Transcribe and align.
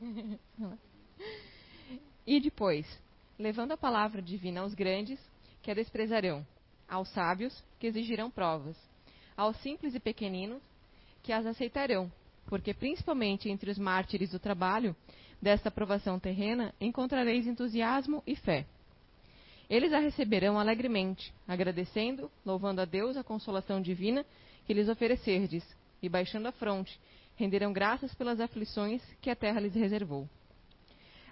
e 2.26 2.40
depois, 2.40 2.86
levando 3.38 3.72
a 3.72 3.76
palavra 3.76 4.22
divina 4.22 4.60
aos 4.60 4.74
grandes, 4.74 5.18
que 5.62 5.70
a 5.70 5.74
desprezarão, 5.74 6.46
aos 6.88 7.08
sábios, 7.10 7.62
que 7.78 7.86
exigirão 7.86 8.30
provas, 8.30 8.76
aos 9.36 9.56
simples 9.58 9.94
e 9.94 10.00
pequeninos, 10.00 10.62
que 11.22 11.32
as 11.32 11.46
aceitarão, 11.46 12.10
porque 12.46 12.72
principalmente 12.72 13.48
entre 13.48 13.70
os 13.70 13.78
mártires 13.78 14.30
do 14.30 14.38
trabalho, 14.38 14.96
desta 15.40 15.70
provação 15.70 16.18
terrena, 16.18 16.74
encontrareis 16.80 17.46
entusiasmo 17.46 18.22
e 18.26 18.34
fé. 18.34 18.66
Eles 19.70 19.92
a 19.92 19.98
receberão 19.98 20.58
alegremente, 20.58 21.32
agradecendo, 21.46 22.30
louvando 22.44 22.80
a 22.80 22.84
Deus 22.84 23.16
a 23.16 23.22
consolação 23.22 23.80
divina 23.80 24.24
que 24.66 24.72
lhes 24.72 24.88
oferecerdes, 24.88 25.64
e 26.02 26.08
baixando 26.08 26.48
a 26.48 26.52
fronte, 26.52 26.98
renderão 27.38 27.72
graças 27.72 28.12
pelas 28.14 28.40
aflições 28.40 29.00
que 29.22 29.30
a 29.30 29.36
terra 29.36 29.60
lhes 29.60 29.74
reservou. 29.74 30.28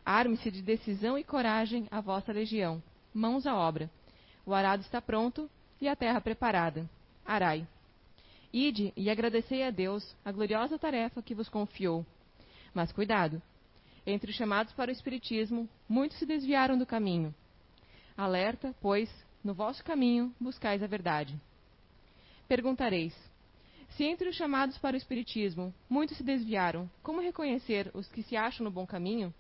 Arme-se 0.04 0.52
de 0.52 0.62
decisão 0.62 1.18
e 1.18 1.24
coragem 1.24 1.88
a 1.90 2.00
vossa 2.00 2.32
legião, 2.32 2.80
mãos 3.12 3.44
à 3.44 3.56
obra. 3.56 3.90
O 4.46 4.54
arado 4.54 4.82
está 4.82 5.02
pronto 5.02 5.50
e 5.80 5.88
a 5.88 5.96
terra 5.96 6.20
preparada. 6.20 6.88
Arai. 7.24 7.66
Ide 8.52 8.92
e 8.96 9.10
agradecei 9.10 9.64
a 9.64 9.70
Deus 9.70 10.16
a 10.24 10.30
gloriosa 10.30 10.78
tarefa 10.78 11.20
que 11.20 11.34
vos 11.34 11.48
confiou. 11.48 12.06
Mas 12.72 12.92
cuidado! 12.92 13.42
Entre 14.06 14.30
os 14.30 14.36
chamados 14.36 14.72
para 14.74 14.90
o 14.90 14.92
Espiritismo, 14.92 15.68
muitos 15.88 16.16
se 16.18 16.24
desviaram 16.24 16.78
do 16.78 16.86
caminho. 16.86 17.34
Alerta, 18.16 18.72
pois, 18.80 19.10
no 19.42 19.52
vosso 19.52 19.82
caminho 19.82 20.32
buscais 20.40 20.84
a 20.84 20.86
verdade. 20.86 21.36
Perguntareis: 22.46 23.12
se 23.96 24.04
entre 24.04 24.28
os 24.28 24.36
chamados 24.36 24.76
para 24.76 24.94
o 24.94 24.96
Espiritismo 24.98 25.72
muitos 25.88 26.18
se 26.18 26.22
desviaram, 26.22 26.88
como 27.02 27.20
reconhecer 27.20 27.90
os 27.94 28.06
que 28.08 28.22
se 28.22 28.36
acham 28.36 28.64
no 28.64 28.70
bom 28.70 28.86
caminho? 28.86 29.32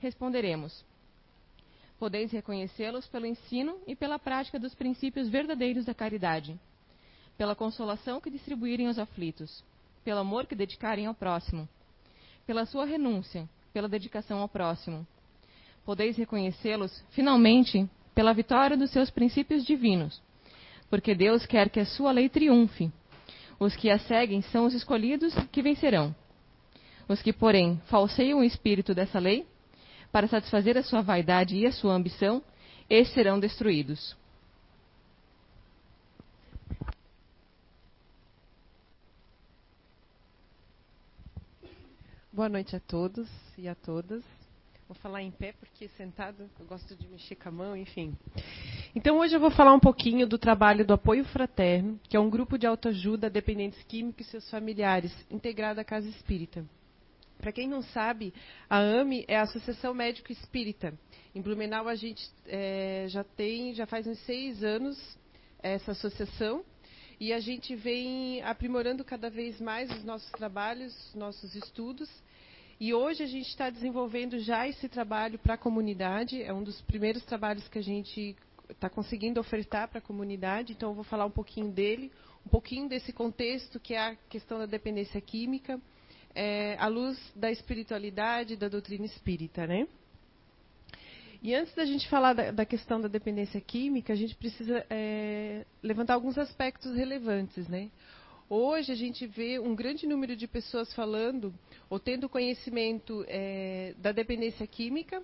Responderemos: 0.00 0.84
Podeis 1.98 2.32
reconhecê-los 2.32 3.06
pelo 3.06 3.26
ensino 3.26 3.78
e 3.86 3.94
pela 3.94 4.18
prática 4.18 4.58
dos 4.58 4.74
princípios 4.74 5.28
verdadeiros 5.28 5.84
da 5.84 5.94
caridade, 5.94 6.58
pela 7.36 7.54
consolação 7.54 8.20
que 8.20 8.30
distribuírem 8.30 8.88
aos 8.88 8.98
aflitos, 8.98 9.62
pelo 10.04 10.18
amor 10.18 10.46
que 10.46 10.56
dedicarem 10.56 11.06
ao 11.06 11.14
próximo, 11.14 11.68
pela 12.46 12.66
sua 12.66 12.84
renúncia, 12.84 13.48
pela 13.72 13.88
dedicação 13.88 14.40
ao 14.40 14.48
próximo. 14.48 15.06
Podeis 15.84 16.16
reconhecê-los, 16.16 17.04
finalmente, 17.10 17.88
pela 18.12 18.34
vitória 18.34 18.76
dos 18.76 18.90
seus 18.90 19.08
princípios 19.08 19.64
divinos, 19.64 20.20
porque 20.90 21.14
Deus 21.14 21.46
quer 21.46 21.70
que 21.70 21.78
a 21.78 21.86
sua 21.86 22.10
lei 22.10 22.28
triunfe 22.28 22.92
os 23.58 23.74
que 23.74 23.90
a 23.90 23.98
seguem 23.98 24.42
são 24.42 24.66
os 24.66 24.74
escolhidos 24.74 25.34
que 25.50 25.62
vencerão. 25.62 26.14
Os 27.08 27.22
que, 27.22 27.32
porém, 27.32 27.80
falseiam 27.86 28.40
o 28.40 28.44
espírito 28.44 28.94
dessa 28.94 29.18
lei, 29.18 29.46
para 30.12 30.28
satisfazer 30.28 30.76
a 30.76 30.82
sua 30.82 31.02
vaidade 31.02 31.56
e 31.56 31.66
a 31.66 31.72
sua 31.72 31.94
ambição, 31.94 32.42
esses 32.88 33.12
serão 33.12 33.40
destruídos. 33.40 34.16
Boa 42.32 42.48
noite 42.48 42.76
a 42.76 42.80
todos 42.80 43.28
e 43.56 43.66
a 43.66 43.74
todas. 43.74 44.22
Vou 44.86 44.94
falar 44.94 45.22
em 45.22 45.30
pé 45.30 45.52
porque 45.58 45.88
sentado 45.88 46.48
eu 46.60 46.66
gosto 46.66 46.94
de 46.94 47.08
mexer 47.08 47.34
com 47.34 47.48
a 47.48 47.52
mão, 47.52 47.76
enfim. 47.76 48.16
Então 48.98 49.18
hoje 49.18 49.36
eu 49.36 49.38
vou 49.38 49.52
falar 49.52 49.72
um 49.72 49.78
pouquinho 49.78 50.26
do 50.26 50.36
trabalho 50.36 50.84
do 50.84 50.92
Apoio 50.92 51.24
Fraterno, 51.26 52.00
que 52.08 52.16
é 52.16 52.20
um 52.20 52.28
grupo 52.28 52.58
de 52.58 52.66
autoajuda 52.66 53.28
a 53.28 53.30
dependentes 53.30 53.80
químicos 53.84 54.26
e 54.26 54.30
seus 54.30 54.50
familiares, 54.50 55.14
integrado 55.30 55.80
à 55.80 55.84
Casa 55.84 56.08
Espírita. 56.08 56.66
Para 57.38 57.52
quem 57.52 57.68
não 57.68 57.80
sabe, 57.80 58.34
a 58.68 58.78
AME 58.80 59.24
é 59.28 59.36
a 59.36 59.42
Associação 59.42 59.94
Médico 59.94 60.32
Espírita. 60.32 60.92
Em 61.32 61.40
Blumenau 61.40 61.86
a 61.86 61.94
gente 61.94 62.28
é, 62.44 63.04
já 63.06 63.22
tem, 63.22 63.72
já 63.72 63.86
faz 63.86 64.04
uns 64.04 64.18
seis 64.26 64.64
anos 64.64 64.98
essa 65.62 65.92
associação 65.92 66.64
e 67.20 67.32
a 67.32 67.38
gente 67.38 67.76
vem 67.76 68.42
aprimorando 68.42 69.04
cada 69.04 69.30
vez 69.30 69.60
mais 69.60 69.92
os 69.92 70.02
nossos 70.02 70.30
trabalhos, 70.32 70.92
nossos 71.14 71.54
estudos 71.54 72.10
e 72.80 72.92
hoje 72.92 73.22
a 73.22 73.26
gente 73.26 73.48
está 73.48 73.70
desenvolvendo 73.70 74.40
já 74.40 74.66
esse 74.66 74.88
trabalho 74.88 75.38
para 75.38 75.54
a 75.54 75.58
comunidade. 75.58 76.42
É 76.42 76.52
um 76.52 76.64
dos 76.64 76.80
primeiros 76.82 77.24
trabalhos 77.24 77.68
que 77.68 77.78
a 77.78 77.82
gente 77.82 78.36
está 78.70 78.88
conseguindo 78.88 79.40
ofertar 79.40 79.88
para 79.88 79.98
a 79.98 80.02
comunidade. 80.02 80.72
Então, 80.72 80.90
eu 80.90 80.94
vou 80.94 81.04
falar 81.04 81.24
um 81.26 81.30
pouquinho 81.30 81.70
dele, 81.70 82.10
um 82.44 82.48
pouquinho 82.48 82.88
desse 82.88 83.12
contexto 83.12 83.80
que 83.80 83.94
é 83.94 83.98
a 83.98 84.16
questão 84.28 84.58
da 84.58 84.66
dependência 84.66 85.20
química, 85.20 85.80
é, 86.34 86.76
à 86.78 86.86
luz 86.86 87.18
da 87.34 87.50
espiritualidade, 87.50 88.56
da 88.56 88.68
doutrina 88.68 89.06
espírita, 89.06 89.66
né? 89.66 89.86
E 91.40 91.54
antes 91.54 91.72
da 91.74 91.84
gente 91.84 92.08
falar 92.08 92.32
da, 92.32 92.50
da 92.50 92.64
questão 92.64 93.00
da 93.00 93.06
dependência 93.06 93.60
química, 93.60 94.12
a 94.12 94.16
gente 94.16 94.34
precisa 94.34 94.84
é, 94.90 95.64
levantar 95.82 96.14
alguns 96.14 96.36
aspectos 96.36 96.96
relevantes, 96.96 97.68
né? 97.68 97.90
Hoje 98.50 98.90
a 98.90 98.94
gente 98.94 99.26
vê 99.26 99.58
um 99.58 99.74
grande 99.74 100.06
número 100.06 100.34
de 100.34 100.48
pessoas 100.48 100.92
falando 100.94 101.54
ou 101.88 102.00
tendo 102.00 102.28
conhecimento 102.28 103.24
é, 103.28 103.94
da 103.98 104.10
dependência 104.10 104.66
química, 104.66 105.22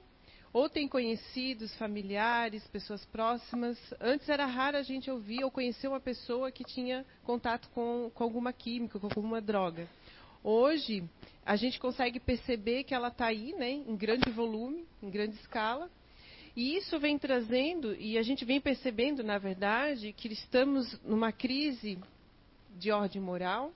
ou 0.55 0.69
tem 0.69 0.87
conhecidos, 0.87 1.75
familiares, 1.75 2.65
pessoas 2.69 3.05
próximas. 3.07 3.77
Antes 4.01 4.29
era 4.29 4.47
raro 4.47 4.77
a 4.77 4.83
gente 4.83 5.11
ouvir 5.11 5.43
ou 5.43 5.51
conhecer 5.51 5.89
uma 5.89 5.99
pessoa 5.99 6.53
que 6.53 6.63
tinha 6.63 7.05
contato 7.25 7.69
com, 7.71 8.09
com 8.15 8.23
alguma 8.23 8.53
química, 8.53 9.01
com 9.01 9.09
alguma 9.09 9.41
droga. 9.41 9.89
Hoje 10.45 11.03
a 11.45 11.57
gente 11.57 11.81
consegue 11.81 12.21
perceber 12.21 12.85
que 12.85 12.95
ela 12.95 13.09
está 13.09 13.27
aí, 13.27 13.53
né, 13.55 13.73
em 13.73 13.97
grande 13.97 14.31
volume, 14.31 14.87
em 15.03 15.11
grande 15.11 15.35
escala, 15.35 15.91
e 16.55 16.77
isso 16.77 17.01
vem 17.01 17.19
trazendo, 17.19 17.93
e 17.97 18.17
a 18.17 18.23
gente 18.23 18.45
vem 18.45 18.61
percebendo, 18.61 19.25
na 19.25 19.39
verdade, 19.39 20.13
que 20.13 20.33
estamos 20.33 21.01
numa 21.03 21.33
crise 21.33 21.99
de 22.79 22.93
ordem 22.93 23.21
moral, 23.21 23.73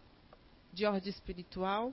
de 0.72 0.86
ordem 0.86 1.10
espiritual 1.10 1.92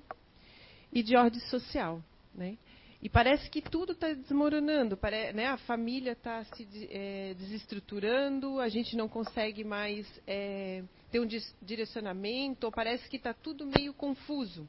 e 0.93 1.01
de 1.01 1.17
ordem 1.17 1.39
social. 1.49 2.03
Né? 2.35 2.55
E 3.01 3.09
parece 3.09 3.49
que 3.49 3.61
tudo 3.61 3.91
está 3.91 4.11
desmoronando, 4.13 4.97
né? 5.33 5.47
a 5.47 5.57
família 5.57 6.13
está 6.13 6.43
se 6.45 6.67
é, 6.89 7.33
desestruturando, 7.35 8.59
a 8.59 8.69
gente 8.69 8.95
não 8.95 9.07
consegue 9.07 9.63
mais 9.63 10.07
é, 10.25 10.83
ter 11.11 11.19
um 11.19 11.27
direcionamento, 11.61 12.65
ou 12.65 12.71
parece 12.71 13.07
que 13.09 13.17
está 13.17 13.33
tudo 13.33 13.65
meio 13.65 13.93
confuso. 13.93 14.67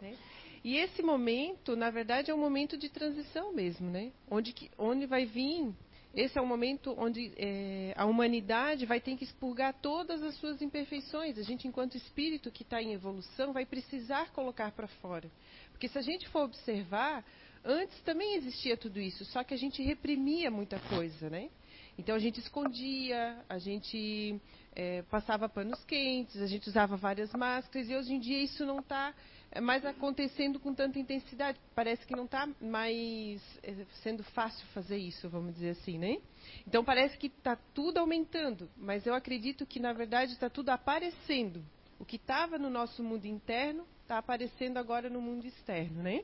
Né? 0.00 0.16
E 0.64 0.76
esse 0.76 1.02
momento, 1.02 1.76
na 1.76 1.90
verdade, 1.90 2.30
é 2.30 2.34
um 2.34 2.40
momento 2.40 2.76
de 2.76 2.88
transição 2.88 3.52
mesmo, 3.54 3.88
né? 3.90 4.12
onde, 4.28 4.52
que, 4.52 4.70
onde 4.76 5.06
vai 5.06 5.24
vir 5.24 5.72
esse 6.14 6.38
é 6.38 6.42
o 6.42 6.46
momento 6.46 6.94
onde 6.98 7.32
é, 7.36 7.92
a 7.96 8.06
humanidade 8.06 8.86
vai 8.86 9.00
ter 9.00 9.16
que 9.16 9.24
expurgar 9.24 9.74
todas 9.74 10.22
as 10.22 10.34
suas 10.36 10.60
imperfeições. 10.62 11.38
A 11.38 11.42
gente, 11.42 11.68
enquanto 11.68 11.96
espírito 11.96 12.50
que 12.50 12.62
está 12.62 12.82
em 12.82 12.92
evolução, 12.92 13.52
vai 13.52 13.66
precisar 13.66 14.32
colocar 14.32 14.72
para 14.72 14.88
fora. 14.88 15.30
Porque 15.70 15.86
se 15.86 15.98
a 15.98 16.02
gente 16.02 16.28
for 16.30 16.42
observar, 16.42 17.24
antes 17.64 18.00
também 18.02 18.34
existia 18.36 18.76
tudo 18.76 19.00
isso, 19.00 19.24
só 19.26 19.42
que 19.44 19.54
a 19.54 19.58
gente 19.58 19.82
reprimia 19.82 20.50
muita 20.50 20.78
coisa, 20.80 21.28
né? 21.30 21.50
Então 21.98 22.14
a 22.14 22.18
gente 22.18 22.38
escondia, 22.38 23.44
a 23.48 23.58
gente 23.58 24.40
é, 24.74 25.02
passava 25.02 25.48
panos 25.48 25.84
quentes, 25.84 26.40
a 26.40 26.46
gente 26.46 26.68
usava 26.68 26.96
várias 26.96 27.32
máscaras 27.32 27.88
e 27.90 27.96
hoje 27.96 28.14
em 28.14 28.20
dia 28.20 28.38
isso 28.40 28.64
não 28.64 28.78
está 28.78 29.12
mais 29.60 29.84
acontecendo 29.84 30.60
com 30.60 30.72
tanta 30.72 30.98
intensidade. 30.98 31.58
Parece 31.74 32.06
que 32.06 32.14
não 32.14 32.26
está 32.26 32.48
mais 32.60 33.42
é, 33.64 33.74
sendo 34.02 34.22
fácil 34.22 34.64
fazer 34.68 34.96
isso, 34.96 35.28
vamos 35.28 35.54
dizer 35.54 35.70
assim, 35.70 35.98
né? 35.98 36.18
Então 36.66 36.84
parece 36.84 37.18
que 37.18 37.26
está 37.26 37.56
tudo 37.74 37.98
aumentando, 37.98 38.70
mas 38.76 39.04
eu 39.04 39.14
acredito 39.14 39.66
que 39.66 39.80
na 39.80 39.92
verdade 39.92 40.32
está 40.32 40.48
tudo 40.48 40.68
aparecendo. 40.68 41.64
O 41.98 42.04
que 42.04 42.14
estava 42.14 42.58
no 42.58 42.70
nosso 42.70 43.02
mundo 43.02 43.24
interno 43.24 43.84
está 44.02 44.18
aparecendo 44.18 44.76
agora 44.76 45.10
no 45.10 45.20
mundo 45.20 45.46
externo, 45.46 46.00
né? 46.00 46.22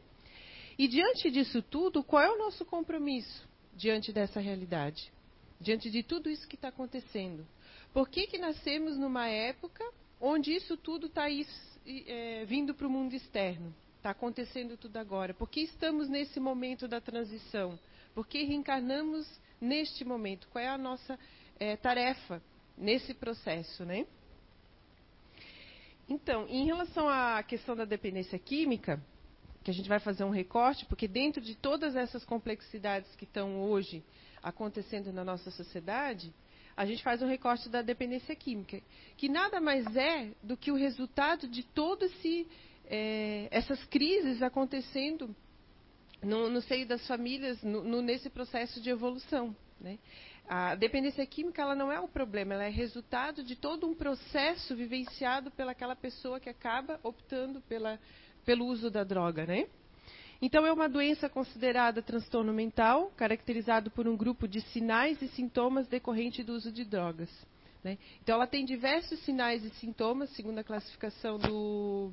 E 0.79 0.89
diante 0.89 1.31
disso 1.31 1.63
tudo, 1.63 2.03
qual 2.03 2.23
é 2.23 2.31
o 2.31 2.39
nosso 2.39 2.65
compromisso 2.65 3.49
diante 3.75 4.13
dessa 4.13 4.41
realidade? 4.41 5.13
Diante 5.61 5.91
de 5.91 6.03
tudo 6.03 6.29
isso 6.29 6.49
que 6.49 6.57
está 6.57 6.69
acontecendo? 6.69 7.47
Por 7.93 8.09
que, 8.09 8.27
que 8.27 8.39
nascemos 8.39 8.97
numa 8.99 9.29
época 9.29 9.85
onde 10.21 10.55
isso 10.55 10.77
tudo 10.77 11.07
está 11.07 11.27
é, 11.87 12.45
vindo 12.47 12.75
para 12.75 12.87
o 12.87 12.91
mundo 12.91 13.15
externo. 13.15 13.75
Está 13.97 14.11
acontecendo 14.11 14.77
tudo 14.77 14.97
agora. 14.97 15.35
Por 15.35 15.49
que 15.49 15.61
estamos 15.61 16.09
nesse 16.09 16.41
momento 16.41 16.89
da 16.89 17.01
transição? 17.01 17.79
Por 18.15 18.27
que 18.27 18.43
reencarnamos 18.43 19.27
neste 19.61 20.05
momento? 20.05 20.49
Qual 20.49 20.63
é 20.63 20.69
a 20.69 20.79
nossa 20.79 21.19
é, 21.59 21.77
tarefa 21.77 22.43
nesse 22.77 23.15
processo, 23.15 23.85
né? 23.85 24.07
Então, 26.09 26.47
em 26.49 26.67
relação 26.67 27.09
à 27.09 27.43
questão 27.43 27.75
da 27.75 27.85
dependência 27.85 28.39
química, 28.39 29.03
que 29.65 29.71
a 29.71 29.75
gente 29.75 29.89
vai 29.89 29.99
fazer 29.99 30.23
um 30.25 30.31
recorte, 30.31 30.85
porque 30.85 31.09
dentro 31.09 31.41
de 31.41 31.55
todas 31.57 31.97
essas 31.97 32.23
complexidades 32.23 33.17
que 33.17 33.25
estão 33.25 33.63
hoje 33.63 34.05
acontecendo 34.43 35.11
na 35.11 35.25
nossa 35.25 35.51
sociedade, 35.51 36.33
a 36.77 36.85
gente 36.85 37.03
faz 37.03 37.23
um 37.23 37.27
recorte 37.27 37.69
da 37.71 37.81
dependência 37.81 38.37
química, 38.37 38.81
que 39.17 39.29
nada 39.29 39.61
mais 39.61 39.85
é 39.97 40.31
do 40.43 40.55
que 40.55 40.71
o 40.71 40.77
resultado 40.77 41.49
de 41.49 41.63
todas 41.63 42.13
é, 42.87 43.49
essas 43.51 43.83
crises 43.87 44.43
acontecendo 44.43 45.35
no, 46.23 46.51
no 46.51 46.61
seio 46.61 46.87
das 46.87 47.07
famílias 47.07 47.63
no, 47.63 47.83
no, 47.83 48.03
nesse 48.03 48.29
processo 48.29 48.83
de 48.83 48.91
evolução. 48.91 49.57
Né? 49.81 49.99
A 50.47 50.75
dependência 50.75 51.25
química 51.25 51.63
ela 51.63 51.75
não 51.75 51.91
é 51.91 51.99
o 51.99 52.09
problema, 52.09 52.55
ela 52.55 52.65
é 52.65 52.69
resultado 52.69 53.43
de 53.43 53.57
todo 53.57 53.87
um 53.87 53.95
processo 53.95 54.77
vivenciado 54.77 55.51
pelaquela 55.51 55.97
pessoa 55.97 56.39
que 56.39 56.51
acaba 56.51 57.01
optando 57.03 57.63
pela, 57.63 57.99
pelo 58.45 58.67
uso 58.67 58.91
da 58.91 59.05
droga. 59.05 59.47
Né? 59.47 59.67
Então, 60.41 60.67
é 60.67 60.73
uma 60.73 60.89
doença 60.89 61.29
considerada 61.29 62.03
transtorno 62.03 62.53
mental, 62.53 63.11
caracterizado 63.17 63.91
por 63.91 64.07
um 64.07 64.17
grupo 64.17 64.47
de 64.47 64.61
sinais 64.61 65.21
e 65.23 65.29
sintomas 65.29 65.89
decorrente 65.89 66.43
do 66.43 66.53
uso 66.53 66.71
de 66.71 66.85
drogas. 66.85 67.31
Né? 67.83 67.99
Então, 68.23 68.35
ela 68.37 68.47
tem 68.47 68.65
diversos 68.65 69.19
sinais 69.21 69.65
e 69.65 69.71
sintomas, 69.71 70.31
segundo 70.31 70.59
a 70.59 70.65
classificação 70.65 71.39
do, 71.39 72.11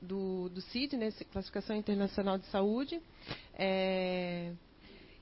do, 0.00 0.48
do 0.48 0.60
CID, 0.60 0.96
né, 0.96 1.10
Classificação 1.32 1.76
Internacional 1.76 2.38
de 2.38 2.46
Saúde. 2.46 3.00
É, 3.54 4.52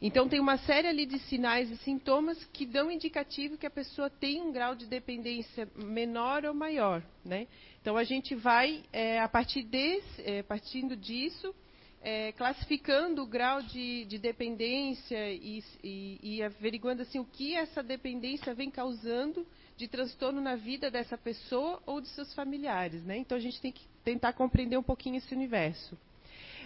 então, 0.01 0.29
tem 0.29 0.39
uma 0.39 0.57
série 0.59 0.87
ali 0.87 1.05
de 1.05 1.19
sinais 1.19 1.69
e 1.71 1.77
sintomas 1.79 2.43
que 2.53 2.65
dão 2.65 2.89
indicativo 2.89 3.59
que 3.59 3.67
a 3.67 3.71
pessoa 3.71 4.09
tem 4.09 4.41
um 4.41 4.53
grau 4.53 4.77
de 4.77 4.87
dependência 4.87 5.69
menor 5.75 6.45
ou 6.45 6.55
maior. 6.55 7.03
Né? 7.25 7.49
Então, 7.81 7.97
a 7.97 8.05
gente 8.05 8.35
vai, 8.37 8.85
é, 8.93 9.19
a 9.19 9.29
partir 9.29 9.65
desse, 9.65 10.23
é, 10.23 10.43
partindo 10.45 10.97
disso, 10.97 11.53
é, 12.01 12.31
classificando 12.31 13.25
o 13.25 13.27
grau 13.27 13.61
de, 13.61 14.05
de 14.05 14.19
dependência 14.19 15.33
e, 15.33 15.65
e, 15.83 16.19
e, 16.23 16.43
averiguando 16.45 17.03
assim, 17.03 17.19
o 17.19 17.25
que 17.25 17.57
essa 17.57 17.83
dependência 17.83 18.55
vem 18.55 18.71
causando 18.71 19.45
de 19.77 19.89
transtorno 19.89 20.41
na 20.41 20.55
vida 20.55 20.93
dessa 20.93 21.19
pessoa 21.19 21.83
ou 21.85 22.01
de 22.01 22.07
seus 22.11 22.33
familiares. 22.35 23.03
Né? 23.03 23.19
Então, 23.19 23.37
a 23.37 23.41
gente 23.41 23.61
tem 23.61 23.73
que 23.73 23.83
tentar 24.05 24.33
compreender 24.33 24.77
um 24.77 24.83
pouquinho 24.83 25.17
esse 25.17 25.35
universo. 25.35 25.99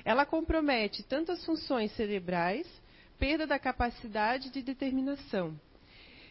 Ela 0.05 0.27
compromete 0.27 1.03
tanto 1.03 1.33
as 1.33 1.43
funções 1.47 1.93
cerebrais, 1.93 2.67
perda 3.23 3.47
da 3.47 3.57
capacidade 3.57 4.51
de 4.51 4.63
determinação. 4.63 5.57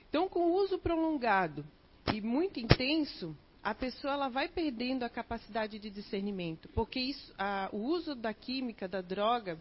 Então, 0.10 0.28
com 0.28 0.42
o 0.42 0.56
uso 0.56 0.78
prolongado 0.78 1.66
e 2.14 2.20
muito 2.20 2.60
intenso, 2.60 3.34
a 3.64 3.74
pessoa 3.74 4.12
ela 4.12 4.28
vai 4.28 4.50
perdendo 4.50 5.04
a 5.04 5.10
capacidade 5.10 5.80
de 5.80 5.90
discernimento, 5.90 6.68
porque 6.76 7.00
isso, 7.00 7.34
a, 7.38 7.70
o 7.72 7.78
uso 7.78 8.14
da 8.14 8.34
química, 8.34 8.90
da 8.90 9.00
droga, 9.00 9.58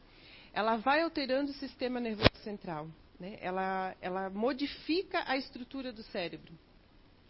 ela 0.53 0.75
vai 0.75 1.03
alterando 1.03 1.53
o 1.53 1.55
sistema 1.55 2.01
nervoso 2.01 2.35
central. 2.43 2.89
Né? 3.21 3.39
Ela, 3.41 3.95
ela 4.01 4.29
modifica 4.29 5.23
a 5.25 5.37
estrutura 5.37 5.93
do 5.93 6.03
cérebro 6.03 6.53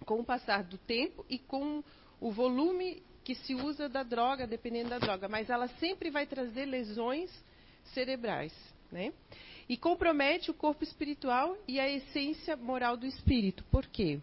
com 0.06 0.18
o 0.20 0.24
passar 0.24 0.64
do 0.64 0.78
tempo 0.78 1.26
e 1.28 1.38
com 1.38 1.84
o 2.18 2.32
volume 2.32 3.02
que 3.22 3.34
se 3.34 3.54
usa 3.54 3.86
da 3.86 4.02
droga, 4.02 4.46
dependendo 4.46 4.88
da 4.88 4.98
droga. 4.98 5.28
Mas 5.28 5.50
ela 5.50 5.68
sempre 5.78 6.08
vai 6.08 6.24
trazer 6.24 6.64
lesões 6.64 7.30
cerebrais. 7.92 8.54
Né? 8.90 9.12
E 9.70 9.76
compromete 9.76 10.50
o 10.50 10.54
corpo 10.54 10.82
espiritual 10.82 11.56
e 11.68 11.78
a 11.78 11.88
essência 11.88 12.56
moral 12.56 12.96
do 12.96 13.06
espírito. 13.06 13.62
Por 13.70 13.86
quê? 13.86 14.18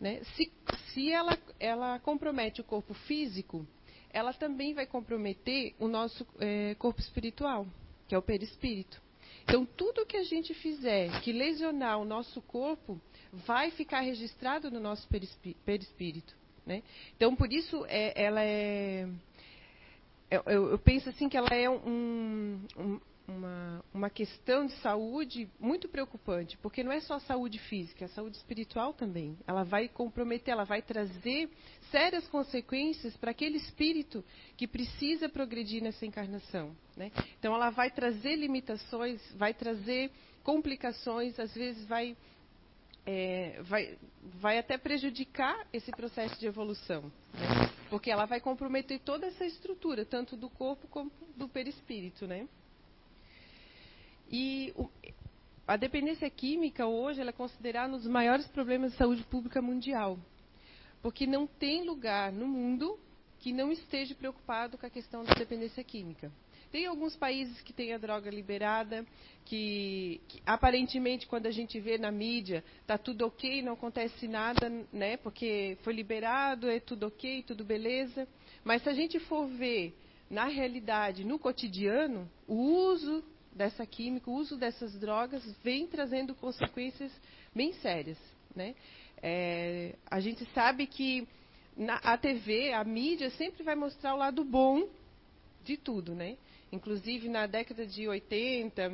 Né? 0.00 0.22
Se, 0.36 0.48
se 0.92 1.10
ela, 1.10 1.36
ela 1.58 1.98
compromete 1.98 2.60
o 2.60 2.64
corpo 2.64 2.94
físico, 2.94 3.66
ela 4.12 4.32
também 4.32 4.74
vai 4.74 4.86
comprometer 4.86 5.74
o 5.80 5.88
nosso 5.88 6.24
é, 6.38 6.76
corpo 6.76 7.00
espiritual, 7.00 7.66
que 8.06 8.14
é 8.14 8.18
o 8.18 8.22
perispírito. 8.22 9.02
Então, 9.42 9.66
tudo 9.66 10.06
que 10.06 10.16
a 10.16 10.22
gente 10.22 10.54
fizer 10.54 11.20
que 11.20 11.32
lesionar 11.32 11.98
o 11.98 12.04
nosso 12.04 12.40
corpo 12.42 13.00
vai 13.32 13.72
ficar 13.72 14.02
registrado 14.02 14.70
no 14.70 14.78
nosso 14.78 15.08
perispírito. 15.64 16.32
Né? 16.64 16.84
Então, 17.16 17.34
por 17.34 17.52
isso, 17.52 17.84
é, 17.88 18.12
ela 18.14 18.40
é. 18.40 19.08
Eu, 20.30 20.42
eu, 20.44 20.78
penso 20.78 21.08
assim 21.08 21.28
que 21.28 21.36
ela 21.36 21.52
é 21.52 21.68
um, 21.68 22.60
um 22.76 23.00
uma, 23.28 23.84
uma 23.92 24.10
questão 24.10 24.66
de 24.66 24.72
saúde 24.80 25.48
muito 25.58 25.88
preocupante, 25.88 26.56
porque 26.58 26.82
não 26.82 26.92
é 26.92 27.00
só 27.00 27.14
a 27.14 27.20
saúde 27.20 27.58
física, 27.58 28.04
é 28.04 28.06
a 28.06 28.10
saúde 28.10 28.36
espiritual 28.36 28.92
também. 28.92 29.36
Ela 29.46 29.64
vai 29.64 29.88
comprometer, 29.88 30.52
ela 30.52 30.64
vai 30.64 30.82
trazer 30.82 31.50
sérias 31.90 32.26
consequências 32.28 33.16
para 33.16 33.30
aquele 33.30 33.56
espírito 33.56 34.24
que 34.56 34.66
precisa 34.66 35.28
progredir 35.28 35.82
nessa 35.82 36.06
encarnação. 36.06 36.74
Né? 36.96 37.10
Então, 37.38 37.54
ela 37.54 37.70
vai 37.70 37.90
trazer 37.90 38.36
limitações, 38.36 39.20
vai 39.34 39.52
trazer 39.52 40.10
complicações, 40.42 41.38
às 41.40 41.52
vezes 41.52 41.84
vai, 41.86 42.16
é, 43.04 43.60
vai, 43.62 43.98
vai 44.40 44.58
até 44.58 44.78
prejudicar 44.78 45.66
esse 45.72 45.90
processo 45.90 46.38
de 46.38 46.46
evolução. 46.46 47.02
Né? 47.34 47.70
Porque 47.90 48.10
ela 48.10 48.26
vai 48.26 48.40
comprometer 48.40 49.00
toda 49.00 49.26
essa 49.26 49.44
estrutura, 49.44 50.04
tanto 50.04 50.36
do 50.36 50.48
corpo 50.48 50.86
como 50.88 51.10
do 51.36 51.48
perispírito, 51.48 52.26
né? 52.26 52.48
E 54.30 54.72
o, 54.76 54.90
a 55.66 55.76
dependência 55.76 56.28
química 56.30 56.86
hoje 56.86 57.20
é 57.20 57.32
considerada 57.32 57.94
um 57.94 57.98
dos 57.98 58.06
maiores 58.06 58.46
problemas 58.48 58.92
de 58.92 58.98
saúde 58.98 59.24
pública 59.24 59.60
mundial. 59.60 60.18
Porque 61.02 61.26
não 61.26 61.46
tem 61.46 61.84
lugar 61.84 62.32
no 62.32 62.46
mundo 62.46 62.98
que 63.38 63.52
não 63.52 63.70
esteja 63.70 64.14
preocupado 64.14 64.78
com 64.78 64.86
a 64.86 64.90
questão 64.90 65.24
da 65.24 65.34
dependência 65.34 65.82
química. 65.84 66.32
Tem 66.70 66.86
alguns 66.86 67.14
países 67.14 67.60
que 67.60 67.72
têm 67.72 67.92
a 67.92 67.98
droga 67.98 68.30
liberada, 68.30 69.06
que, 69.44 70.20
que, 70.28 70.42
aparentemente 70.44 71.26
quando 71.26 71.46
a 71.46 71.50
gente 71.50 71.78
vê 71.78 71.96
na 71.96 72.10
mídia 72.10 72.64
está 72.80 72.98
tudo 72.98 73.26
ok, 73.26 73.62
não 73.62 73.74
acontece 73.74 74.26
nada, 74.26 74.68
né? 74.92 75.16
Porque 75.16 75.78
foi 75.82 75.92
liberado, 75.92 76.68
é 76.68 76.80
tudo 76.80 77.06
ok, 77.06 77.42
tudo 77.44 77.64
beleza. 77.64 78.26
Mas 78.64 78.82
se 78.82 78.88
a 78.88 78.94
gente 78.94 79.18
for 79.20 79.46
ver 79.46 79.96
na 80.28 80.46
realidade, 80.46 81.24
no 81.24 81.38
cotidiano, 81.38 82.28
o 82.48 82.54
uso 82.54 83.22
dessa 83.56 83.86
química, 83.86 84.30
o 84.30 84.34
uso 84.34 84.56
dessas 84.56 84.94
drogas 84.98 85.42
vem 85.64 85.86
trazendo 85.86 86.34
consequências 86.34 87.10
bem 87.54 87.72
sérias. 87.74 88.18
Né? 88.54 88.74
É, 89.22 89.94
a 90.10 90.20
gente 90.20 90.44
sabe 90.52 90.86
que 90.86 91.26
na, 91.76 91.96
a 91.96 92.16
TV, 92.16 92.72
a 92.72 92.84
mídia, 92.84 93.30
sempre 93.30 93.62
vai 93.62 93.74
mostrar 93.74 94.14
o 94.14 94.18
lado 94.18 94.44
bom 94.44 94.88
de 95.64 95.76
tudo. 95.76 96.14
Né? 96.14 96.36
Inclusive, 96.70 97.28
na 97.28 97.46
década 97.46 97.86
de 97.86 98.06
80, 98.06 98.92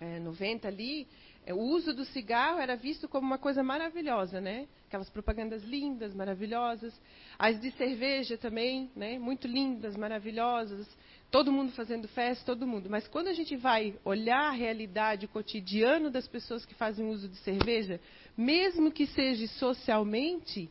é, 0.00 0.18
90 0.18 0.68
ali, 0.68 1.06
o 1.48 1.60
uso 1.60 1.94
do 1.94 2.04
cigarro 2.04 2.58
era 2.58 2.76
visto 2.76 3.08
como 3.08 3.26
uma 3.26 3.38
coisa 3.38 3.62
maravilhosa, 3.62 4.40
né? 4.40 4.66
Aquelas 4.86 5.08
propagandas 5.08 5.62
lindas, 5.64 6.14
maravilhosas. 6.14 6.98
As 7.38 7.60
de 7.60 7.70
cerveja 7.72 8.36
também, 8.36 8.90
né? 8.94 9.18
Muito 9.18 9.46
lindas, 9.46 9.96
maravilhosas 9.96 10.86
todo 11.30 11.52
mundo 11.52 11.72
fazendo 11.72 12.08
festa, 12.08 12.44
todo 12.46 12.66
mundo. 12.66 12.88
Mas 12.88 13.06
quando 13.06 13.28
a 13.28 13.32
gente 13.32 13.56
vai 13.56 13.94
olhar 14.04 14.48
a 14.48 14.52
realidade, 14.52 15.26
o 15.26 15.28
cotidiano 15.28 16.10
das 16.10 16.26
pessoas 16.26 16.64
que 16.64 16.74
fazem 16.74 17.08
uso 17.08 17.28
de 17.28 17.36
cerveja, 17.38 18.00
mesmo 18.36 18.90
que 18.90 19.06
seja 19.06 19.46
socialmente, 19.58 20.70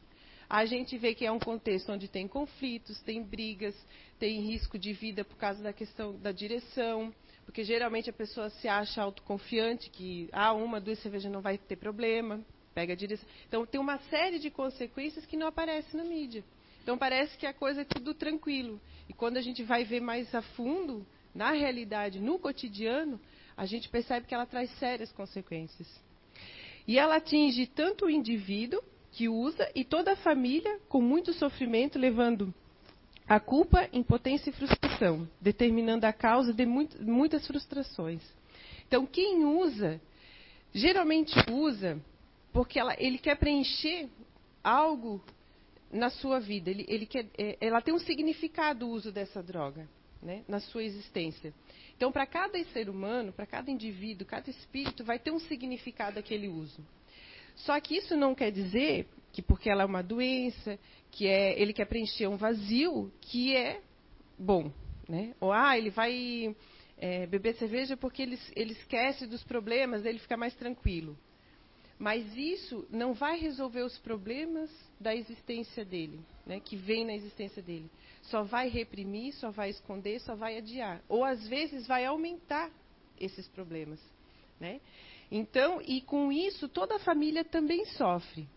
a 0.49 0.65
gente 0.65 0.97
vê 0.97 1.13
que 1.13 1.25
é 1.25 1.31
um 1.31 1.39
contexto 1.39 1.91
onde 1.91 2.07
tem 2.07 2.27
conflitos, 2.27 3.01
tem 3.01 3.21
brigas, 3.23 3.75
tem 4.17 4.41
risco 4.41 4.79
de 4.79 4.93
vida 4.93 5.23
por 5.23 5.37
causa 5.37 5.61
da 5.61 5.73
questão 5.73 6.17
da 6.17 6.31
direção, 6.31 7.13
porque 7.47 7.63
geralmente 7.63 8.09
a 8.09 8.13
pessoa 8.13 8.49
se 8.49 8.67
acha 8.67 9.01
autoconfiante 9.01 9.89
que 9.89 10.27
ah, 10.33 10.51
uma, 10.51 10.81
duas 10.81 10.99
cervejas 10.99 11.31
não 11.31 11.39
vai 11.39 11.57
ter 11.57 11.77
problema, 11.77 12.41
pega 12.75 12.91
a 12.91 12.95
direção. 12.95 13.25
Então 13.47 13.65
tem 13.65 13.79
uma 13.79 13.97
série 14.09 14.37
de 14.37 14.51
consequências 14.51 15.25
que 15.25 15.37
não 15.37 15.47
aparecem 15.47 15.97
na 15.97 16.03
mídia. 16.03 16.43
Então 16.83 16.97
parece 16.97 17.37
que 17.37 17.45
a 17.45 17.53
coisa 17.53 17.81
é 17.81 17.85
tudo 17.85 18.13
tranquilo. 18.13 18.81
E 19.07 19.13
quando 19.13 19.37
a 19.37 19.41
gente 19.41 19.63
vai 19.63 19.85
ver 19.85 20.01
mais 20.01 20.35
a 20.35 20.41
fundo, 20.41 21.07
na 21.33 21.51
realidade, 21.51 22.19
no 22.19 22.37
cotidiano, 22.37 23.17
a 23.55 23.65
gente 23.65 23.87
percebe 23.87 24.27
que 24.27 24.35
ela 24.35 24.45
traz 24.45 24.69
sérias 24.77 25.09
consequências. 25.13 25.87
E 26.85 26.99
ela 26.99 27.15
atinge 27.15 27.65
tanto 27.65 28.07
o 28.07 28.09
indivíduo 28.09 28.83
que 29.13 29.29
usa 29.29 29.71
e 29.73 29.85
toda 29.85 30.11
a 30.11 30.17
família 30.17 30.79
com 30.89 31.01
muito 31.01 31.31
sofrimento, 31.31 31.97
levando 31.97 32.53
a 33.25 33.39
culpa, 33.39 33.87
impotência 33.93 34.49
e 34.49 34.53
frustração, 34.53 34.86
determinando 35.39 36.05
a 36.05 36.13
causa 36.13 36.53
de 36.53 36.65
muitas 36.65 37.45
frustrações. 37.45 38.21
Então, 38.87 39.05
quem 39.05 39.45
usa, 39.45 39.99
geralmente 40.73 41.33
usa 41.51 41.99
porque 42.51 42.79
ela, 42.79 42.95
ele 42.97 43.17
quer 43.17 43.37
preencher 43.37 44.09
algo 44.63 45.21
na 45.91 46.09
sua 46.09 46.39
vida. 46.39 46.69
Ele, 46.69 46.85
ele 46.87 47.05
quer, 47.05 47.25
é, 47.37 47.57
ela 47.61 47.81
tem 47.81 47.93
um 47.93 47.99
significado 47.99 48.87
o 48.87 48.89
uso 48.89 49.11
dessa 49.11 49.43
droga 49.43 49.87
né, 50.21 50.43
na 50.47 50.59
sua 50.59 50.83
existência. 50.83 51.53
Então, 51.95 52.11
para 52.11 52.25
cada 52.25 52.61
ser 52.65 52.89
humano, 52.89 53.31
para 53.31 53.45
cada 53.45 53.71
indivíduo, 53.71 54.25
cada 54.25 54.49
espírito, 54.49 55.03
vai 55.03 55.19
ter 55.19 55.31
um 55.31 55.39
significado 55.39 56.19
aquele 56.19 56.47
uso. 56.47 56.83
Só 57.55 57.79
que 57.79 57.97
isso 57.97 58.15
não 58.15 58.35
quer 58.35 58.51
dizer 58.51 59.07
que 59.31 59.41
porque 59.41 59.69
ela 59.69 59.83
é 59.83 59.85
uma 59.85 60.03
doença, 60.03 60.79
que 61.11 61.27
é, 61.27 61.59
ele 61.59 61.73
quer 61.73 61.85
preencher 61.85 62.27
um 62.27 62.37
vazio, 62.37 63.11
que 63.21 63.55
é 63.55 63.81
bom. 64.37 64.71
Né? 65.07 65.33
Ou, 65.39 65.51
ah, 65.51 65.77
ele 65.77 65.89
vai 65.89 66.55
é, 66.97 67.25
beber 67.27 67.55
cerveja 67.55 67.95
porque 67.95 68.21
ele, 68.21 68.39
ele 68.55 68.73
esquece 68.73 69.25
dos 69.27 69.43
problemas, 69.43 70.05
ele 70.05 70.19
fica 70.19 70.35
mais 70.35 70.53
tranquilo. 70.55 71.17
Mas 71.99 72.25
isso 72.35 72.87
não 72.91 73.13
vai 73.13 73.39
resolver 73.39 73.81
os 73.81 73.97
problemas 73.99 74.69
da 74.99 75.15
existência 75.15 75.83
dele, 75.83 76.19
né, 76.45 76.59
que 76.59 76.75
vem 76.75 77.03
na 77.03 77.13
existência 77.13 77.61
dele. 77.61 77.89
Só 78.23 78.43
vai 78.43 78.69
reprimir, 78.69 79.33
só 79.33 79.49
vai 79.49 79.69
esconder, 79.71 80.19
só 80.19 80.35
vai 80.35 80.57
adiar. 80.57 81.01
Ou 81.09 81.23
às 81.23 81.47
vezes 81.47 81.87
vai 81.87 82.05
aumentar 82.05 82.69
esses 83.19 83.47
problemas. 83.47 83.99
Né? 84.59 84.79
Então, 85.31 85.81
e 85.81 86.01
com 86.01 86.31
isso, 86.31 86.67
toda 86.67 86.97
a 86.97 86.99
família 86.99 87.43
também 87.43 87.83
sofre. 87.85 88.47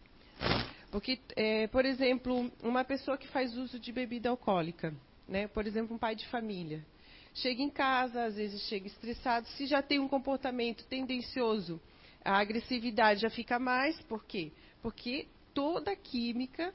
Porque, 0.90 1.19
é, 1.37 1.66
por 1.69 1.85
exemplo, 1.87 2.50
uma 2.62 2.85
pessoa 2.85 3.16
que 3.16 3.28
faz 3.28 3.57
uso 3.57 3.78
de 3.78 3.92
bebida 3.92 4.28
alcoólica, 4.28 4.95
né? 5.31 5.47
por 5.47 5.67
exemplo, 5.67 5.95
um 5.95 5.99
pai 5.99 6.17
de 6.17 6.27
família, 6.27 6.85
chega 7.33 7.63
em 7.63 7.71
casa, 7.71 8.25
às 8.25 8.35
vezes 8.35 8.61
chega 8.63 8.89
estressado, 8.89 9.47
se 9.51 9.67
já 9.67 9.81
tem 9.81 10.01
um 10.01 10.09
comportamento 10.09 10.85
tendencioso, 10.87 11.81
a 12.25 12.39
agressividade 12.39 13.21
já 13.21 13.31
fica 13.31 13.59
mais, 13.59 13.99
por 14.03 14.25
quê? 14.25 14.51
Porque 14.83 15.29
toda 15.55 15.95
química, 15.95 16.75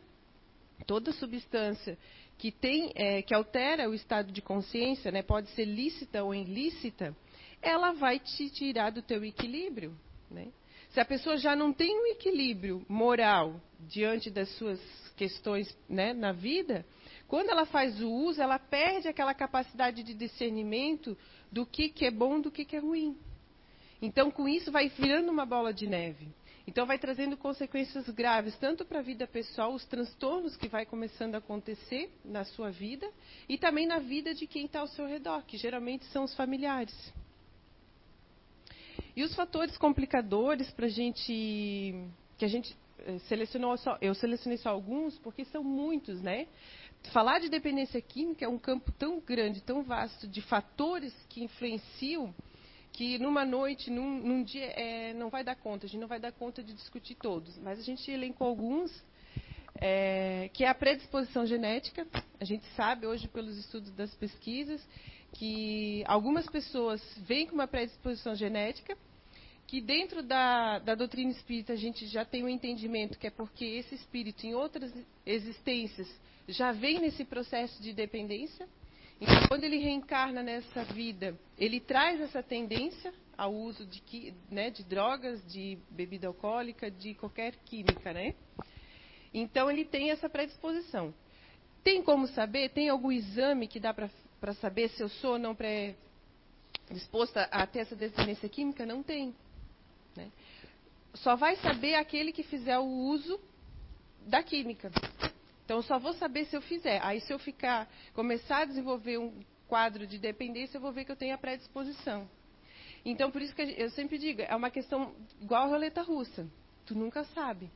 toda 0.87 1.11
substância 1.11 1.97
que 2.37 2.51
tem, 2.51 2.91
é, 2.95 3.21
que 3.21 3.33
altera 3.33 3.89
o 3.89 3.93
estado 3.93 4.31
de 4.31 4.41
consciência, 4.41 5.11
né, 5.11 5.21
pode 5.21 5.49
ser 5.51 5.65
lícita 5.65 6.23
ou 6.23 6.33
ilícita, 6.33 7.15
ela 7.61 7.93
vai 7.93 8.19
te 8.19 8.49
tirar 8.49 8.91
do 8.91 9.01
teu 9.01 9.23
equilíbrio. 9.23 9.95
Né? 10.29 10.47
Se 10.89 10.99
a 10.99 11.05
pessoa 11.05 11.37
já 11.37 11.55
não 11.55 11.73
tem 11.73 11.97
um 11.97 12.07
equilíbrio 12.07 12.85
moral 12.87 13.61
diante 13.79 14.29
das 14.29 14.49
suas 14.57 14.79
questões 15.15 15.77
né, 15.87 16.13
na 16.13 16.31
vida, 16.31 16.85
quando 17.27 17.49
ela 17.49 17.65
faz 17.65 17.99
o 18.01 18.09
uso, 18.09 18.41
ela 18.41 18.59
perde 18.59 19.07
aquela 19.07 19.33
capacidade 19.33 20.03
de 20.03 20.13
discernimento 20.13 21.17
do 21.51 21.65
que, 21.65 21.89
que 21.89 22.05
é 22.05 22.11
bom 22.11 22.39
do 22.39 22.51
que, 22.51 22.63
que 22.63 22.75
é 22.75 22.79
ruim. 22.79 23.17
Então, 24.01 24.29
com 24.29 24.47
isso, 24.47 24.71
vai 24.71 24.89
virando 24.89 25.31
uma 25.31 25.45
bola 25.45 25.73
de 25.73 25.87
neve. 25.87 26.27
Então, 26.67 26.85
vai 26.85 26.97
trazendo 26.97 27.37
consequências 27.37 28.07
graves, 28.09 28.55
tanto 28.57 28.85
para 28.85 28.99
a 28.99 29.03
vida 29.03 29.25
pessoal, 29.27 29.73
os 29.73 29.85
transtornos 29.85 30.55
que 30.55 30.67
vai 30.67 30.85
começando 30.85 31.35
a 31.35 31.39
acontecer 31.39 32.11
na 32.23 32.43
sua 32.43 32.69
vida, 32.71 33.09
e 33.47 33.57
também 33.57 33.87
na 33.87 33.99
vida 33.99 34.33
de 34.33 34.45
quem 34.45 34.65
está 34.65 34.79
ao 34.79 34.87
seu 34.87 35.07
redor, 35.07 35.43
que 35.45 35.57
geralmente 35.57 36.05
são 36.05 36.23
os 36.23 36.35
familiares. 36.35 36.93
E 39.15 39.23
os 39.23 39.33
fatores 39.33 39.77
complicadores 39.77 40.69
para 40.71 40.87
gente. 40.87 41.95
que 42.37 42.45
a 42.45 42.47
gente 42.47 42.75
selecionou 43.27 43.77
só. 43.77 43.97
Eu 44.01 44.13
selecionei 44.15 44.57
só 44.57 44.69
alguns, 44.69 45.17
porque 45.19 45.45
são 45.45 45.63
muitos, 45.63 46.21
né? 46.21 46.47
Falar 47.11 47.39
de 47.39 47.49
dependência 47.49 48.01
química 48.01 48.45
é 48.45 48.47
um 48.47 48.57
campo 48.57 48.91
tão 48.91 49.19
grande, 49.19 49.61
tão 49.61 49.83
vasto 49.83 50.27
de 50.27 50.41
fatores 50.41 51.13
que 51.29 51.43
influenciam 51.43 52.33
que 52.95 53.19
numa 53.19 53.43
noite, 53.43 53.91
num, 53.91 54.19
num 54.21 54.41
dia, 54.41 54.67
é, 54.67 55.13
não 55.13 55.29
vai 55.29 55.43
dar 55.43 55.55
conta, 55.55 55.85
a 55.85 55.89
gente 55.89 55.99
não 55.99 56.07
vai 56.07 56.19
dar 56.19 56.31
conta 56.31 56.63
de 56.63 56.73
discutir 56.73 57.15
todos, 57.15 57.57
mas 57.57 57.77
a 57.77 57.81
gente 57.81 58.09
elencou 58.09 58.47
alguns, 58.47 58.89
é, 59.81 60.49
que 60.53 60.63
é 60.63 60.69
a 60.69 60.73
predisposição 60.73 61.45
genética. 61.45 62.07
A 62.39 62.45
gente 62.45 62.65
sabe 62.73 63.05
hoje, 63.05 63.27
pelos 63.27 63.57
estudos 63.57 63.91
das 63.91 64.15
pesquisas, 64.15 64.81
que 65.33 66.05
algumas 66.07 66.45
pessoas 66.45 67.01
vêm 67.17 67.45
com 67.45 67.55
uma 67.55 67.67
predisposição 67.67 68.33
genética, 68.33 68.97
que 69.67 69.81
dentro 69.81 70.21
da, 70.21 70.79
da 70.79 70.95
doutrina 70.95 71.31
espírita 71.31 71.73
a 71.73 71.75
gente 71.75 72.05
já 72.07 72.23
tem 72.23 72.43
um 72.43 72.49
entendimento 72.49 73.17
que 73.17 73.27
é 73.27 73.31
porque 73.31 73.65
esse 73.65 73.95
espírito, 73.95 74.45
em 74.45 74.53
outras 74.53 74.93
existências, 75.25 76.07
já 76.47 76.71
vem 76.71 76.99
nesse 76.99 77.25
processo 77.25 77.81
de 77.81 77.91
dependência. 77.91 78.67
Então, 79.19 79.47
quando 79.47 79.63
ele 79.63 79.77
reencarna 79.77 80.43
nessa 80.43 80.83
vida, 80.83 81.37
ele 81.57 81.79
traz 81.79 82.21
essa 82.21 82.43
tendência 82.43 83.13
ao 83.37 83.53
uso 83.53 83.85
de, 83.85 84.33
né, 84.51 84.69
de 84.69 84.83
drogas, 84.83 85.43
de 85.51 85.77
bebida 85.89 86.27
alcoólica, 86.27 86.91
de 86.91 87.15
qualquer 87.15 87.55
química, 87.65 88.13
né? 88.13 88.35
Então, 89.33 89.69
ele 89.69 89.83
tem 89.83 90.11
essa 90.11 90.29
predisposição. 90.29 91.13
Tem 91.83 92.01
como 92.01 92.27
saber? 92.27 92.69
Tem 92.69 92.89
algum 92.89 93.11
exame 93.11 93.67
que 93.67 93.79
dá 93.79 93.93
para 93.93 94.53
saber 94.55 94.89
se 94.89 95.01
eu 95.01 95.09
sou 95.09 95.33
ou 95.33 95.39
não 95.39 95.55
predisposta 95.55 97.41
a 97.51 97.65
ter 97.65 97.79
essa 97.79 97.95
dependência 97.95 98.47
química? 98.49 98.85
Não 98.85 99.01
tem. 99.01 99.33
Né? 100.15 100.31
Só 101.15 101.35
vai 101.35 101.55
saber 101.57 101.95
aquele 101.95 102.31
que 102.31 102.43
fizer 102.43 102.77
o 102.77 102.85
uso 102.85 103.39
da 104.25 104.43
química. 104.43 104.91
Então, 105.63 105.81
só 105.81 105.97
vou 105.97 106.13
saber 106.13 106.45
se 106.45 106.55
eu 106.55 106.61
fizer. 106.61 106.99
Aí, 107.03 107.19
se 107.21 107.33
eu 107.33 107.39
ficar, 107.39 107.89
começar 108.13 108.59
a 108.59 108.65
desenvolver 108.65 109.17
um 109.17 109.33
quadro 109.67 110.05
de 110.05 110.17
dependência, 110.17 110.77
eu 110.77 110.81
vou 110.81 110.91
ver 110.91 111.05
que 111.05 111.11
eu 111.11 111.15
tenho 111.15 111.33
a 111.33 111.37
predisposição. 111.37 112.29
Então, 113.03 113.31
por 113.31 113.41
isso 113.41 113.55
que 113.55 113.61
eu 113.61 113.89
sempre 113.91 114.17
digo, 114.17 114.41
é 114.41 114.55
uma 114.55 114.69
questão 114.69 115.15
igual 115.41 115.63
a 115.63 115.67
roleta 115.67 116.01
russa. 116.01 116.47
Tu 116.85 116.95
nunca 116.95 117.23
sabe. 117.23 117.69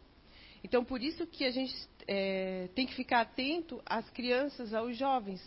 Então, 0.64 0.84
por 0.84 1.02
isso 1.02 1.26
que 1.26 1.46
a 1.46 1.52
gente 1.52 1.76
é, 2.08 2.68
tem 2.76 2.86
que 2.86 2.96
ficar 2.96 3.22
atento 3.22 3.82
às 3.86 4.10
crianças, 4.10 4.74
aos 4.74 4.98
jovens. 4.98 5.42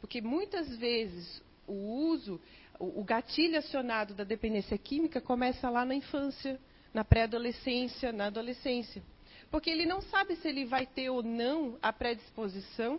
Porque 0.00 0.20
muitas 0.20 0.76
vezes 0.76 1.42
o 1.66 1.74
uso, 2.08 2.40
o, 2.80 3.04
gatilho 3.04 3.58
acionado 3.58 4.14
da 4.14 4.24
dependência 4.24 4.76
química 4.78 5.20
começa 5.20 5.68
lá 5.68 5.84
na 5.84 5.94
infância, 5.94 6.58
na 6.94 7.04
pré-adolescência, 7.04 8.10
na 8.10 8.26
adolescência. 8.26 9.02
Porque 9.50 9.68
ele 9.68 9.84
não 9.84 10.00
sabe 10.00 10.36
se 10.36 10.48
ele 10.48 10.64
vai 10.64 10.86
ter 10.86 11.10
ou 11.10 11.22
não 11.22 11.78
a 11.82 11.92
predisposição, 11.92 12.98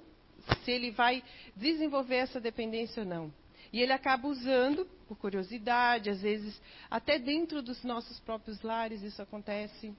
se 0.63 0.71
ele 0.71 0.91
vai 0.91 1.23
desenvolver 1.55 2.17
essa 2.17 2.39
dependência 2.39 3.01
ou 3.01 3.09
não. 3.09 3.33
E 3.73 3.81
ele 3.81 3.91
acaba 3.91 4.27
usando, 4.27 4.85
por 5.07 5.17
curiosidade, 5.17 6.09
às 6.09 6.21
vezes, 6.21 6.61
até 6.89 7.17
dentro 7.17 7.61
dos 7.61 7.83
nossos 7.83 8.19
próprios 8.19 8.61
lares 8.61 9.01
isso 9.01 9.21
acontece. 9.21 9.93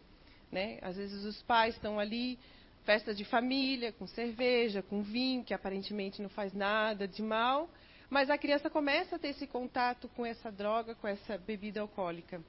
Né? 0.50 0.78
Às 0.82 0.96
vezes 0.96 1.24
os 1.24 1.42
pais 1.42 1.74
estão 1.74 1.98
ali, 1.98 2.38
festa 2.84 3.14
de 3.14 3.24
família, 3.24 3.90
com 3.92 4.06
cerveja, 4.06 4.82
com 4.82 5.02
vinho, 5.02 5.42
que 5.42 5.54
aparentemente 5.54 6.22
não 6.22 6.28
faz 6.28 6.52
nada 6.52 7.08
de 7.08 7.22
mal, 7.22 7.68
mas 8.12 8.28
a 8.28 8.36
criança 8.36 8.68
começa 8.68 9.16
a 9.16 9.18
ter 9.18 9.28
esse 9.28 9.46
contato 9.46 10.06
com 10.14 10.26
essa 10.26 10.52
droga, 10.52 10.94
com 10.94 11.08
essa 11.08 11.38
bebida 11.38 11.80
alcoólica. 11.80 12.42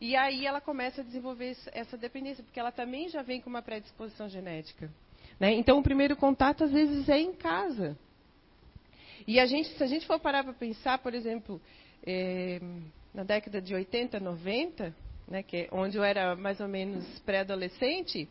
E 0.00 0.16
aí 0.16 0.44
ela 0.44 0.60
começa 0.60 1.02
a 1.02 1.04
desenvolver 1.04 1.56
essa 1.72 1.96
dependência, 1.96 2.42
porque 2.42 2.58
ela 2.58 2.72
também 2.72 3.08
já 3.08 3.22
vem 3.22 3.40
com 3.40 3.48
uma 3.48 3.62
predisposição 3.62 4.28
genética. 4.28 4.90
Né? 5.38 5.52
Então, 5.52 5.78
o 5.78 5.84
primeiro 5.84 6.16
contato, 6.16 6.64
às 6.64 6.72
vezes, 6.72 7.08
é 7.08 7.16
em 7.16 7.32
casa. 7.32 7.96
E 9.24 9.38
a 9.38 9.46
gente, 9.46 9.68
se 9.68 9.84
a 9.84 9.86
gente 9.86 10.04
for 10.04 10.18
parar 10.18 10.42
para 10.42 10.52
pensar, 10.52 10.98
por 10.98 11.14
exemplo, 11.14 11.62
é, 12.04 12.60
na 13.14 13.22
década 13.22 13.62
de 13.62 13.72
80, 13.72 14.18
90, 14.18 14.92
né, 15.28 15.44
que 15.44 15.56
é 15.58 15.68
onde 15.70 15.96
eu 15.96 16.02
era 16.02 16.34
mais 16.34 16.58
ou 16.58 16.66
menos 16.66 17.06
pré-adolescente, 17.20 18.28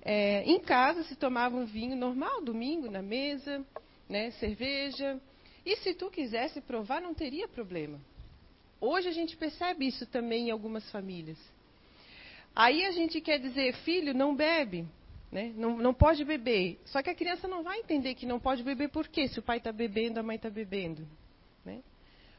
é, 0.00 0.42
em 0.44 0.58
casa 0.58 1.02
se 1.02 1.16
tomava 1.16 1.54
um 1.54 1.66
vinho 1.66 1.94
normal, 1.94 2.42
domingo, 2.42 2.90
na 2.90 3.02
mesa, 3.02 3.62
né, 4.08 4.30
cerveja. 4.30 5.20
E 5.64 5.76
se 5.76 5.94
tu 5.94 6.10
quisesse 6.10 6.60
provar, 6.60 7.00
não 7.00 7.14
teria 7.14 7.48
problema. 7.48 8.00
Hoje 8.80 9.08
a 9.08 9.12
gente 9.12 9.36
percebe 9.36 9.86
isso 9.86 10.06
também 10.06 10.48
em 10.48 10.50
algumas 10.50 10.90
famílias. 10.90 11.38
Aí 12.54 12.84
a 12.84 12.90
gente 12.90 13.20
quer 13.20 13.38
dizer, 13.38 13.74
filho, 13.76 14.14
não 14.14 14.34
bebe, 14.34 14.86
né? 15.32 15.52
não, 15.56 15.76
não 15.76 15.94
pode 15.94 16.24
beber. 16.24 16.78
Só 16.84 17.02
que 17.02 17.10
a 17.10 17.14
criança 17.14 17.48
não 17.48 17.62
vai 17.62 17.80
entender 17.80 18.14
que 18.14 18.26
não 18.26 18.38
pode 18.38 18.62
beber 18.62 18.90
por 18.90 19.08
quê? 19.08 19.26
Se 19.26 19.38
o 19.38 19.42
pai 19.42 19.58
está 19.58 19.72
bebendo, 19.72 20.20
a 20.20 20.22
mãe 20.22 20.36
está 20.36 20.50
bebendo. 20.50 21.08
Né? 21.64 21.80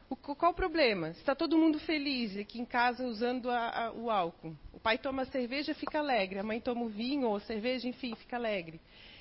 O, 0.08 0.14
qual 0.14 0.52
o 0.52 0.54
problema? 0.54 1.10
Está 1.10 1.34
todo 1.34 1.58
mundo 1.58 1.80
feliz 1.80 2.36
aqui 2.36 2.60
em 2.60 2.64
casa 2.64 3.04
usando 3.04 3.50
a, 3.50 3.86
a, 3.86 3.92
o 3.92 4.10
álcool. 4.10 4.56
O 4.72 4.78
pai 4.78 4.96
toma 4.98 5.24
cerveja 5.26 5.74
fica 5.74 5.98
alegre, 5.98 6.38
a 6.38 6.44
mãe 6.44 6.60
toma 6.60 6.82
o 6.82 6.88
vinho 6.88 7.28
ou 7.28 7.40
cerveja, 7.40 7.88
enfim, 7.88 8.14
fica 8.14 8.36
alegre. 8.36 8.80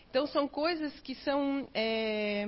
Então 0.10 0.28
são 0.28 0.48
coisas 0.48 0.98
que 1.02 1.16
são 1.16 1.68
é, 1.74 2.48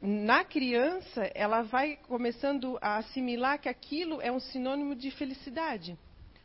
na 0.00 0.44
criança, 0.44 1.28
ela 1.34 1.62
vai 1.62 1.96
começando 1.96 2.78
a 2.80 2.98
assimilar 2.98 3.60
que 3.60 3.68
aquilo 3.68 4.20
é 4.22 4.30
um 4.30 4.38
sinônimo 4.38 4.94
de 4.94 5.10
felicidade. 5.10 5.98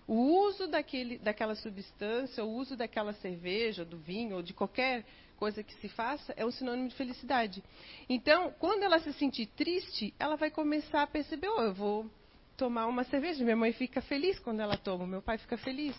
O 0.08 0.16
uso 0.48 0.68
daquele, 0.68 1.20
daquela 1.20 1.56
substância, 1.56 2.44
o 2.44 2.50
uso 2.50 2.76
daquela 2.76 3.14
cerveja, 3.14 3.86
do 3.86 3.98
vinho, 3.98 4.38
ou 4.38 4.42
de 4.42 4.54
qualquer 4.54 5.06
coisa 5.38 5.62
que 5.62 5.74
se 5.76 5.88
faça, 5.88 6.34
é 6.36 6.44
um 6.44 6.52
sinônimo 6.52 6.90
de 6.90 6.96
felicidade. 6.96 7.64
Então, 8.10 8.52
quando 8.60 8.84
ela 8.84 9.00
se 9.00 9.14
sentir 9.14 9.46
triste, 9.46 10.14
ela 10.20 10.36
vai 10.36 10.50
começar 10.50 11.04
a 11.04 11.08
perceber: 11.08 11.48
oh, 11.50 11.62
eu 11.62 11.74
vou 11.74 12.10
tomar 12.58 12.88
uma 12.88 13.04
cerveja. 13.04 13.44
Minha 13.44 13.56
mãe 13.56 13.72
fica 13.72 14.02
feliz 14.02 14.40
quando 14.40 14.62
ela 14.62 14.78
toma, 14.78 15.06
meu 15.06 15.22
pai 15.22 15.38
fica 15.38 15.58
feliz. 15.58 15.96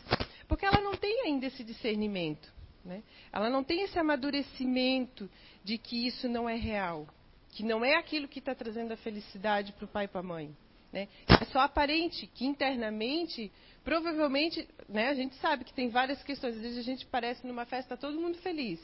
Porque 0.48 0.66
ela 0.66 0.80
não 0.80 0.94
tem 0.94 1.22
ainda 1.22 1.46
esse 1.46 1.62
discernimento. 1.62 2.52
Né? 2.84 3.02
Ela 3.32 3.48
não 3.48 3.64
tem 3.64 3.82
esse 3.82 3.98
amadurecimento 3.98 5.30
de 5.62 5.78
que 5.78 6.06
isso 6.06 6.28
não 6.28 6.48
é 6.48 6.56
real 6.56 7.06
que 7.54 7.62
não 7.62 7.84
é 7.84 7.94
aquilo 7.94 8.26
que 8.26 8.40
está 8.40 8.54
trazendo 8.54 8.92
a 8.92 8.96
felicidade 8.96 9.72
para 9.72 9.84
o 9.84 9.88
pai 9.88 10.06
e 10.06 10.08
para 10.08 10.20
a 10.20 10.24
mãe. 10.24 10.54
Né? 10.92 11.08
É 11.28 11.44
só 11.46 11.60
aparente 11.60 12.26
que 12.26 12.44
internamente, 12.44 13.50
provavelmente, 13.84 14.68
né, 14.88 15.08
a 15.08 15.14
gente 15.14 15.36
sabe 15.36 15.64
que 15.64 15.72
tem 15.72 15.88
várias 15.88 16.22
questões. 16.22 16.56
Às 16.56 16.62
vezes 16.62 16.78
a 16.78 16.82
gente 16.82 17.06
parece 17.06 17.46
numa 17.46 17.64
festa, 17.64 17.96
todo 17.96 18.20
mundo 18.20 18.36
feliz. 18.38 18.80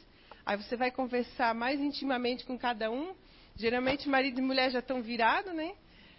Aí 0.47 0.57
você 0.57 0.77
vai 0.77 0.91
conversar 0.91 1.53
mais 1.53 1.81
intimamente 1.81 2.47
com 2.47 2.57
cada 2.57 2.91
um. 2.91 3.12
Geralmente 3.57 4.09
marido 4.09 4.39
e 4.39 4.43
mulher 4.43 4.71
já 4.71 4.79
estão 4.79 5.03
virados, 5.03 5.53
né? 5.53 5.75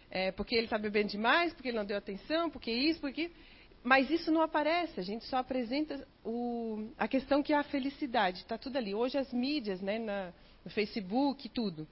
É, 0.10 0.32
porque 0.34 0.54
ele 0.54 0.66
está 0.66 0.78
bebendo 0.78 1.08
demais, 1.08 1.54
porque 1.54 1.70
ele 1.70 1.78
não 1.78 1.86
deu 1.86 1.98
atenção, 1.98 2.50
porque 2.50 2.70
isso, 2.70 3.00
porque. 3.00 3.32
Mas 3.82 4.12
isso 4.12 4.30
não 4.30 4.42
aparece, 4.42 5.00
a 5.00 5.04
gente 5.04 5.26
só 5.26 5.38
apresenta 5.38 6.08
o, 6.24 6.92
a 6.98 7.08
questão 7.08 7.42
que 7.42 7.52
é 7.52 7.58
a 7.58 7.64
felicidade, 7.64 8.40
está 8.40 8.58
tudo 8.58 8.78
ali. 8.78 8.94
Hoje 8.94 9.18
as 9.18 9.34
mídias, 9.34 9.82
né, 9.82 9.98
na, 9.98 10.32
no 10.64 10.70
Facebook, 10.70 11.50
tudo. 11.50 11.88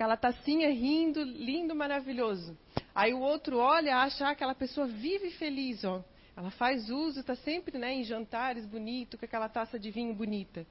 Aquela 0.00 0.16
tacinha 0.16 0.70
rindo, 0.70 1.22
lindo, 1.22 1.74
maravilhoso. 1.74 2.56
Aí 2.94 3.12
o 3.12 3.20
outro 3.20 3.58
olha, 3.58 3.98
acha 3.98 4.24
que 4.24 4.32
aquela 4.32 4.54
pessoa 4.54 4.86
vive 4.86 5.30
feliz, 5.32 5.84
ó. 5.84 6.02
Ela 6.34 6.50
faz 6.50 6.88
uso, 6.88 7.20
está 7.20 7.36
sempre 7.36 7.76
né, 7.76 7.92
em 7.92 8.02
jantares 8.02 8.64
bonito, 8.64 9.18
com 9.18 9.26
aquela 9.26 9.46
taça 9.46 9.78
de 9.78 9.90
vinho 9.90 10.14
bonita. 10.14 10.66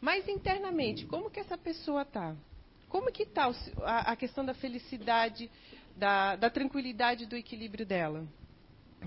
Mas 0.00 0.28
internamente, 0.28 1.06
como 1.06 1.28
que 1.28 1.40
essa 1.40 1.58
pessoa 1.58 2.02
está? 2.02 2.36
Como 2.88 3.10
que 3.10 3.24
está 3.24 3.50
a, 3.82 4.12
a, 4.12 4.14
questão 4.14 4.44
da 4.44 4.54
felicidade, 4.54 5.50
da, 5.96 6.36
da, 6.36 6.48
tranquilidade, 6.48 7.26
do 7.26 7.34
equilíbrio 7.34 7.84
dela? 7.84 8.28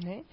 Né? 0.03 0.25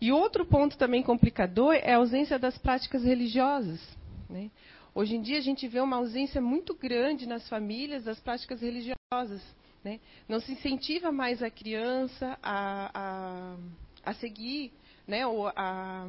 E 0.00 0.10
outro 0.10 0.44
ponto 0.44 0.76
também 0.76 1.00
complicador 1.00 1.76
é 1.76 1.92
a 1.92 1.98
ausência 1.98 2.40
das 2.40 2.58
práticas 2.58 3.04
religiosas. 3.04 3.80
Né? 4.28 4.50
Hoje 4.94 5.16
em 5.16 5.22
dia 5.22 5.38
a 5.38 5.42
gente 5.42 5.66
vê 5.66 5.80
uma 5.80 5.96
ausência 5.96 6.40
muito 6.40 6.72
grande 6.72 7.26
nas 7.26 7.48
famílias 7.48 8.04
das 8.04 8.20
práticas 8.20 8.60
religiosas. 8.60 9.42
Né? 9.82 9.98
Não 10.28 10.38
se 10.38 10.52
incentiva 10.52 11.10
mais 11.10 11.42
a 11.42 11.50
criança 11.50 12.38
a, 12.40 12.90
a, 12.94 13.56
a 14.04 14.14
seguir, 14.14 14.72
né? 15.04 15.26
ou 15.26 15.48
a, 15.48 16.06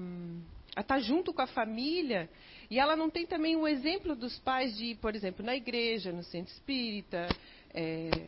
a 0.75 0.81
estar 0.81 0.99
junto 0.99 1.33
com 1.33 1.41
a 1.41 1.47
família 1.47 2.29
e 2.69 2.79
ela 2.79 2.95
não 2.95 3.09
tem 3.09 3.25
também 3.25 3.55
o 3.55 3.67
exemplo 3.67 4.15
dos 4.15 4.37
pais 4.39 4.77
de 4.77 4.93
por 4.95 5.15
exemplo, 5.15 5.43
na 5.43 5.55
igreja, 5.55 6.11
no 6.11 6.23
centro 6.23 6.53
espírita, 6.53 7.27
é, 7.73 8.27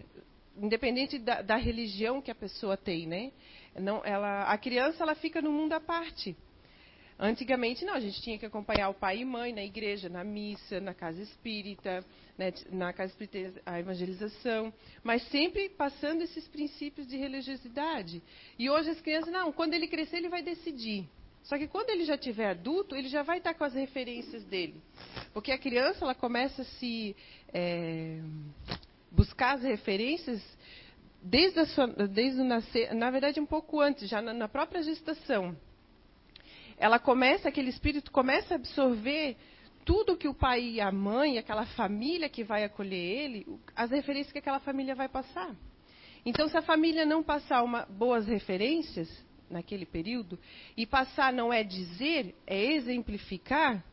independente 0.59 1.19
da, 1.19 1.43
da, 1.43 1.55
religião 1.55 2.19
que 2.19 2.31
a 2.31 2.35
pessoa 2.35 2.75
tem, 2.75 3.05
né? 3.05 3.31
Não, 3.75 4.03
ela, 4.03 4.51
a 4.51 4.57
criança 4.57 5.03
ela 5.03 5.13
fica 5.13 5.39
no 5.39 5.51
mundo 5.51 5.73
à 5.73 5.79
parte. 5.79 6.35
Antigamente 7.19 7.83
não, 7.83 7.95
a 7.95 7.99
gente 7.99 8.21
tinha 8.21 8.37
que 8.37 8.45
acompanhar 8.45 8.89
o 8.89 8.93
pai 8.93 9.19
e 9.19 9.25
mãe 9.25 9.51
na 9.51 9.63
igreja, 9.63 10.07
na 10.07 10.23
missa, 10.23 10.79
na 10.79 10.93
casa 10.93 11.19
espírita, 11.21 12.05
né, 12.37 12.53
na 12.71 12.93
casa 12.93 13.11
espírita 13.11 13.59
a 13.65 13.79
evangelização, 13.79 14.71
mas 15.03 15.23
sempre 15.29 15.67
passando 15.67 16.21
esses 16.21 16.47
princípios 16.47 17.07
de 17.07 17.17
religiosidade. 17.17 18.21
E 18.59 18.69
hoje 18.69 18.91
as 18.91 19.01
crianças 19.01 19.33
não, 19.33 19.51
quando 19.51 19.73
ele 19.73 19.87
crescer 19.87 20.17
ele 20.17 20.29
vai 20.29 20.43
decidir. 20.43 21.09
Só 21.41 21.57
que 21.57 21.67
quando 21.67 21.89
ele 21.89 22.05
já 22.05 22.17
tiver 22.17 22.49
adulto, 22.49 22.95
ele 22.95 23.07
já 23.07 23.23
vai 23.23 23.39
estar 23.39 23.53
com 23.55 23.63
as 23.63 23.73
referências 23.73 24.43
dele. 24.43 24.79
Porque 25.33 25.51
a 25.51 25.57
criança 25.57 26.05
ela 26.05 26.13
começa 26.13 26.61
a 26.61 26.65
se 26.65 27.15
é, 27.51 28.21
buscar 29.09 29.55
as 29.55 29.63
referências 29.63 30.39
desde, 31.21 31.65
sua, 31.67 31.87
desde, 31.87 32.41
o 32.41 32.43
nascer, 32.43 32.93
na 32.93 33.09
verdade 33.09 33.39
um 33.39 33.45
pouco 33.45 33.79
antes, 33.81 34.07
já 34.07 34.21
na, 34.21 34.33
na 34.33 34.47
própria 34.47 34.83
gestação. 34.83 35.57
Ela 36.77 36.99
começa, 36.99 37.49
aquele 37.49 37.69
espírito 37.69 38.11
começa 38.11 38.53
a 38.53 38.57
absorver 38.57 39.35
tudo 39.83 40.17
que 40.17 40.27
o 40.27 40.33
pai 40.33 40.61
e 40.61 40.81
a 40.81 40.91
mãe, 40.91 41.37
aquela 41.37 41.65
família 41.65 42.29
que 42.29 42.43
vai 42.43 42.63
acolher 42.63 42.97
ele, 42.97 43.47
as 43.75 43.89
referências 43.89 44.31
que 44.31 44.39
aquela 44.39 44.59
família 44.59 44.93
vai 44.93 45.07
passar. 45.07 45.55
Então, 46.25 46.47
se 46.49 46.57
a 46.57 46.61
família 46.61 47.05
não 47.05 47.23
passar 47.23 47.63
uma, 47.63 47.85
boas 47.85 48.27
referências, 48.27 49.09
naquele 49.49 49.85
período, 49.85 50.37
e 50.75 50.85
passar 50.85 51.31
não 51.31 51.53
é 51.53 51.63
dizer, 51.63 52.35
é 52.45 52.73
exemplificar, 52.73 53.83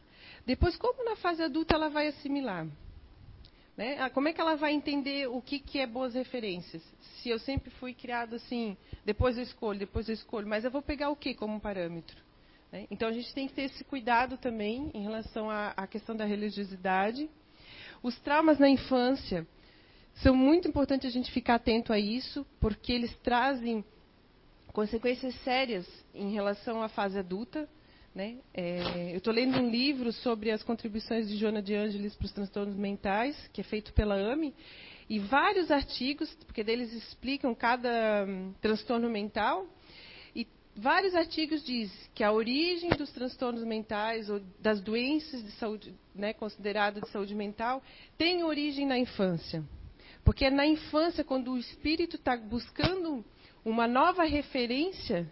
depois 0.44 0.76
como 0.76 1.04
na 1.04 1.16
fase 1.16 1.42
adulta 1.42 1.74
ela 1.74 1.88
vai 1.88 2.08
assimilar? 2.08 2.66
Né? 3.76 3.96
Ah, 3.98 4.10
como 4.10 4.28
é 4.28 4.32
que 4.32 4.40
ela 4.40 4.56
vai 4.56 4.72
entender 4.72 5.28
o 5.28 5.40
que, 5.40 5.58
que 5.58 5.80
é 5.80 5.86
boas 5.86 6.14
referências? 6.14 6.82
Se 7.22 7.28
eu 7.28 7.38
sempre 7.38 7.70
fui 7.70 7.94
criado 7.94 8.34
assim, 8.34 8.76
depois 9.04 9.36
eu 9.36 9.42
escolho, 9.42 9.78
depois 9.78 10.08
eu 10.08 10.14
escolho, 10.14 10.46
mas 10.46 10.64
eu 10.64 10.70
vou 10.70 10.82
pegar 10.82 11.10
o 11.10 11.16
que 11.16 11.34
como 11.34 11.60
parâmetro? 11.60 12.16
Né? 12.74 12.88
Então 12.90 13.08
a 13.08 13.12
gente 13.12 13.32
tem 13.32 13.46
que 13.46 13.54
ter 13.54 13.62
esse 13.62 13.84
cuidado 13.84 14.36
também 14.36 14.90
em 14.92 15.02
relação 15.02 15.48
à, 15.48 15.86
questão 15.86 16.16
da 16.16 16.24
religiosidade. 16.24 17.30
Os 18.02 18.18
traumas 18.18 18.58
na 18.58 18.68
infância 18.68 19.46
são 20.16 20.34
muito 20.34 20.66
importantes 20.66 21.08
a 21.08 21.12
gente 21.12 21.30
ficar 21.30 21.54
atento 21.54 21.92
a 21.92 21.98
isso, 21.98 22.44
porque 22.60 22.92
eles 22.92 23.16
trazem 23.22 23.84
consequências 24.72 25.34
sérias 25.42 25.86
em 26.12 26.32
relação 26.32 26.82
à 26.82 26.88
fase 26.88 27.16
adulta. 27.16 27.68
Né? 28.12 28.38
É, 28.52 29.12
eu 29.12 29.18
estou 29.18 29.32
lendo 29.32 29.58
um 29.58 29.70
livro 29.70 30.12
sobre 30.12 30.50
as 30.50 30.62
contribuições 30.62 31.28
de 31.28 31.36
Joana 31.36 31.62
de 31.62 31.74
Ângeles 31.74 32.14
para 32.16 32.26
os 32.26 32.32
transtornos 32.32 32.76
mentais, 32.76 33.36
que 33.52 33.60
é 33.60 33.64
feito 33.64 33.92
pela 33.92 34.14
AME, 34.14 34.52
e 35.08 35.18
vários 35.18 35.70
artigos, 35.70 36.32
porque 36.46 36.64
deles 36.64 36.92
explicam 36.92 37.54
cada 37.54 38.24
um, 38.26 38.52
transtorno 38.60 39.10
mental, 39.10 39.66
vários 40.76 41.14
artigos 41.14 41.64
dizem 41.64 41.96
que 42.14 42.24
a 42.24 42.32
origem 42.32 42.90
dos 42.90 43.10
transtornos 43.12 43.64
mentais 43.64 44.28
ou 44.28 44.40
das 44.60 44.80
doenças 44.80 45.42
de 45.42 45.50
saúde, 45.52 45.94
né, 46.14 46.32
considerado 46.32 47.00
de 47.00 47.08
saúde 47.10 47.34
mental, 47.34 47.82
tem 48.18 48.42
origem 48.42 48.86
na 48.86 48.98
infância. 48.98 49.64
Porque 50.24 50.46
é 50.46 50.50
na 50.50 50.66
infância, 50.66 51.22
quando 51.22 51.52
o 51.52 51.58
espírito 51.58 52.16
está 52.16 52.36
buscando 52.36 53.24
uma 53.64 53.86
nova 53.86 54.24
referência, 54.24 55.30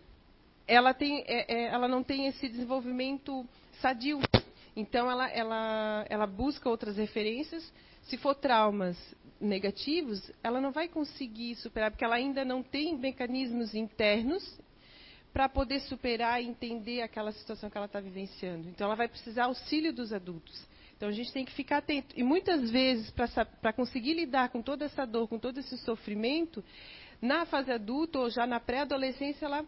ela, 0.67 0.95
tem, 0.95 1.25
é, 1.27 1.53
é, 1.53 1.65
ela 1.69 1.89
não 1.89 2.03
tem 2.03 2.27
esse 2.27 2.49
desenvolvimento 2.49 3.47
sadio. 3.81 4.21
Então, 4.77 5.11
ela, 5.11 5.29
ela, 5.31 6.07
ela 6.09 6.27
busca 6.27 6.69
outras 6.69 6.97
referências. 6.97 7.73
Se 8.03 8.17
for 8.17 8.35
traumas 8.35 8.97
negativos, 9.41 10.31
ela 10.43 10.61
não 10.61 10.73
vai 10.73 10.89
conseguir 10.89 11.57
superar, 11.57 11.91
porque 11.91 12.05
ela 12.05 12.17
ainda 12.17 12.45
não 12.45 12.63
tem 12.63 12.97
mecanismos 12.97 13.75
internos 13.75 14.61
para 15.33 15.49
poder 15.49 15.81
superar 15.81 16.43
e 16.43 16.47
entender 16.47 17.03
aquela 17.03 17.33
situação 17.33 17.71
que 17.71 17.77
ela 17.77 17.87
está 17.87 18.01
vivenciando. 18.01 18.69
Então, 18.69 18.87
ela 18.87 18.95
vai 18.95 19.09
precisar 19.09 19.45
auxílio 19.45 19.93
dos 19.93 20.13
adultos. 20.13 20.67
Então, 20.97 21.09
a 21.09 21.13
gente 21.13 21.33
tem 21.33 21.45
que 21.45 21.53
ficar 21.53 21.79
atento. 21.79 22.15
E 22.17 22.23
muitas 22.23 22.71
vezes, 22.71 23.11
para 23.61 23.73
conseguir 23.73 24.15
lidar 24.15 24.51
com 24.51 24.63
toda 24.63 24.85
essa 24.85 25.05
dor, 25.05 25.27
com 25.27 25.39
todo 25.39 25.59
esse 25.59 25.77
sofrimento, 25.79 26.63
na 27.21 27.47
fase 27.47 27.73
adulta 27.73 28.19
ou 28.19 28.31
já 28.31 28.47
na 28.47 28.61
pré-adolescência, 28.61 29.47
ela 29.47 29.65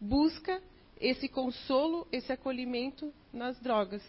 busca 0.00 0.62
esse 1.00 1.28
consolo, 1.28 2.06
esse 2.12 2.32
acolhimento 2.32 3.12
nas 3.32 3.58
drogas. 3.60 4.02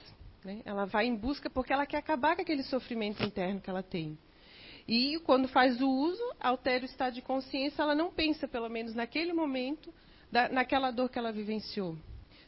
Né? 0.44 0.62
Ela 0.64 0.86
vai 0.86 1.06
em 1.06 1.16
busca 1.16 1.50
porque 1.50 1.74
ela 1.74 1.86
quer 1.86 1.98
acabar 1.98 2.36
com 2.36 2.42
aquele 2.42 2.64
sofrimento 2.64 3.24
interno 3.24 3.60
que 3.60 3.70
ela 3.70 3.84
tem. 3.84 4.18
E 4.88 5.20
quando 5.20 5.48
faz 5.48 5.80
o 5.82 5.88
uso, 5.88 6.24
altera 6.40 6.84
o 6.84 6.86
estado 6.86 7.14
de 7.14 7.22
consciência, 7.22 7.82
ela 7.82 7.94
não 7.94 8.12
pensa, 8.12 8.48
pelo 8.48 8.70
menos 8.70 8.96
naquele 8.96 9.34
momento, 9.34 9.94
da, 10.32 10.50
naquela 10.50 10.92
dor 10.92 11.10
que 11.10 11.18
ela 11.18 11.32
vivenciou. 11.32 11.98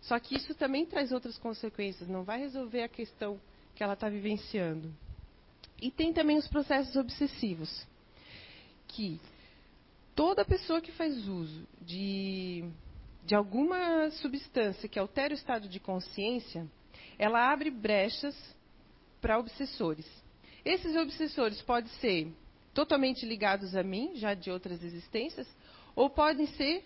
Só 0.02 0.20
que 0.20 0.36
isso 0.36 0.56
também 0.56 0.86
traz 0.86 1.12
outras 1.12 1.38
consequências, 1.38 2.10
não 2.10 2.24
vai 2.24 2.40
resolver 2.40 2.84
a 2.84 2.90
questão 2.90 3.40
que 3.76 3.84
ela 3.84 3.94
está 3.94 4.10
vivenciando. 4.10 4.92
E 5.82 5.92
tem 5.92 6.14
também 6.14 6.38
os 6.38 6.48
processos 6.48 6.96
obsessivos, 6.96 7.88
que 8.88 9.20
toda 10.16 10.46
pessoa 10.46 10.82
que 10.82 10.92
faz 10.92 11.28
uso 11.28 11.68
de, 11.82 12.64
de 13.26 13.36
alguma 13.36 14.10
substância 14.12 14.90
que 14.90 15.00
altera 15.00 15.34
o 15.34 15.38
estado 15.38 15.68
de 15.68 15.80
consciência, 15.80 16.68
ela 17.18 17.52
abre 17.52 17.70
brechas 17.70 18.36
para 19.20 19.40
obsessores. 19.40 20.08
Esses 20.66 20.96
obsessores 20.96 21.62
podem 21.62 21.92
ser 21.94 22.32
totalmente 22.74 23.26
ligados 23.26 23.76
a 23.76 23.84
mim, 23.84 24.12
já 24.16 24.34
de 24.34 24.50
outras 24.52 24.84
existências, 24.84 25.48
ou 25.96 26.10
podem 26.10 26.48
ser 26.48 26.84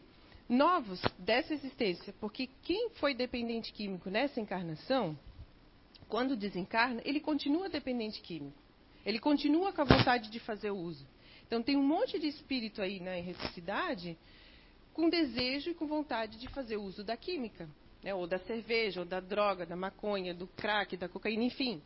novos 0.47 1.01
dessa 1.17 1.53
existência, 1.53 2.13
porque 2.19 2.47
quem 2.63 2.89
foi 2.91 3.13
dependente 3.13 3.73
químico 3.73 4.09
nessa 4.09 4.39
encarnação, 4.39 5.17
quando 6.07 6.35
desencarna, 6.35 7.01
ele 7.03 7.19
continua 7.19 7.67
dependente 7.67 8.21
químico. 8.21 8.57
Ele 9.05 9.19
continua 9.19 9.73
com 9.73 9.81
a 9.81 9.85
vontade 9.85 10.29
de 10.29 10.39
fazer 10.39 10.71
uso. 10.71 11.05
Então 11.45 11.61
tem 11.61 11.75
um 11.75 11.83
monte 11.83 12.17
de 12.19 12.27
espírito 12.27 12.81
aí 12.81 12.99
na 12.99 13.17
erreticidade 13.17 14.17
com 14.93 15.09
desejo 15.09 15.71
e 15.71 15.73
com 15.73 15.85
vontade 15.85 16.39
de 16.39 16.47
fazer 16.49 16.77
uso 16.77 17.03
da 17.03 17.17
química, 17.17 17.69
né? 18.01 18.13
ou 18.15 18.25
da 18.25 18.39
cerveja, 18.39 19.01
ou 19.01 19.05
da 19.05 19.19
droga, 19.19 19.65
da 19.65 19.75
maconha, 19.75 20.33
do 20.33 20.47
crack, 20.47 20.95
da 20.95 21.09
cocaína, 21.09 21.43
enfim. 21.43 21.81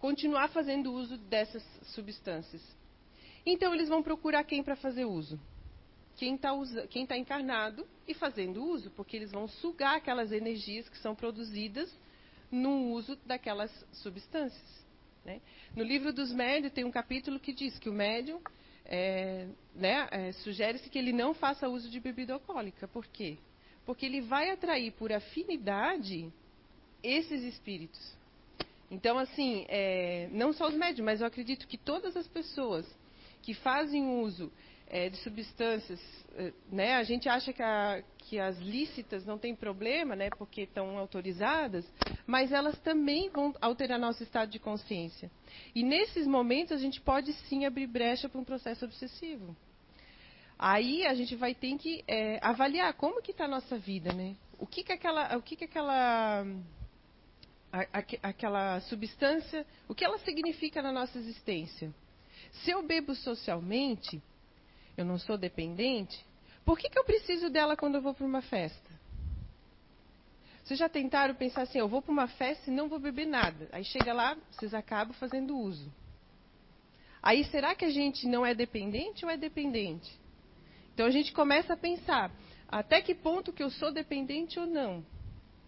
Continuar 0.00 0.48
fazendo 0.48 0.92
uso 0.92 1.16
dessas 1.16 1.62
substâncias. 1.94 2.62
Então 3.44 3.74
eles 3.74 3.88
vão 3.88 4.02
procurar 4.02 4.44
quem 4.44 4.62
para 4.62 4.76
fazer 4.76 5.04
uso? 5.04 5.38
Quem 6.16 6.34
está 6.34 6.50
tá 7.08 7.16
encarnado 7.16 7.86
e 8.08 8.14
fazendo 8.14 8.64
uso, 8.64 8.90
porque 8.90 9.16
eles 9.16 9.32
vão 9.32 9.46
sugar 9.46 9.96
aquelas 9.96 10.32
energias 10.32 10.88
que 10.88 10.98
são 10.98 11.14
produzidas 11.14 11.92
no 12.50 12.92
uso 12.92 13.16
daquelas 13.26 13.70
substâncias. 13.92 14.86
Né? 15.24 15.40
No 15.74 15.82
livro 15.82 16.12
dos 16.12 16.32
médios 16.32 16.72
tem 16.72 16.84
um 16.84 16.90
capítulo 16.90 17.38
que 17.38 17.52
diz 17.52 17.78
que 17.78 17.88
o 17.88 17.92
médium 17.92 18.40
é, 18.84 19.48
né, 19.74 20.08
é, 20.10 20.32
sugere-se 20.32 20.88
que 20.88 20.98
ele 20.98 21.12
não 21.12 21.34
faça 21.34 21.68
uso 21.68 21.90
de 21.90 22.00
bebida 22.00 22.32
alcoólica. 22.32 22.86
Por 22.88 23.06
quê? 23.06 23.36
Porque 23.84 24.06
ele 24.06 24.20
vai 24.20 24.50
atrair 24.50 24.92
por 24.92 25.12
afinidade 25.12 26.32
esses 27.02 27.42
espíritos. 27.42 28.16
Então, 28.90 29.18
assim, 29.18 29.66
é, 29.68 30.28
não 30.32 30.52
só 30.52 30.68
os 30.68 30.74
médios, 30.74 31.04
mas 31.04 31.20
eu 31.20 31.26
acredito 31.26 31.66
que 31.66 31.76
todas 31.76 32.16
as 32.16 32.26
pessoas 32.26 32.86
que 33.42 33.52
fazem 33.52 34.08
uso 34.20 34.50
é, 34.88 35.08
de 35.08 35.16
substâncias, 35.18 36.00
é, 36.36 36.52
né, 36.70 36.94
a 36.94 37.02
gente 37.02 37.28
acha 37.28 37.52
que, 37.52 37.62
a, 37.62 38.02
que, 38.18 38.38
as 38.38 38.58
lícitas 38.58 39.24
não 39.24 39.38
tem 39.38 39.54
problema, 39.54 40.14
né, 40.14 40.28
porque 40.38 40.62
estão 40.62 40.96
autorizadas, 40.98 41.84
mas 42.26 42.52
elas 42.52 42.78
também 42.80 43.28
vão 43.30 43.54
alterar 43.60 43.98
nosso 43.98 44.22
estado 44.22 44.50
de 44.50 44.58
consciência. 44.58 45.30
E 45.74 45.82
nesses 45.82 46.26
momentos 46.26 46.72
a 46.72 46.80
gente 46.80 47.00
pode 47.00 47.32
sim 47.48 47.64
abrir 47.64 47.86
brecha 47.86 48.28
para 48.28 48.40
um 48.40 48.44
processo 48.44 48.84
obsessivo. 48.84 49.56
Aí 50.58 51.04
a 51.04 51.14
gente 51.14 51.36
vai 51.36 51.54
ter 51.54 51.76
que 51.76 52.02
é, 52.06 52.38
avaliar 52.40 52.94
como 52.94 53.20
que 53.20 53.32
está 53.32 53.44
a 53.44 53.48
nossa 53.48 53.76
vida, 53.76 54.12
né? 54.12 54.36
O 54.58 54.66
que 54.66 54.82
que 54.82 54.92
aquela, 54.92 55.36
o 55.36 55.42
que 55.42 55.54
que 55.54 55.64
aquela, 55.64 56.46
a, 57.70 57.80
a, 57.80 58.04
aquela 58.22 58.80
substância, 58.80 59.66
o 59.86 59.94
que 59.94 60.02
ela 60.02 60.16
significa 60.18 60.80
na 60.80 60.92
nossa 60.92 61.18
existência? 61.18 61.92
Se 62.52 62.70
eu 62.70 62.82
bebo 62.82 63.14
socialmente, 63.14 64.22
eu 64.96 65.04
não 65.04 65.18
sou 65.18 65.36
dependente, 65.36 66.24
por 66.64 66.78
que, 66.78 66.88
que 66.88 66.98
eu 66.98 67.04
preciso 67.04 67.48
dela 67.48 67.76
quando 67.76 67.96
eu 67.96 68.02
vou 68.02 68.14
para 68.14 68.26
uma 68.26 68.42
festa? 68.42 68.90
Vocês 70.64 70.80
já 70.80 70.88
tentaram 70.88 71.34
pensar 71.34 71.62
assim, 71.62 71.78
eu 71.78 71.88
vou 71.88 72.02
para 72.02 72.10
uma 72.10 72.26
festa 72.26 72.68
e 72.68 72.74
não 72.74 72.88
vou 72.88 72.98
beber 72.98 73.26
nada. 73.26 73.68
Aí 73.70 73.84
chega 73.84 74.12
lá, 74.12 74.36
vocês 74.50 74.74
acabam 74.74 75.14
fazendo 75.14 75.56
uso. 75.56 75.92
Aí 77.22 77.44
será 77.44 77.74
que 77.74 77.84
a 77.84 77.90
gente 77.90 78.26
não 78.26 78.44
é 78.44 78.52
dependente 78.52 79.24
ou 79.24 79.30
é 79.30 79.36
dependente? 79.36 80.12
Então 80.92 81.06
a 81.06 81.10
gente 81.10 81.32
começa 81.32 81.74
a 81.74 81.76
pensar, 81.76 82.32
até 82.68 83.00
que 83.00 83.14
ponto 83.14 83.52
que 83.52 83.62
eu 83.62 83.70
sou 83.70 83.92
dependente 83.92 84.58
ou 84.58 84.66
não? 84.66 85.04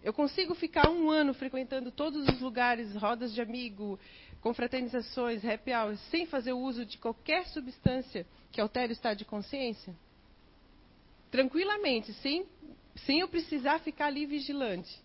Eu 0.08 0.12
consigo 0.14 0.54
ficar 0.54 0.88
um 0.88 1.10
ano 1.10 1.34
frequentando 1.34 1.92
todos 1.92 2.26
os 2.26 2.40
lugares, 2.40 2.96
rodas 2.96 3.34
de 3.34 3.42
amigo, 3.42 4.00
confraternizações, 4.40 5.44
happy 5.44 5.70
hours, 5.70 6.00
sem 6.10 6.24
fazer 6.24 6.54
uso 6.54 6.86
de 6.86 6.96
qualquer 6.96 7.46
substância 7.48 8.26
que 8.50 8.58
altere 8.58 8.90
o 8.90 8.94
estado 8.94 9.18
de 9.18 9.26
consciência? 9.26 9.94
Tranquilamente, 11.30 12.14
sem, 12.14 12.46
sem 13.04 13.20
eu 13.20 13.28
precisar 13.28 13.80
ficar 13.80 14.06
ali 14.06 14.24
vigilante. 14.24 14.98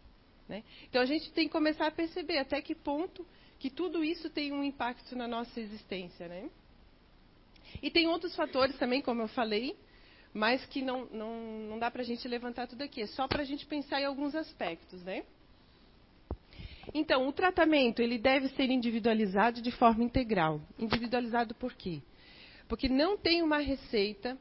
Né? 0.47 0.63
Então 0.89 1.01
a 1.01 1.05
gente 1.05 1.29
tem 1.33 1.47
que 1.47 1.51
começar 1.51 1.87
a 1.87 1.91
perceber 1.91 2.37
até 2.37 2.61
que 2.61 2.73
ponto 2.73 3.27
que 3.59 3.69
tudo 3.69 4.05
isso 4.05 4.29
tem 4.29 4.53
um 4.53 4.63
impacto 4.63 5.17
na 5.17 5.27
nossa 5.27 5.59
existência. 5.59 6.29
Né? 6.29 6.49
E 7.81 7.91
tem 7.91 8.07
outros 8.07 8.33
fatores 8.37 8.77
também, 8.77 9.01
como 9.01 9.21
eu 9.21 9.27
falei, 9.27 9.75
mas 10.33 10.65
que 10.65 10.81
não, 10.81 11.05
não, 11.05 11.39
não 11.69 11.79
dá 11.79 11.91
para 11.91 12.01
a 12.01 12.05
gente 12.05 12.27
levantar 12.27 12.67
tudo 12.67 12.81
aqui. 12.81 13.01
É 13.01 13.07
só 13.07 13.27
para 13.27 13.43
a 13.43 13.45
gente 13.45 13.65
pensar 13.65 14.01
em 14.01 14.05
alguns 14.05 14.33
aspectos. 14.33 15.03
Né? 15.03 15.23
Então, 16.93 17.27
o 17.27 17.31
tratamento 17.31 18.01
ele 18.01 18.17
deve 18.17 18.49
ser 18.49 18.69
individualizado 18.69 19.61
de 19.61 19.71
forma 19.71 20.03
integral. 20.03 20.59
Individualizado 20.79 21.53
por 21.53 21.73
quê? 21.73 22.01
Porque 22.67 22.89
não 22.89 23.17
tem 23.17 23.43
uma 23.43 23.59
receita 23.59 24.37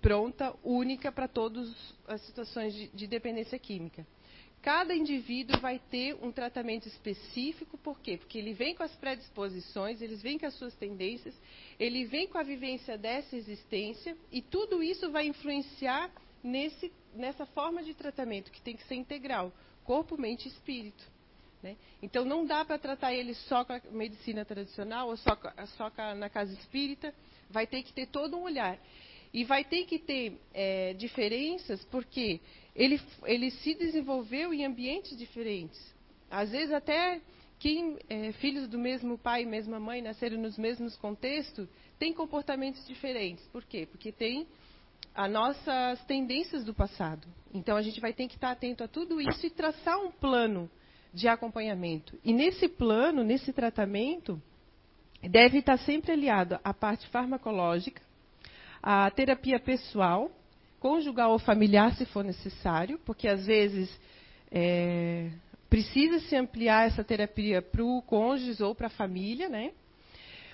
pronta, 0.00 0.54
única 0.64 1.12
para 1.12 1.28
todas 1.28 1.72
as 2.08 2.20
situações 2.22 2.74
de, 2.74 2.88
de, 2.88 3.06
dependência 3.06 3.58
química. 3.58 4.04
Cada 4.62 4.94
indivíduo 4.94 5.60
vai 5.60 5.80
ter 5.90 6.14
um 6.22 6.30
tratamento 6.30 6.86
específico, 6.86 7.76
por 7.76 8.00
quê? 8.00 8.16
Porque 8.16 8.38
ele 8.38 8.54
vem 8.54 8.74
com 8.74 8.84
as 8.84 8.94
predisposições, 8.94 10.00
ele 10.00 10.14
vem 10.16 10.38
com 10.38 10.46
as 10.46 10.54
suas 10.54 10.74
tendências, 10.76 11.34
ele 11.78 12.04
vem 12.04 12.28
com 12.28 12.38
a 12.38 12.44
vivência 12.44 12.96
dessa 12.96 13.36
existência, 13.36 14.16
e 14.30 14.40
tudo 14.40 14.82
isso 14.82 15.10
vai 15.10 15.26
influenciar 15.26 16.10
nesse, 16.44 16.92
nessa 17.12 17.44
forma 17.44 17.82
de 17.82 17.92
tratamento, 17.92 18.52
que 18.52 18.62
tem 18.62 18.76
que 18.76 18.86
ser 18.86 18.94
integral 18.94 19.52
corpo, 19.84 20.18
mente 20.18 20.46
e 20.46 20.48
espírito. 20.48 21.04
Né? 21.62 21.76
Então 22.02 22.24
não 22.24 22.44
dá 22.44 22.64
para 22.64 22.78
tratar 22.78 23.14
ele 23.14 23.34
só 23.34 23.64
com 23.64 23.72
a 23.72 23.80
medicina 23.90 24.44
tradicional 24.44 25.08
ou 25.08 25.16
só, 25.16 25.36
só 25.76 25.90
na 26.14 26.28
casa 26.28 26.52
espírita, 26.54 27.14
vai 27.48 27.66
ter 27.66 27.82
que 27.82 27.92
ter 27.92 28.06
todo 28.06 28.36
um 28.36 28.42
olhar. 28.42 28.78
E 29.32 29.44
vai 29.44 29.64
ter 29.64 29.86
que 29.86 29.98
ter 29.98 30.38
é, 30.52 30.92
diferenças 30.94 31.82
porque 31.86 32.40
ele, 32.74 33.00
ele 33.24 33.50
se 33.50 33.74
desenvolveu 33.74 34.52
em 34.52 34.64
ambientes 34.64 35.16
diferentes. 35.16 35.80
Às 36.30 36.50
vezes 36.50 36.72
até 36.72 37.20
quem 37.58 37.98
é, 38.08 38.32
filhos 38.32 38.66
do 38.68 38.78
mesmo 38.78 39.16
pai 39.16 39.42
e 39.42 39.46
mesma 39.46 39.78
mãe 39.78 40.02
nasceram 40.02 40.36
nos 40.36 40.58
mesmos 40.58 40.96
contextos 40.96 41.68
têm 41.98 42.12
comportamentos 42.12 42.84
diferentes. 42.86 43.46
Por 43.48 43.64
quê? 43.64 43.86
Porque 43.86 44.10
tem 44.10 44.46
as 45.14 45.30
nossas 45.30 46.02
tendências 46.06 46.64
do 46.64 46.74
passado. 46.74 47.26
Então 47.52 47.76
a 47.76 47.82
gente 47.82 48.00
vai 48.00 48.12
ter 48.12 48.26
que 48.26 48.34
estar 48.34 48.50
atento 48.50 48.82
a 48.82 48.88
tudo 48.88 49.20
isso 49.20 49.46
e 49.46 49.50
traçar 49.50 49.98
um 49.98 50.10
plano 50.10 50.70
de 51.12 51.28
acompanhamento. 51.28 52.18
E 52.24 52.32
nesse 52.32 52.66
plano, 52.66 53.22
nesse 53.22 53.52
tratamento, 53.52 54.42
deve 55.22 55.58
estar 55.58 55.78
sempre 55.78 56.12
aliado 56.12 56.58
à 56.64 56.72
parte 56.72 57.06
farmacológica, 57.08 58.02
à 58.82 59.10
terapia 59.10 59.60
pessoal, 59.60 60.30
conjugal 60.82 61.30
ou 61.30 61.38
familiar, 61.38 61.94
se 61.94 62.04
for 62.04 62.24
necessário, 62.24 62.98
porque 63.04 63.28
às 63.28 63.46
vezes 63.46 63.88
é, 64.50 65.30
precisa 65.70 66.18
se 66.18 66.34
ampliar 66.34 66.88
essa 66.88 67.04
terapia 67.04 67.62
para 67.62 67.84
o 67.84 68.02
cônjuge 68.02 68.60
ou 68.60 68.74
para 68.74 68.88
a 68.88 68.90
família, 68.90 69.48
né? 69.48 69.70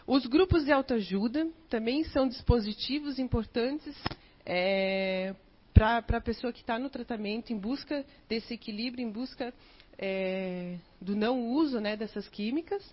Os 0.06 0.26
grupos 0.26 0.66
de 0.66 0.70
autoajuda 0.70 1.48
também 1.70 2.04
são 2.04 2.28
dispositivos 2.28 3.18
importantes 3.18 3.96
é, 4.44 5.34
para 5.72 6.18
a 6.18 6.20
pessoa 6.20 6.52
que 6.52 6.60
está 6.60 6.78
no 6.78 6.90
tratamento, 6.90 7.50
em 7.50 7.58
busca 7.58 8.04
desse 8.28 8.52
equilíbrio, 8.52 9.02
em 9.02 9.10
busca 9.10 9.54
é, 9.96 10.76
do 11.00 11.16
não 11.16 11.48
uso 11.48 11.80
né, 11.80 11.96
dessas 11.96 12.28
químicas 12.28 12.84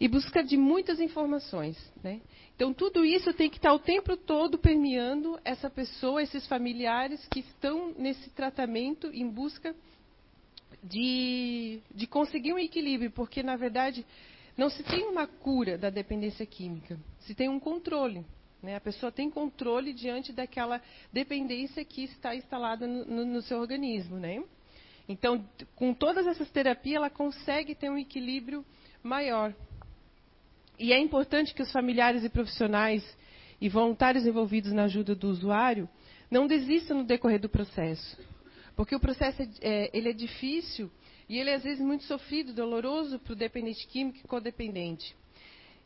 e 0.00 0.08
busca 0.08 0.42
de 0.42 0.56
muitas 0.56 1.00
informações. 1.00 1.76
Né? 2.02 2.20
Então, 2.54 2.72
tudo 2.72 3.04
isso 3.04 3.32
tem 3.32 3.50
que 3.50 3.56
estar 3.56 3.72
o 3.72 3.78
tempo 3.78 4.16
todo 4.16 4.58
permeando 4.58 5.38
essa 5.44 5.68
pessoa, 5.70 6.22
esses 6.22 6.46
familiares 6.46 7.26
que 7.28 7.40
estão 7.40 7.94
nesse 7.96 8.30
tratamento 8.30 9.08
em 9.12 9.28
busca 9.28 9.74
de, 10.82 11.80
de 11.94 12.06
conseguir 12.06 12.52
um 12.52 12.58
equilíbrio, 12.58 13.10
porque, 13.10 13.42
na 13.42 13.56
verdade, 13.56 14.04
não 14.56 14.70
se 14.70 14.82
tem 14.82 15.06
uma 15.06 15.26
cura 15.26 15.76
da 15.76 15.90
dependência 15.90 16.46
química, 16.46 16.98
se 17.20 17.34
tem 17.34 17.48
um 17.48 17.58
controle. 17.58 18.24
Né? 18.62 18.76
A 18.76 18.80
pessoa 18.80 19.12
tem 19.12 19.28
controle 19.28 19.92
diante 19.92 20.32
daquela 20.32 20.80
dependência 21.12 21.84
que 21.84 22.04
está 22.04 22.34
instalada 22.34 22.86
no, 22.86 23.24
no, 23.24 23.42
seu 23.42 23.58
organismo. 23.58 24.18
Né? 24.18 24.42
Então, 25.08 25.44
com 25.76 25.92
todas 25.92 26.26
essas 26.26 26.50
terapias, 26.50 26.96
ela 26.96 27.10
consegue 27.10 27.74
ter 27.74 27.90
um 27.90 27.98
equilíbrio 27.98 28.64
maior. 29.02 29.54
E 30.78 30.92
é 30.92 30.98
importante 30.98 31.54
que 31.54 31.62
os 31.62 31.72
familiares 31.72 32.24
e 32.24 32.28
profissionais 32.28 33.04
e 33.60 33.68
voluntários 33.68 34.26
envolvidos 34.26 34.72
na 34.72 34.84
ajuda 34.84 35.14
do 35.14 35.28
usuário 35.28 35.88
não 36.30 36.46
desistam 36.46 36.98
no 36.98 37.04
decorrer 37.04 37.40
do 37.40 37.48
processo. 37.48 38.18
Porque 38.74 38.94
o 38.94 39.00
processo 39.00 39.42
é, 39.42 39.48
é 39.60 39.90
ele 39.92 40.08
é 40.08 40.12
difícil 40.12 40.90
e 41.28 41.38
ele 41.38 41.50
é, 41.50 41.54
às 41.54 41.62
vezes, 41.62 41.82
muito 41.82 42.04
sofrido, 42.04 42.52
doloroso 42.52 43.18
para 43.18 43.32
o 43.32 43.36
dependente 43.36 43.86
químico 43.86 44.18
e 44.18 44.28
codependente. 44.28 45.16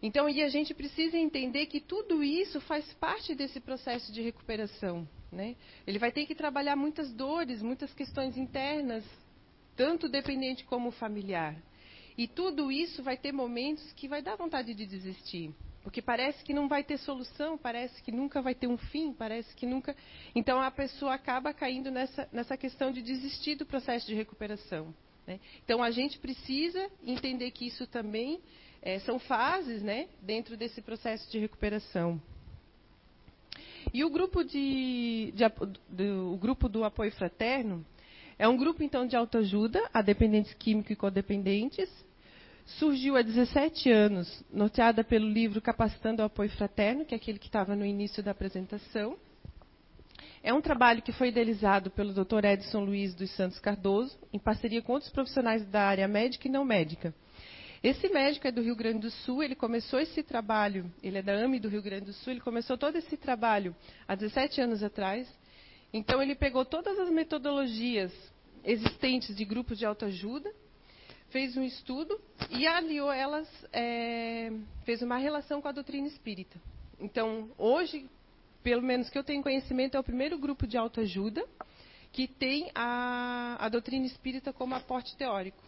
Então, 0.03 0.29
e 0.29 0.43
a 0.43 0.49
gente 0.49 0.73
precisa 0.75 1.17
entender 1.17 1.67
que 1.67 1.81
tudo 1.81 2.23
isso 2.23 2.61
faz 2.61 2.93
parte 2.95 3.35
desse 3.35 3.61
processo 3.61 4.13
de 4.13 4.23
recuperação. 4.23 5.09
Né? 5.31 5.57
Ele 5.87 5.99
vai 5.99 6.13
ter 6.13 6.25
que 6.27 6.35
trabalhar 6.35 6.77
muitas 6.77 7.13
dores, 7.13 7.61
muitas 7.63 7.93
questões 7.93 8.37
internas, 8.37 9.05
tanto 9.77 10.09
dependente 10.09 10.65
como 10.65 10.91
familiar. 10.91 11.55
E 12.19 12.27
tudo 12.27 12.73
isso 12.73 13.01
vai 13.01 13.17
ter 13.17 13.31
momentos 13.31 13.93
que 13.93 14.09
vai 14.09 14.21
dar 14.21 14.35
vontade 14.35 14.75
de 14.75 14.85
desistir. 14.85 15.55
Porque 15.85 16.03
parece 16.03 16.43
que 16.43 16.53
não 16.53 16.69
vai 16.69 16.83
ter 16.83 16.99
solução, 16.99 17.57
parece 17.57 18.03
que 18.03 18.11
nunca 18.11 18.43
vai 18.43 18.57
ter 18.57 18.67
um 18.67 18.77
fim, 18.77 19.13
parece 19.13 19.55
que 19.55 19.65
nunca. 19.65 19.95
Então 20.35 20.61
a 20.61 20.69
pessoa 20.69 21.15
acaba 21.15 21.55
caindo 21.55 21.93
nessa, 21.93 22.29
nessa 22.33 22.57
questão 22.57 22.91
de 22.91 23.01
desistir 23.01 23.55
do 23.55 23.65
processo 23.65 24.05
de 24.05 24.15
recuperação. 24.15 24.93
Né? 25.25 25.39
Então 25.65 25.81
a 25.81 25.93
gente 25.93 26.19
precisa 26.19 26.91
entender 27.07 27.53
que 27.53 27.69
isso 27.69 27.87
também 27.87 28.41
é, 28.83 28.99
são 28.99 29.21
fases 29.21 29.81
né, 29.81 30.09
dentro 30.21 30.57
desse 30.57 30.83
processo 30.83 31.31
de 31.31 31.39
recuperação. 31.39 32.21
E 33.95 34.05
o 34.05 34.11
grupo, 34.11 34.43
de, 34.43 35.33
de, 35.37 35.45
do, 35.89 36.35
o 36.35 36.37
grupo 36.37 36.69
do 36.69 36.83
apoio 36.83 37.13
fraterno 37.13 37.87
é 38.39 38.47
um 38.47 38.57
grupo, 38.57 38.83
então, 38.83 39.07
de 39.07 39.17
autoajuda 39.17 39.89
a 39.93 40.03
dependentes 40.03 40.53
químicos 40.55 40.91
e 40.93 40.97
codependentes. 40.97 41.89
Surgiu 42.77 43.17
há 43.17 43.23
17 43.23 43.91
anos, 43.91 44.45
norteada 44.53 45.03
pelo 45.03 45.27
livro 45.27 45.59
Capacitando 45.59 46.21
o 46.21 46.27
Apoio 46.27 46.51
Fraterno, 46.51 47.03
que 47.03 47.15
é 47.15 47.17
aquele 47.17 47.39
que 47.39 47.47
estava 47.47 47.75
no 47.75 47.85
início 47.85 48.23
da 48.23 48.33
apresentação. 48.33 49.17
É 50.43 50.53
um 50.53 50.61
trabalho 50.61 51.01
que 51.01 51.11
foi 51.11 51.29
idealizado 51.29 51.91
pelo 51.91 52.13
Dr. 52.13 52.45
Edson 52.45 52.81
Luiz 52.81 53.15
dos 53.15 53.31
Santos 53.31 53.59
Cardoso, 53.59 54.19
em 54.35 54.39
parceria 54.39 54.83
com 54.83 54.93
outros 54.93 55.11
profissionais 55.11 55.65
da 55.67 55.81
área 55.81 56.07
médica 56.07 56.47
e 56.47 56.51
não 56.51 56.63
médica. 56.63 57.15
Esse 57.83 58.07
médico 58.11 58.47
é 58.47 58.53
do 58.53 58.61
Rio 58.61 58.77
Grande 58.77 58.99
do 58.99 59.11
Sul, 59.11 59.43
ele 59.43 59.55
começou 59.55 59.99
esse 59.99 60.23
trabalho, 60.23 60.93
ele 61.03 61.17
é 61.17 61.23
da 61.23 61.33
AME 61.33 61.59
do 61.59 61.71
Rio 61.71 61.81
Grande 61.81 62.05
do 62.05 62.13
Sul, 62.13 62.35
ele 62.35 62.41
começou 62.41 62.77
todo 62.77 62.97
esse 62.97 63.17
trabalho 63.17 63.75
há 64.07 64.15
17 64.15 64.61
anos 64.61 64.83
atrás. 64.83 65.27
Então, 65.91 66.21
ele 66.21 66.35
pegou 66.35 66.67
todas 66.67 66.99
as 66.99 67.09
metodologias 67.09 68.13
existentes 68.63 69.35
de 69.35 69.45
grupos 69.47 69.79
de 69.79 69.87
autoajuda, 69.87 70.53
fez 71.31 71.57
um 71.57 71.63
estudo 71.63 72.21
e 72.51 72.67
aliou 72.67 73.13
elas, 73.13 73.49
é, 73.73 74.51
fez 74.85 75.03
uma 75.03 75.19
relação 75.19 75.61
com 75.61 75.69
a 75.69 75.73
doutrina 75.73 76.07
espírita. 76.07 76.59
Então, 77.01 77.51
hoje, 77.57 78.09
pelo 78.63 78.83
menos 78.83 79.09
que 79.09 79.19
eu 79.19 79.25
tenho 79.25 79.43
conhecimento, 79.43 79.97
é 79.97 80.01
o 80.01 80.05
primeiro 80.05 80.39
grupo 80.39 80.67
de 80.67 80.77
autoajuda 80.77 81.45
que 82.13 82.27
tem 82.27 82.71
a, 82.75 83.57
a 83.61 83.69
doutrina 83.69 84.07
espírita 84.07 84.53
como 84.53 84.75
aporte 84.75 85.17
teórico, 85.17 85.63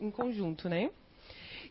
em 0.00 0.10
conjunto, 0.10 0.68
né? 0.68 0.90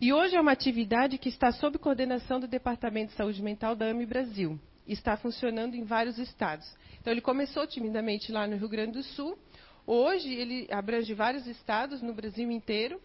E 0.01 0.11
hoje 0.11 0.35
é 0.35 0.41
uma 0.41 0.51
atividade 0.51 1.17
que 1.17 1.29
está 1.29 1.51
sob 1.51 1.77
coordenação 1.77 2.39
do 2.39 2.47
Departamento 2.47 3.11
de 3.11 3.17
Saúde 3.17 3.41
Mental 3.41 3.75
da 3.75 3.87
AME 3.87 4.05
Brasil. 4.05 4.59
está 4.87 5.15
funcionando 5.15 5.75
em 5.75 5.83
vários 5.83 6.17
estados. 6.17 6.65
Então, 6.99 7.11
ele 7.11 7.21
começou 7.21 7.67
timidamente 7.67 8.31
lá 8.31 8.47
no 8.47 8.55
Rio 8.55 8.69
Grande 8.69 8.93
do 8.93 9.03
Sul. 9.03 9.37
Hoje, 9.85 10.33
ele 10.33 10.67
abrange 10.71 11.13
vários 11.13 11.45
estados 11.45 12.01
no 12.01 12.13
Brasil 12.13 12.49
inteiro. 12.49 12.99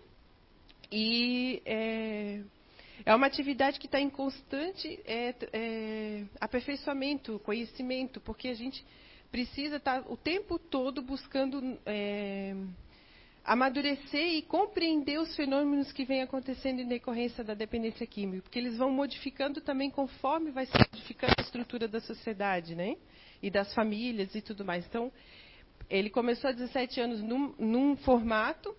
E 0.90 1.62
é, 1.66 2.40
é 3.04 3.14
uma 3.14 3.26
atividade 3.26 3.78
que 3.78 3.86
está 3.86 4.00
em 4.00 4.10
constante 4.10 5.00
é, 5.04 5.34
é, 5.52 6.24
aperfeiçoamento, 6.40 7.38
conhecimento, 7.40 8.20
porque 8.20 8.48
a 8.48 8.54
gente 8.54 8.84
precisa 9.30 9.76
estar 9.76 10.02
tá 10.02 10.10
o 10.10 10.16
tempo 10.16 10.58
todo 10.58 11.02
buscando 11.02 11.78
é, 11.84 12.54
amadurecer 13.44 14.34
e 14.34 14.42
compreender 14.42 15.18
os 15.18 15.34
fenômenos 15.34 15.90
que 15.90 16.04
vêm 16.04 16.22
acontecendo 16.22 16.80
em 16.80 16.86
decorrência 16.86 17.42
da 17.42 17.54
dependência 17.54 18.06
química, 18.06 18.42
porque 18.42 18.58
eles 18.58 18.76
vão 18.76 18.90
modificando 18.90 19.60
também 19.60 19.90
conforme 19.90 20.50
vai 20.50 20.66
se 20.66 20.72
modificando 20.76 21.34
a 21.38 21.42
estrutura 21.42 21.88
da 21.88 22.00
sociedade, 22.00 22.74
né? 22.74 22.96
E 23.42 23.50
das 23.50 23.72
famílias 23.74 24.34
e 24.34 24.42
tudo 24.42 24.64
mais. 24.64 24.86
Então, 24.86 25.10
ele 25.88 26.10
começou 26.10 26.50
há 26.50 26.52
17 26.52 27.00
anos 27.00 27.22
num, 27.22 27.54
num 27.58 27.96
formato. 27.96 28.76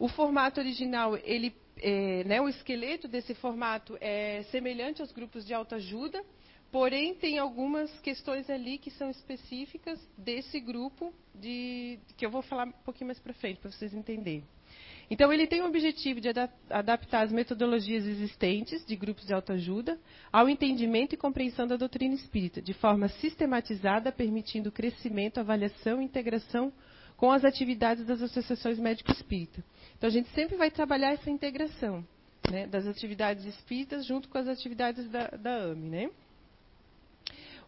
O 0.00 0.08
formato 0.08 0.58
original, 0.58 1.16
ele, 1.18 1.54
é, 1.76 2.24
né, 2.24 2.40
o 2.40 2.48
esqueleto 2.48 3.06
desse 3.06 3.34
formato 3.34 3.96
é 4.00 4.42
semelhante 4.50 5.00
aos 5.00 5.12
grupos 5.12 5.46
de 5.46 5.54
autoajuda, 5.54 6.24
Porém, 6.70 7.14
tem 7.14 7.36
algumas 7.36 7.90
questões 7.98 8.48
ali 8.48 8.78
que 8.78 8.92
são 8.92 9.10
específicas 9.10 9.98
desse 10.16 10.60
grupo, 10.60 11.12
de, 11.34 11.98
que 12.16 12.24
eu 12.24 12.30
vou 12.30 12.42
falar 12.42 12.68
um 12.68 12.72
pouquinho 12.84 13.08
mais 13.08 13.18
para 13.18 13.34
frente, 13.34 13.58
para 13.58 13.72
vocês 13.72 13.92
entenderem. 13.92 14.44
Então, 15.10 15.32
ele 15.32 15.48
tem 15.48 15.62
o 15.62 15.66
objetivo 15.66 16.20
de 16.20 16.28
adaptar 16.70 17.22
as 17.22 17.32
metodologias 17.32 18.06
existentes 18.06 18.86
de 18.86 18.94
grupos 18.94 19.26
de 19.26 19.34
autoajuda 19.34 19.98
ao 20.32 20.48
entendimento 20.48 21.12
e 21.12 21.18
compreensão 21.18 21.66
da 21.66 21.76
doutrina 21.76 22.14
espírita, 22.14 22.62
de 22.62 22.72
forma 22.72 23.08
sistematizada, 23.08 24.12
permitindo 24.12 24.70
crescimento, 24.70 25.40
avaliação 25.40 26.00
e 26.00 26.04
integração 26.04 26.72
com 27.16 27.32
as 27.32 27.44
atividades 27.44 28.06
das 28.06 28.22
associações 28.22 28.78
médico-espírita. 28.78 29.64
Então, 30.00 30.08
a 30.08 30.12
gente 30.12 30.30
sempre 30.30 30.56
vai 30.56 30.70
trabalhar 30.70 31.12
essa 31.12 31.28
integração 31.28 32.02
né, 32.50 32.66
das 32.66 32.86
atividades 32.86 33.44
espíritas 33.44 34.06
junto 34.06 34.30
com 34.30 34.38
as 34.38 34.48
atividades 34.48 35.06
da, 35.10 35.26
da 35.26 35.56
AME. 35.64 35.90
Né? 35.90 36.10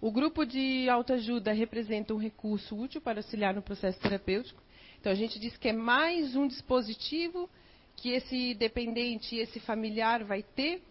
O 0.00 0.10
grupo 0.10 0.46
de 0.46 0.88
autoajuda 0.88 1.52
representa 1.52 2.14
um 2.14 2.16
recurso 2.16 2.74
útil 2.74 3.02
para 3.02 3.18
auxiliar 3.18 3.52
no 3.52 3.60
processo 3.60 4.00
terapêutico. 4.00 4.62
Então, 4.98 5.12
a 5.12 5.14
gente 5.14 5.38
diz 5.38 5.58
que 5.58 5.68
é 5.68 5.74
mais 5.74 6.34
um 6.34 6.48
dispositivo 6.48 7.50
que 7.96 8.12
esse 8.12 8.54
dependente, 8.54 9.36
esse 9.36 9.60
familiar 9.60 10.24
vai 10.24 10.42
ter 10.42 10.82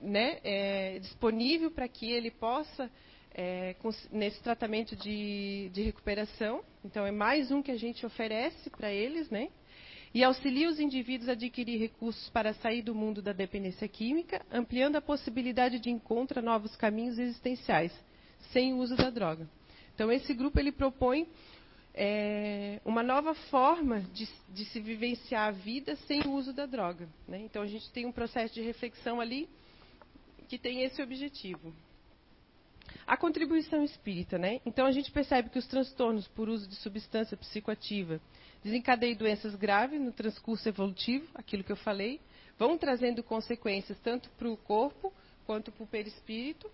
né, 0.00 0.38
é, 0.42 0.98
disponível 1.00 1.70
para 1.70 1.86
que 1.86 2.10
ele 2.10 2.30
possa, 2.30 2.90
é, 3.34 3.76
nesse 4.10 4.42
tratamento 4.42 4.96
de, 4.96 5.68
de, 5.70 5.82
recuperação. 5.82 6.64
Então, 6.82 7.04
é 7.04 7.10
mais 7.10 7.50
um 7.50 7.60
que 7.60 7.70
a 7.70 7.76
gente 7.76 8.06
oferece 8.06 8.70
para 8.70 8.90
eles, 8.90 9.28
né? 9.28 9.50
E 10.14 10.22
auxilia 10.22 10.68
os 10.68 10.78
indivíduos 10.78 11.28
a 11.28 11.32
adquirir 11.32 11.78
recursos 11.78 12.28
para 12.28 12.52
sair 12.54 12.82
do 12.82 12.94
mundo 12.94 13.22
da 13.22 13.32
dependência 13.32 13.88
química, 13.88 14.44
ampliando 14.52 14.96
a 14.96 15.00
possibilidade 15.00 15.78
de 15.78 15.90
encontro 15.90 16.38
a 16.38 16.42
novos 16.42 16.76
caminhos 16.76 17.18
existenciais 17.18 17.92
sem 18.50 18.74
o 18.74 18.78
uso 18.78 18.94
da 18.94 19.08
droga. 19.08 19.48
Então, 19.94 20.12
esse 20.12 20.34
grupo 20.34 20.58
ele 20.58 20.72
propõe 20.72 21.26
é, 21.94 22.80
uma 22.84 23.02
nova 23.02 23.34
forma 23.34 24.00
de, 24.12 24.28
de, 24.48 24.64
se 24.66 24.80
vivenciar 24.80 25.48
a 25.48 25.50
vida 25.50 25.96
sem 26.06 26.22
o 26.22 26.32
uso 26.32 26.52
da 26.52 26.66
droga. 26.66 27.08
Né? 27.26 27.40
Então, 27.40 27.62
a 27.62 27.66
gente 27.66 27.90
tem 27.90 28.04
um 28.04 28.12
processo 28.12 28.52
de 28.54 28.60
reflexão 28.62 29.20
ali 29.20 29.48
que 30.48 30.58
tem 30.58 30.82
esse 30.82 31.02
objetivo. 31.02 31.72
A 33.06 33.16
contribuição 33.16 33.82
espírita, 33.82 34.38
né? 34.38 34.60
Então 34.64 34.86
a 34.86 34.92
gente 34.92 35.10
percebe 35.10 35.50
que 35.50 35.58
os 35.58 35.66
transtornos 35.66 36.28
por 36.28 36.48
uso 36.48 36.68
de 36.68 36.76
substância 36.76 37.36
psicoativa 37.36 38.20
desencadeiam 38.62 39.16
doenças 39.16 39.54
graves 39.54 40.00
no 40.00 40.12
transcurso 40.12 40.68
evolutivo, 40.68 41.26
aquilo 41.34 41.64
que 41.64 41.72
eu 41.72 41.76
falei, 41.76 42.20
vão 42.58 42.78
trazendo 42.78 43.22
consequências 43.22 43.98
tanto 44.00 44.30
para 44.30 44.48
o 44.48 44.56
corpo 44.56 45.12
quanto 45.44 45.72
para 45.72 45.84
o 45.84 45.86
perispírito, 45.86 46.70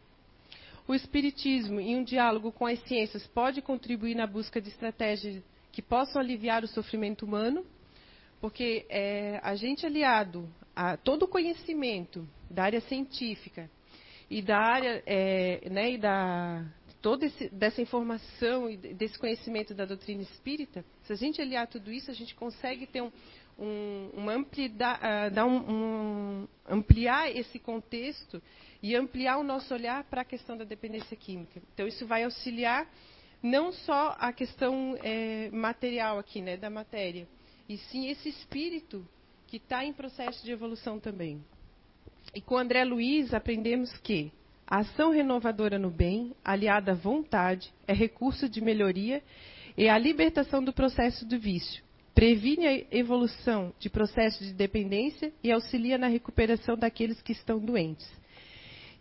o 0.89 0.95
Espiritismo, 0.95 1.79
em 1.79 1.97
um 1.97 2.03
diálogo 2.03 2.51
com 2.51 2.65
as 2.65 2.81
ciências, 2.85 3.27
pode 3.27 3.61
contribuir 3.61 4.15
na 4.15 4.27
busca 4.27 4.59
de 4.59 4.71
estratégias 4.71 5.43
que 5.71 5.83
possam 5.83 6.19
aliviar 6.19 6.65
o 6.65 6.69
sofrimento 6.69 7.27
humano, 7.27 7.63
porque 8.41 8.87
é, 8.89 9.39
a 9.43 9.55
gente 9.55 9.85
aliado 9.85 10.49
a 10.75 10.97
todo 10.97 11.25
o 11.25 11.29
conhecimento 11.29 12.27
da 12.51 12.65
área 12.65 12.81
científica 12.81 13.71
e 14.31 14.43
da 14.43 14.59
área, 14.59 15.03
é, 15.07 15.69
né, 15.71 15.93
e 15.93 15.99
da 15.99 16.65
toda 17.01 17.31
dessa 17.53 17.81
informação 17.81 18.69
e 18.69 18.77
desse 18.77 19.19
conhecimento 19.19 19.73
da 19.73 19.85
doutrina 19.85 20.23
espírita, 20.23 20.85
se 21.05 21.13
a 21.13 21.17
gente 21.17 21.41
aliar 21.41 21.67
tudo 21.69 21.93
isso, 21.93 22.11
a 22.11 22.15
gente 22.15 22.35
consegue 22.35 22.87
ter 22.87 23.03
um, 23.03 23.13
um, 23.59 24.11
uma 24.15 24.33
ampliar, 24.35 25.01
uh, 25.33 25.47
um, 25.47 26.49
ampliar 26.67 27.31
esse 27.31 27.59
contexto 27.59 28.43
e 28.83 28.95
ampliar 28.97 29.39
o 29.39 29.43
nosso 29.43 29.73
olhar 29.73 30.05
para 30.05 30.23
a 30.23 30.25
questão 30.25 30.57
da 30.57 30.65
dependência 30.65 31.17
química. 31.17 31.61
Então, 31.73 31.87
isso 31.87 32.07
vai 32.07 32.25
auxiliar 32.25 32.87
não 33.43 33.73
só 33.73 34.17
a 34.19 34.33
questão 34.33 34.97
é, 35.03 35.49
material 35.51 36.19
aqui, 36.19 36.41
né, 36.41 36.57
da 36.57 36.69
matéria, 36.69 37.29
e 37.69 37.79
sim 37.79 38.09
esse 38.09 38.29
espírito 38.29 39.07
que 39.47 39.59
está 39.59 39.85
em 39.85 39.93
processo 39.93 40.45
de 40.45 40.51
evolução 40.51 40.99
também. 40.99 41.43
E 42.35 42.41
com 42.41 42.57
André 42.57 42.85
Luiz 42.85 43.33
aprendemos 43.33 43.97
que 43.99 44.33
a 44.67 44.81
ação 44.81 45.11
renovadora 45.11 45.79
no 45.79 45.91
bem, 45.91 46.35
aliada 46.45 46.93
à 46.93 46.95
vontade, 46.95 47.73
é 47.87 47.95
recurso 47.95 48.49
de 48.49 48.61
melhoria 48.61 49.23
e 49.77 49.89
a 49.89 49.97
libertação 49.97 50.63
do 50.63 50.73
processo 50.73 51.27
do 51.27 51.39
vício. 51.39 51.83
Previne 52.15 52.67
a 52.67 52.85
evolução 52.91 53.73
de 53.79 53.89
processos 53.89 54.47
de 54.47 54.53
dependência 54.53 55.33
e 55.43 55.51
auxilia 55.51 55.97
na 55.97 56.09
recuperação 56.09 56.77
daqueles 56.77 57.23
que 57.23 57.33
estão 57.33 57.59
doentes. 57.59 58.07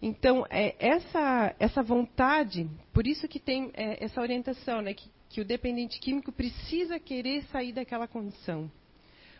Então, 0.02 0.46
é, 0.50 0.76
essa, 0.80 1.56
essa 1.60 1.82
vontade, 1.82 2.70
por 2.94 3.08
isso 3.08 3.28
que 3.28 3.40
tem 3.40 3.72
é, 3.74 4.04
essa 4.04 4.22
orientação, 4.22 4.82
né, 4.82 4.94
que, 4.94 5.10
que 5.30 5.42
o 5.42 5.46
dependente 5.46 6.00
químico 6.00 6.32
precisa 6.32 7.00
querer 7.00 7.44
sair 7.46 7.74
daquela 7.74 8.08
condição. 8.08 8.72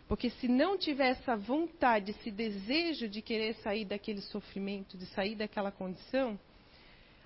Porque 0.08 0.30
se 0.30 0.48
não 0.48 0.78
tiver 0.78 1.10
essa 1.10 1.36
vontade, 1.36 2.12
esse 2.12 2.30
desejo 2.30 3.08
de 3.08 3.20
querer 3.20 3.54
sair 3.56 3.84
daquele 3.84 4.22
sofrimento, 4.22 4.96
de 4.96 5.04
sair 5.06 5.36
daquela 5.36 5.70
condição, 5.70 6.38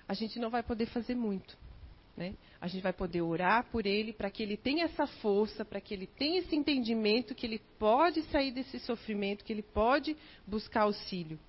a 0.07 0.13
gente 0.13 0.37
não 0.37 0.49
vai 0.49 0.61
poder 0.61 0.87
fazer 0.87 1.15
muito. 1.15 1.57
Né? 2.15 2.35
A 2.59 2.67
gente 2.67 2.83
vai 2.83 2.93
poder 2.93 3.21
orar 3.21 3.65
por 3.71 3.85
ele 3.85 4.11
para 4.11 4.29
que 4.29 4.43
ele 4.43 4.57
tenha 4.57 4.83
essa 4.85 5.07
força, 5.07 5.63
para 5.63 5.79
que 5.79 5.93
ele 5.93 6.05
tenha 6.05 6.39
esse 6.39 6.55
entendimento 6.55 7.33
que 7.33 7.47
ele 7.47 7.59
pode 7.79 8.21
sair 8.23 8.51
desse 8.51 8.77
sofrimento, 8.79 9.45
que 9.45 9.53
ele 9.53 9.63
pode 9.63 10.15
buscar 10.45 10.81
auxílio. 10.81 11.39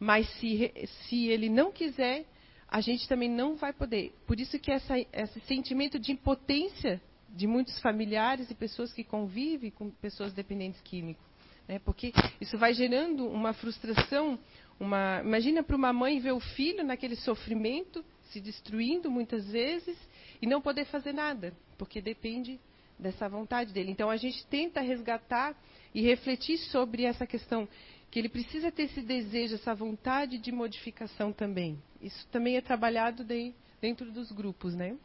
Mas 0.00 0.28
se, 0.38 0.72
se 1.04 1.26
ele 1.26 1.50
não 1.50 1.70
quiser, 1.70 2.24
a 2.66 2.80
gente 2.80 3.06
também 3.06 3.30
não 3.30 3.56
vai 3.56 3.72
poder. 3.72 4.12
Por 4.26 4.40
isso 4.40 4.58
que 4.58 4.72
essa, 4.72 4.94
esse 5.12 5.40
sentimento 5.40 5.98
de 5.98 6.12
impotência 6.12 7.00
de 7.28 7.46
muitos 7.46 7.78
familiares 7.80 8.50
e 8.50 8.54
pessoas 8.54 8.92
que 8.92 9.04
convivem 9.04 9.70
com 9.70 9.90
pessoas 9.90 10.32
dependentes 10.32 10.80
químicos. 10.80 11.24
Né? 11.66 11.78
Porque 11.78 12.12
isso 12.40 12.56
vai 12.56 12.72
gerando 12.72 13.26
uma 13.26 13.52
frustração. 13.52 14.38
Uma... 14.80 15.20
Imagina 15.22 15.62
para 15.62 15.76
uma 15.76 15.92
mãe 15.92 16.18
ver 16.18 16.32
o 16.32 16.40
filho 16.40 16.82
naquele 16.82 17.16
sofrimento, 17.16 18.04
se 18.30 18.40
destruindo 18.40 19.10
muitas 19.10 19.46
vezes, 19.50 19.96
e 20.40 20.46
não 20.46 20.60
poder 20.60 20.86
fazer 20.86 21.12
nada, 21.12 21.52
porque 21.76 22.00
depende 22.00 22.58
dessa 22.98 23.28
vontade 23.28 23.72
dele. 23.72 23.90
Então 23.90 24.10
a 24.10 24.16
gente 24.16 24.44
tenta 24.46 24.80
resgatar 24.80 25.56
e 25.94 26.02
refletir 26.02 26.58
sobre 26.58 27.04
essa 27.04 27.26
questão 27.26 27.68
que 28.10 28.18
ele 28.18 28.28
precisa 28.28 28.72
ter 28.72 28.84
esse 28.84 29.02
desejo, 29.02 29.56
essa 29.56 29.74
vontade 29.74 30.38
de 30.38 30.50
modificação 30.50 31.32
também. 31.32 31.78
Isso 32.00 32.26
também 32.28 32.56
é 32.56 32.60
trabalhado 32.60 33.22
de, 33.22 33.52
dentro 33.80 34.10
dos 34.10 34.32
grupos, 34.32 34.74
né? 34.74 34.96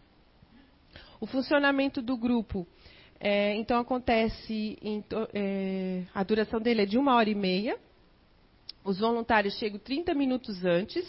O 1.19 1.25
funcionamento 1.25 2.01
do 2.01 2.17
grupo, 2.17 2.67
é, 3.19 3.56
então 3.56 3.79
acontece, 3.79 4.77
em, 4.82 5.03
é, 5.34 6.03
a 6.13 6.23
duração 6.23 6.60
dele 6.60 6.82
é 6.82 6.86
de 6.86 6.97
uma 6.97 7.15
hora 7.15 7.29
e 7.29 7.36
meia. 7.36 7.77
Os 8.84 8.99
voluntários 8.99 9.58
chegam 9.58 9.79
30 9.79 10.13
minutos 10.13 10.65
antes 10.65 11.06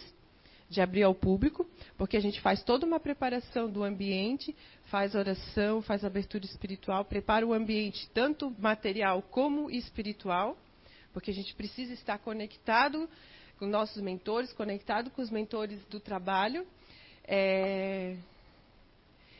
de 0.69 0.81
abrir 0.81 1.03
ao 1.03 1.15
público, 1.15 1.67
porque 1.97 2.17
a 2.17 2.21
gente 2.21 2.41
faz 2.41 2.63
toda 2.63 2.87
uma 2.87 2.99
preparação 2.99 3.71
do 3.71 3.85
ambiente, 3.85 4.55
faz 4.85 5.15
oração, 5.15 5.83
faz 5.83 6.05
abertura 6.05 6.45
espiritual, 6.45 7.05
prepara 7.05 7.47
o 7.47 7.53
ambiente 7.53 8.09
tanto 8.13 8.55
material 8.59 9.23
como 9.23 9.71
espiritual 9.71 10.57
porque 11.15 11.31
a 11.31 11.35
gente 11.35 11.55
precisa 11.55 11.95
estar 11.95 12.19
conectado 12.19 13.09
com 13.57 13.67
nossos 13.67 14.03
mentores, 14.03 14.53
conectado 14.53 15.11
com 15.11 15.23
os 15.23 15.31
mentores 15.31 15.81
do 15.85 16.01
trabalho. 16.01 16.67
É... 17.23 18.17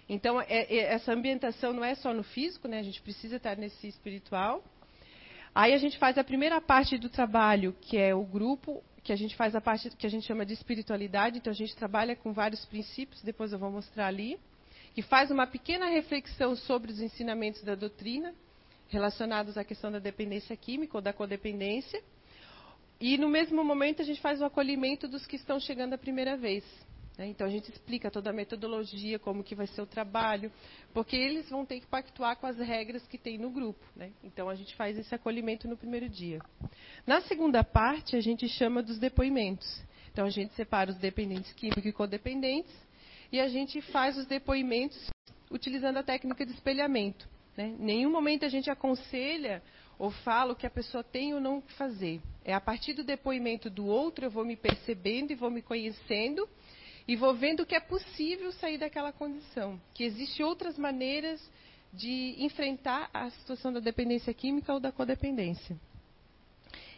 Então, 0.09 0.41
é, 0.41 0.47
é, 0.49 0.93
essa 0.95 1.13
ambientação 1.13 1.73
não 1.73 1.85
é 1.85 1.95
só 1.95 2.13
no 2.13 2.23
físico, 2.23 2.69
né? 2.69 2.79
a 2.79 2.83
gente 2.83 3.01
precisa 3.01 3.37
estar 3.37 3.57
nesse 3.57 3.87
espiritual. 3.87 4.63
Aí 5.55 5.73
a 5.73 5.79
gente 5.79 5.99
faz 5.99 6.19
a 6.19 6.25
primeira 6.25 6.61
parte 6.61 6.99
do 6.99 7.09
trabalho, 7.09 7.75
que 7.81 7.97
é 7.97 8.15
o 8.15 8.25
grupo, 8.25 8.83
que 9.03 9.13
a 9.13 9.17
gente 9.17 9.37
faz 9.37 9.55
a 9.55 9.61
parte 9.61 9.91
que 9.91 10.07
a 10.07 10.11
gente 10.11 10.27
chama 10.27 10.45
de 10.45 10.53
espiritualidade, 10.53 11.39
então 11.39 11.51
a 11.51 11.55
gente 11.55 11.77
trabalha 11.77 12.17
com 12.17 12.33
vários 12.33 12.65
princípios, 12.65 13.23
depois 13.23 13.53
eu 13.53 13.59
vou 13.59 13.71
mostrar 13.71 14.07
ali, 14.07 14.39
que 14.95 15.03
faz 15.03 15.31
uma 15.31 15.47
pequena 15.47 15.87
reflexão 15.87 16.57
sobre 16.57 16.91
os 16.91 17.01
ensinamentos 17.01 17.63
da 17.63 17.75
doutrina 17.75 18.35
relacionados 18.89 19.59
à 19.59 19.65
questão 19.65 19.91
da 19.91 19.99
dependência 19.99 20.57
química 20.57 20.97
ou 20.97 21.03
da 21.03 21.13
codependência. 21.13 22.03
E 23.01 23.19
no 23.19 23.29
mesmo 23.29 23.63
momento 23.65 24.03
a 24.03 24.05
gente 24.05 24.21
faz 24.21 24.41
o 24.41 24.45
acolhimento 24.45 25.09
dos 25.09 25.27
que 25.27 25.37
estão 25.37 25.59
chegando 25.59 25.95
a 25.95 25.99
primeira 25.99 26.37
vez. 26.37 26.65
Né? 27.17 27.29
Então 27.29 27.47
a 27.47 27.51
gente 27.51 27.71
explica 27.71 28.11
toda 28.11 28.31
a 28.31 28.33
metodologia, 28.33 29.19
como 29.19 29.45
que 29.45 29.55
vai 29.55 29.67
ser 29.67 29.81
o 29.83 29.87
trabalho, 29.87 30.51
porque 30.93 31.17
eles 31.17 31.49
vão 31.49 31.65
ter 31.65 31.81
que 31.81 31.87
pactuar 31.87 32.37
com 32.37 32.47
as 32.47 32.59
regras 32.59 33.07
que 33.07 33.19
tem 33.19 33.39
no 33.39 33.51
grupo. 33.51 33.85
Né? 33.95 34.13
Então 34.23 34.49
a 34.49 34.55
gente 34.55 34.75
faz 34.75 34.99
esse 34.99 35.15
acolhimento 35.15 35.69
no 35.69 35.77
primeiro 35.77 36.09
dia. 36.09 36.41
Na 37.07 37.21
segunda 37.23 37.63
parte 37.63 38.17
a 38.17 38.21
gente 38.21 38.49
chama 38.49 38.83
dos 38.83 38.99
depoimentos. 38.99 39.83
Então 40.13 40.27
a 40.27 40.31
gente 40.31 40.55
separa 40.55 40.91
os 40.91 40.99
dependentes 40.99 41.53
químicos 41.53 41.85
e 41.85 41.93
codependentes 41.93 42.75
e 43.33 43.41
a 43.41 43.49
gente 43.49 43.81
faz 43.81 44.17
os 44.17 44.27
depoimentos 44.27 45.11
utilizando 45.51 45.99
a 45.99 46.03
técnica 46.03 46.45
de 46.45 46.53
espelhamento. 46.53 47.29
Né? 47.57 47.75
Nenhum 47.79 48.11
momento 48.11 48.45
a 48.45 48.49
gente 48.49 48.71
aconselha 48.71 49.63
ou 49.99 50.11
fala 50.11 50.53
o 50.53 50.57
que 50.57 50.67
a 50.67 50.71
pessoa 50.71 51.05
tem 51.05 51.35
ou 51.35 51.41
não 51.41 51.61
fazer. 51.77 52.21
É 52.45 52.53
a 52.53 52.61
partir 52.61 52.95
do 52.95 53.05
depoimento 53.05 53.71
do 53.71 53.87
outro 53.87 54.25
eu 54.25 54.31
vou 54.31 54.45
me 54.45 54.57
percebendo 54.57 55.31
e 55.31 55.37
vou 55.37 55.51
me 55.51 55.63
conhecendo 55.63 56.49
e 57.07 57.17
vou 57.17 57.35
vendo 57.35 57.67
que 57.67 57.75
é 57.75 57.81
possível 57.81 58.51
sair 58.53 58.79
daquela 58.79 59.13
condição, 59.13 59.81
que 59.93 60.05
existem 60.05 60.45
outras 60.45 60.79
maneiras 60.79 61.41
de 61.93 62.35
enfrentar 62.39 63.11
a 63.13 63.31
situação 63.31 63.73
da 63.73 63.81
dependência 63.81 64.33
química 64.33 64.73
ou 64.73 64.81
da 64.81 64.91
codependência. 64.91 65.77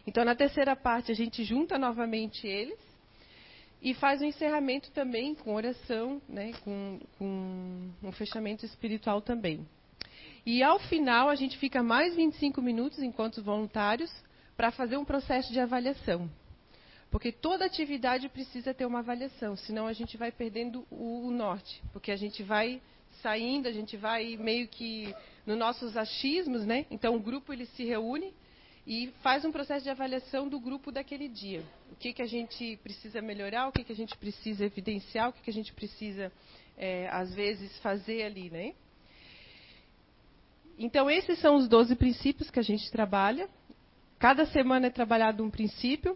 Então, 0.06 0.24
na 0.24 0.34
terceira 0.34 0.76
parte, 0.76 1.10
a 1.10 1.14
gente 1.14 1.42
junta 1.42 1.76
novamente 1.76 2.46
eles 2.46 2.78
e 3.82 3.92
faz 3.94 4.22
um 4.22 4.24
encerramento 4.24 4.90
também 4.92 5.34
com 5.34 5.54
oração, 5.54 6.22
né, 6.28 6.52
com, 6.64 7.00
com 7.18 7.90
um 8.02 8.12
fechamento 8.12 8.64
espiritual 8.64 9.20
também. 9.20 9.66
E 10.46 10.62
ao 10.62 10.78
final, 10.78 11.28
a 11.28 11.34
gente 11.34 11.58
fica 11.58 11.82
mais 11.82 12.14
25 12.14 12.62
minutos, 12.62 13.00
enquanto 13.00 13.42
voluntários, 13.42 14.12
para 14.56 14.70
fazer 14.70 14.96
um 14.96 15.04
processo 15.04 15.52
de 15.52 15.58
avaliação. 15.58 16.30
Porque 17.16 17.32
toda 17.32 17.64
atividade 17.64 18.28
precisa 18.28 18.74
ter 18.74 18.84
uma 18.84 18.98
avaliação, 18.98 19.56
senão 19.56 19.86
a 19.86 19.94
gente 19.94 20.18
vai 20.18 20.30
perdendo 20.30 20.86
o, 20.90 21.30
norte. 21.30 21.82
Porque 21.90 22.12
a 22.12 22.16
gente 22.16 22.42
vai 22.42 22.78
saindo, 23.22 23.66
a 23.66 23.72
gente 23.72 23.96
vai 23.96 24.36
meio 24.36 24.68
que 24.68 25.14
nos 25.46 25.56
nossos 25.56 25.96
achismos, 25.96 26.66
né? 26.66 26.84
Então 26.90 27.16
o 27.16 27.18
grupo 27.18 27.54
ele 27.54 27.64
se 27.64 27.86
reúne 27.86 28.34
e 28.86 29.14
faz 29.22 29.46
um 29.46 29.50
processo 29.50 29.82
de 29.82 29.88
avaliação 29.88 30.46
do 30.46 30.60
grupo 30.60 30.92
daquele 30.92 31.26
dia. 31.26 31.64
O 31.90 31.96
que, 31.96 32.12
que 32.12 32.20
a 32.20 32.26
gente 32.26 32.78
precisa 32.82 33.22
melhorar, 33.22 33.66
o 33.66 33.72
que, 33.72 33.82
que 33.82 33.92
a 33.94 33.96
gente 33.96 34.14
precisa 34.18 34.66
evidenciar, 34.66 35.30
o 35.30 35.32
que, 35.32 35.40
que 35.40 35.50
a 35.50 35.54
gente 35.54 35.72
precisa, 35.72 36.30
é, 36.76 37.08
às 37.08 37.34
vezes, 37.34 37.78
fazer 37.78 38.24
ali, 38.24 38.50
né? 38.50 38.74
Então, 40.78 41.10
esses 41.10 41.38
são 41.38 41.56
os 41.56 41.66
12 41.66 41.96
princípios 41.96 42.50
que 42.50 42.58
a 42.58 42.62
gente 42.62 42.90
trabalha. 42.90 43.48
Cada 44.18 44.44
semana 44.44 44.88
é 44.88 44.90
trabalhado 44.90 45.42
um 45.42 45.48
princípio. 45.48 46.14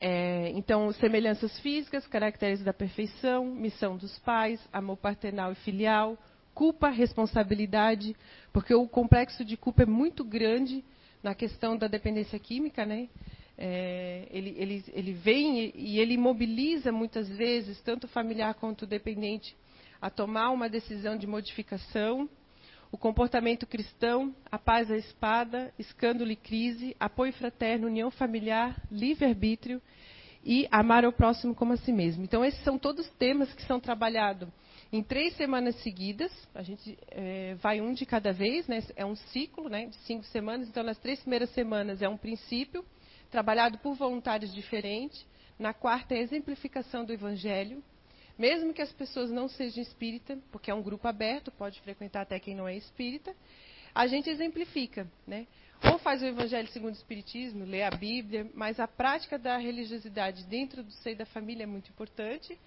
É, 0.00 0.50
então, 0.54 0.92
semelhanças 0.92 1.58
físicas, 1.58 2.06
caracteres 2.06 2.62
da 2.62 2.72
perfeição, 2.72 3.46
missão 3.46 3.96
dos 3.96 4.16
pais, 4.20 4.60
amor 4.72 4.96
paternal 4.96 5.52
e 5.52 5.56
filial, 5.56 6.16
culpa, 6.54 6.88
responsabilidade, 6.88 8.16
porque 8.52 8.74
o 8.74 8.86
complexo 8.86 9.44
de 9.44 9.56
culpa 9.56 9.82
é 9.82 9.86
muito 9.86 10.24
grande 10.24 10.84
na 11.22 11.34
questão 11.34 11.76
da 11.76 11.88
dependência 11.88 12.38
química, 12.38 12.86
né? 12.86 13.08
É, 13.56 14.28
ele, 14.30 14.54
ele, 14.56 14.84
ele 14.92 15.12
vem 15.14 15.72
e, 15.74 15.98
ele 15.98 16.16
mobiliza 16.16 16.92
muitas 16.92 17.28
vezes, 17.28 17.80
tanto 17.82 18.04
o 18.04 18.08
familiar 18.08 18.54
quanto 18.54 18.82
o 18.82 18.86
dependente, 18.86 19.56
a 20.00 20.08
tomar 20.08 20.50
uma 20.50 20.68
decisão 20.68 21.16
de 21.16 21.26
modificação. 21.26 22.28
O 22.90 22.96
comportamento 22.96 23.66
cristão, 23.66 24.34
a 24.50 24.58
paz 24.58 24.90
à 24.90 24.96
espada, 24.96 25.72
escândalo 25.78 26.30
e 26.30 26.36
crise, 26.36 26.96
apoio 26.98 27.32
fraterno, 27.34 27.86
união 27.86 28.10
familiar, 28.10 28.80
livre-arbítrio 28.90 29.80
e 30.42 30.66
amar 30.70 31.04
ao 31.04 31.12
próximo 31.12 31.54
como 31.54 31.74
a 31.74 31.76
si 31.76 31.92
mesmo. 31.92 32.24
Então, 32.24 32.42
esses 32.42 32.62
são 32.64 32.78
todos 32.78 33.08
temas 33.10 33.52
que 33.52 33.62
são 33.64 33.78
trabalhados 33.78 34.48
em 34.90 35.02
três 35.02 35.36
semanas 35.36 35.74
seguidas. 35.82 36.32
A 36.54 36.62
gente 36.62 36.98
é, 37.10 37.54
vai 37.56 37.80
um 37.80 37.92
de 37.92 38.06
cada 38.06 38.32
vez, 38.32 38.66
né? 38.66 38.82
é 38.96 39.04
um 39.04 39.14
ciclo 39.14 39.68
né, 39.68 39.86
de 39.86 39.96
cinco 40.06 40.24
semanas. 40.24 40.68
Então, 40.68 40.82
nas 40.82 40.98
três 40.98 41.20
primeiras 41.20 41.50
semanas 41.50 42.00
é 42.00 42.08
um 42.08 42.16
princípio, 42.16 42.84
trabalhado 43.30 43.78
por 43.78 43.94
voluntários 43.94 44.54
diferentes. 44.54 45.26
Na 45.58 45.74
quarta 45.74 46.14
é 46.14 46.18
a 46.18 46.22
exemplificação 46.22 47.04
do 47.04 47.12
Evangelho. 47.12 47.82
Mesmo 48.38 48.72
que 48.72 48.80
as 48.80 48.92
pessoas 48.92 49.30
não 49.30 49.48
sejam 49.48 49.82
espírita, 49.82 50.38
porque 50.52 50.70
é 50.70 50.74
um 50.74 50.82
grupo 50.82 51.08
aberto, 51.08 51.50
pode 51.50 51.80
frequentar 51.80 52.22
até 52.22 52.38
quem 52.38 52.54
não 52.54 52.68
é 52.68 52.76
espírita, 52.76 53.34
a 53.94 54.06
gente 54.06 54.30
exemplifica, 54.30 55.08
né? 55.26 55.46
Ou 55.84 55.98
faz 55.98 56.22
o 56.22 56.26
Evangelho 56.26 56.68
segundo 56.68 56.94
o 56.94 56.96
Espiritismo, 56.96 57.64
lê 57.64 57.82
a 57.82 57.90
Bíblia, 57.90 58.50
mas 58.54 58.80
a 58.80 58.86
prática 58.88 59.38
da 59.38 59.56
religiosidade 59.56 60.44
dentro 60.44 60.82
do 60.82 60.90
seio 60.90 61.16
da 61.16 61.26
família 61.26 61.64
é 61.64 61.66
muito 61.66 61.90
importante. 61.90 62.58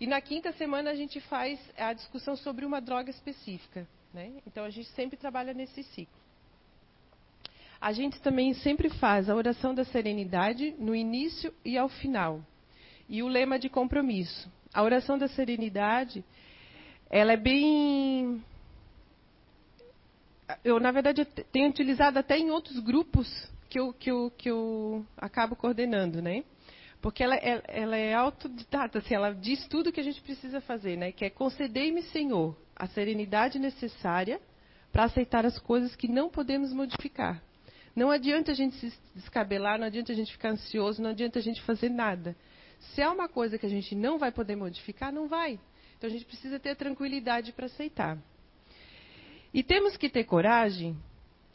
E 0.00 0.06
na 0.06 0.20
quinta 0.20 0.52
semana 0.52 0.90
a 0.90 0.94
gente 0.94 1.20
faz 1.20 1.58
a 1.76 1.92
discussão 1.92 2.36
sobre 2.36 2.64
uma 2.64 2.80
droga 2.80 3.10
específica. 3.10 3.86
Né? 4.12 4.32
Então 4.46 4.64
a 4.64 4.70
gente 4.70 4.88
sempre 4.90 5.16
trabalha 5.16 5.52
nesse 5.52 5.82
ciclo. 5.82 6.16
A 7.78 7.92
gente 7.92 8.20
também 8.20 8.54
sempre 8.54 8.88
faz 8.88 9.28
a 9.28 9.34
oração 9.34 9.74
da 9.74 9.84
serenidade 9.84 10.74
no 10.78 10.94
início 10.94 11.52
e 11.64 11.76
ao 11.76 11.88
final. 11.88 12.42
E 13.08 13.22
o 13.22 13.28
lema 13.28 13.58
de 13.58 13.68
compromisso. 13.68 14.50
A 14.76 14.82
oração 14.82 15.16
da 15.16 15.26
serenidade, 15.26 16.22
ela 17.08 17.32
é 17.32 17.36
bem. 17.38 18.44
Eu, 20.62 20.78
na 20.78 20.92
verdade, 20.92 21.22
eu 21.22 21.24
tenho 21.24 21.70
utilizado 21.70 22.18
até 22.18 22.36
em 22.36 22.50
outros 22.50 22.78
grupos 22.80 23.26
que 23.70 23.80
eu, 23.80 23.94
que 23.94 24.10
eu, 24.10 24.30
que 24.36 24.50
eu 24.50 25.02
acabo 25.16 25.56
coordenando, 25.56 26.20
né? 26.20 26.44
Porque 27.00 27.24
ela, 27.24 27.36
ela, 27.36 27.62
ela 27.66 27.96
é 27.96 28.12
autodidata, 28.12 28.98
assim, 28.98 29.14
ela 29.14 29.32
diz 29.32 29.66
tudo 29.66 29.88
o 29.88 29.92
que 29.92 30.00
a 30.00 30.04
gente 30.04 30.20
precisa 30.20 30.60
fazer, 30.60 30.98
né? 30.98 31.10
Que 31.10 31.24
é 31.24 31.30
concedei-me, 31.30 32.02
Senhor, 32.02 32.54
a 32.76 32.86
serenidade 32.86 33.58
necessária 33.58 34.38
para 34.92 35.04
aceitar 35.04 35.46
as 35.46 35.58
coisas 35.58 35.96
que 35.96 36.06
não 36.06 36.28
podemos 36.28 36.70
modificar. 36.74 37.42
Não 37.94 38.10
adianta 38.10 38.52
a 38.52 38.54
gente 38.54 38.76
se 38.76 38.92
descabelar, 39.14 39.78
não 39.78 39.86
adianta 39.86 40.12
a 40.12 40.14
gente 40.14 40.32
ficar 40.32 40.50
ansioso, 40.50 41.00
não 41.00 41.08
adianta 41.08 41.38
a 41.38 41.42
gente 41.42 41.62
fazer 41.62 41.88
nada. 41.88 42.36
Se 42.94 43.02
é 43.02 43.08
uma 43.08 43.28
coisa 43.28 43.58
que 43.58 43.66
a 43.66 43.70
gente 43.70 43.94
não 43.94 44.18
vai 44.18 44.32
poder 44.32 44.56
modificar, 44.56 45.12
não 45.12 45.28
vai. 45.28 45.58
Então 45.96 46.08
a 46.08 46.12
gente 46.12 46.24
precisa 46.24 46.58
ter 46.58 46.76
tranquilidade 46.76 47.52
para 47.52 47.66
aceitar. 47.66 48.18
E 49.52 49.62
temos 49.62 49.96
que 49.96 50.08
ter 50.08 50.24
coragem 50.24 50.96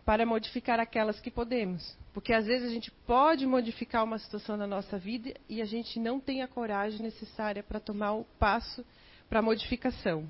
para 0.04 0.26
modificar 0.26 0.80
aquelas 0.80 1.20
que 1.20 1.30
podemos. 1.30 1.96
Porque 2.14 2.34
às 2.34 2.46
vezes 2.46 2.70
a 2.70 2.74
gente 2.74 2.92
pode 3.06 3.46
modificar 3.46 4.04
uma 4.04 4.18
situação 4.18 4.58
na 4.58 4.68
nossa 4.68 4.98
vida 4.98 5.34
e 5.48 5.62
a 5.62 5.66
gente 5.66 6.00
não 6.00 6.20
tem 6.20 6.42
a 6.42 6.48
coragem 6.48 7.02
necessária 7.02 7.64
para 7.64 7.80
tomar 7.80 8.14
o 8.14 8.26
passo 8.38 8.86
para 9.30 9.40
a 9.40 9.44
modificação. 9.44 10.28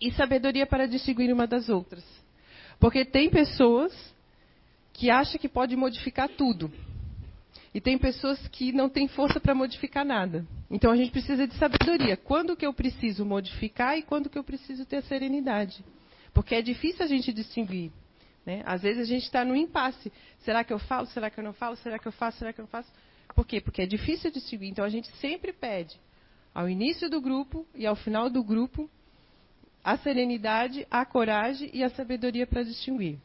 E 0.00 0.10
sabedoria 0.12 0.66
para 0.66 0.88
distinguir 0.88 1.32
uma 1.32 1.46
das 1.46 1.68
outras. 1.68 2.04
Porque 2.78 3.04
tem 3.04 3.28
pessoas 3.28 3.92
que 4.94 5.10
acham 5.10 5.38
que 5.38 5.48
pode 5.48 5.76
modificar 5.76 6.28
tudo. 6.28 6.72
E 7.72 7.80
tem 7.80 7.96
pessoas 7.96 8.38
que 8.48 8.72
não 8.72 8.88
têm 8.88 9.06
força 9.06 9.38
para 9.38 9.54
modificar 9.54 10.04
nada. 10.04 10.44
Então 10.70 10.90
a 10.90 10.96
gente 10.96 11.12
precisa 11.12 11.46
de 11.46 11.54
sabedoria. 11.54 12.16
Quando 12.16 12.56
que 12.56 12.66
eu 12.66 12.72
preciso 12.72 13.24
modificar 13.24 13.96
e 13.96 14.02
quando 14.02 14.28
que 14.28 14.38
eu 14.38 14.42
preciso 14.42 14.84
ter 14.84 14.96
a 14.96 15.02
serenidade. 15.02 15.84
Porque 16.34 16.54
é 16.54 16.62
difícil 16.62 17.04
a 17.04 17.08
gente 17.08 17.32
distinguir. 17.32 17.92
Né? 18.44 18.62
Às 18.66 18.82
vezes 18.82 19.02
a 19.02 19.04
gente 19.04 19.24
está 19.24 19.44
no 19.44 19.54
impasse. 19.54 20.12
Será 20.40 20.64
que 20.64 20.72
eu 20.72 20.78
falo? 20.78 21.06
Será 21.06 21.30
que 21.30 21.38
eu 21.38 21.44
não 21.44 21.52
falo? 21.52 21.76
Será 21.76 21.98
que 21.98 22.08
eu 22.08 22.12
faço? 22.12 22.38
Será 22.38 22.52
que 22.52 22.60
eu 22.60 22.64
não 22.64 22.70
faço? 22.70 22.90
Por 23.34 23.46
quê? 23.46 23.60
Porque 23.60 23.82
é 23.82 23.86
difícil 23.86 24.30
distinguir. 24.32 24.70
Então 24.70 24.84
a 24.84 24.88
gente 24.88 25.08
sempre 25.18 25.52
pede, 25.52 25.96
ao 26.52 26.68
início 26.68 27.08
do 27.08 27.20
grupo 27.20 27.66
e 27.74 27.86
ao 27.86 27.94
final 27.94 28.28
do 28.28 28.42
grupo, 28.42 28.90
a 29.84 29.96
serenidade, 29.96 30.86
a 30.90 31.04
coragem 31.04 31.70
e 31.72 31.84
a 31.84 31.90
sabedoria 31.90 32.46
para 32.46 32.62
distinguir. 32.62 33.18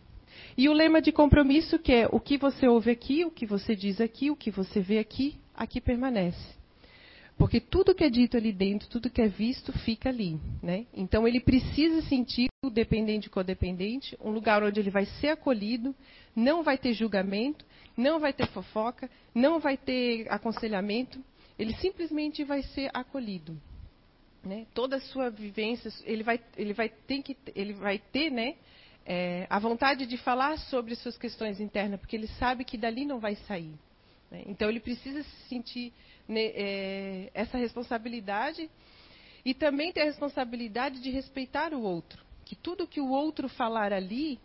E 0.57 0.69
o 0.69 0.73
lema 0.73 1.01
de 1.01 1.11
compromisso, 1.11 1.77
que 1.79 1.91
é 1.91 2.07
o 2.11 2.19
que 2.19 2.37
você 2.37 2.67
ouve 2.67 2.91
aqui, 2.91 3.25
o 3.25 3.31
que 3.31 3.45
você 3.45 3.75
diz 3.75 3.99
aqui, 3.99 4.31
o 4.31 4.35
que 4.35 4.51
você 4.51 4.79
vê 4.79 4.99
aqui, 4.99 5.35
aqui 5.55 5.81
permanece. 5.81 6.55
Porque 7.37 7.59
tudo 7.59 7.93
que 7.93 8.03
é 8.03 8.09
dito 8.09 8.37
ali 8.37 8.53
dentro, 8.53 8.87
tudo 8.87 9.09
que 9.09 9.21
é 9.21 9.27
visto, 9.27 9.73
fica 9.79 10.09
ali. 10.09 10.39
Né? 10.63 10.85
Então 10.93 11.27
ele 11.27 11.41
precisa 11.41 12.01
sentir 12.03 12.47
o 12.63 12.69
dependente 12.69 13.27
e 13.27 13.29
codependente, 13.29 14.17
um 14.21 14.31
lugar 14.31 14.63
onde 14.63 14.79
ele 14.79 14.89
vai 14.89 15.05
ser 15.05 15.29
acolhido, 15.29 15.93
não 16.35 16.63
vai 16.63 16.77
ter 16.77 16.93
julgamento, 16.93 17.65
não 17.97 18.19
vai 18.19 18.31
ter 18.31 18.47
fofoca, 18.47 19.09
não 19.33 19.59
vai 19.59 19.75
ter 19.75 20.27
aconselhamento, 20.31 21.19
ele 21.59 21.73
simplesmente 21.75 22.43
vai 22.43 22.63
ser 22.63 22.89
acolhido. 22.93 23.57
Né? 24.43 24.65
Toda 24.73 24.97
a 24.97 25.01
sua 25.01 25.29
vivência, 25.29 25.91
ele 26.03 26.23
vai, 26.23 26.39
ele 26.55 26.73
vai 26.73 26.87
ter 26.87 27.21
que, 27.21 27.35
ele 27.55 27.73
vai 27.73 27.97
ter, 27.97 28.29
né, 28.29 28.55
é, 29.05 29.45
a 29.49 29.59
vontade 29.59 30.05
de 30.05 30.17
falar 30.17 30.57
sobre 30.57 30.95
suas 30.95 31.17
questões 31.17 31.59
internas, 31.59 31.99
porque 31.99 32.15
ele 32.15 32.27
sabe 32.39 32.65
que 32.65 32.77
dali 32.77 33.05
não 33.05 33.19
vai 33.19 33.35
sair. 33.35 33.73
Né? 34.31 34.43
Então, 34.47 34.67
ele 34.67 34.79
precisa 34.79 35.21
se 35.21 35.47
sentir 35.47 35.93
né, 36.27 36.45
é, 36.55 37.31
essa 37.33 37.57
responsabilidade 37.57 38.69
e 39.45 39.53
também 39.53 39.91
ter 39.91 40.01
a 40.01 40.05
responsabilidade 40.05 40.99
de 40.99 41.11
respeitar 41.11 41.73
o 41.73 41.81
outro. 41.81 42.25
Que 42.43 42.55
tudo 42.55 42.87
que 42.87 42.99
o 42.99 43.09
outro 43.09 43.47
falar 43.47 43.93
ali, 43.93 44.39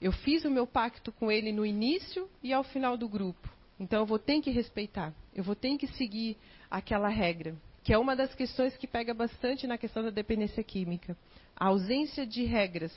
eu 0.00 0.10
fiz 0.10 0.44
o 0.44 0.50
meu 0.50 0.66
pacto 0.66 1.12
com 1.12 1.30
ele 1.30 1.52
no 1.52 1.64
início 1.64 2.28
e 2.42 2.52
ao 2.52 2.64
final 2.64 2.96
do 2.96 3.08
grupo. 3.08 3.48
Então, 3.78 4.00
eu 4.00 4.06
vou 4.06 4.18
ter 4.18 4.40
que 4.40 4.50
respeitar, 4.50 5.12
eu 5.34 5.42
vou 5.44 5.54
ter 5.54 5.76
que 5.76 5.86
seguir 5.86 6.36
aquela 6.70 7.08
regra, 7.08 7.56
que 7.82 7.92
é 7.92 7.98
uma 7.98 8.16
das 8.16 8.34
questões 8.34 8.76
que 8.76 8.86
pega 8.86 9.12
bastante 9.12 9.66
na 9.66 9.78
questão 9.78 10.02
da 10.02 10.10
dependência 10.10 10.62
química. 10.62 11.16
A 11.56 11.66
ausência 11.66 12.26
de 12.26 12.44
regras, 12.44 12.92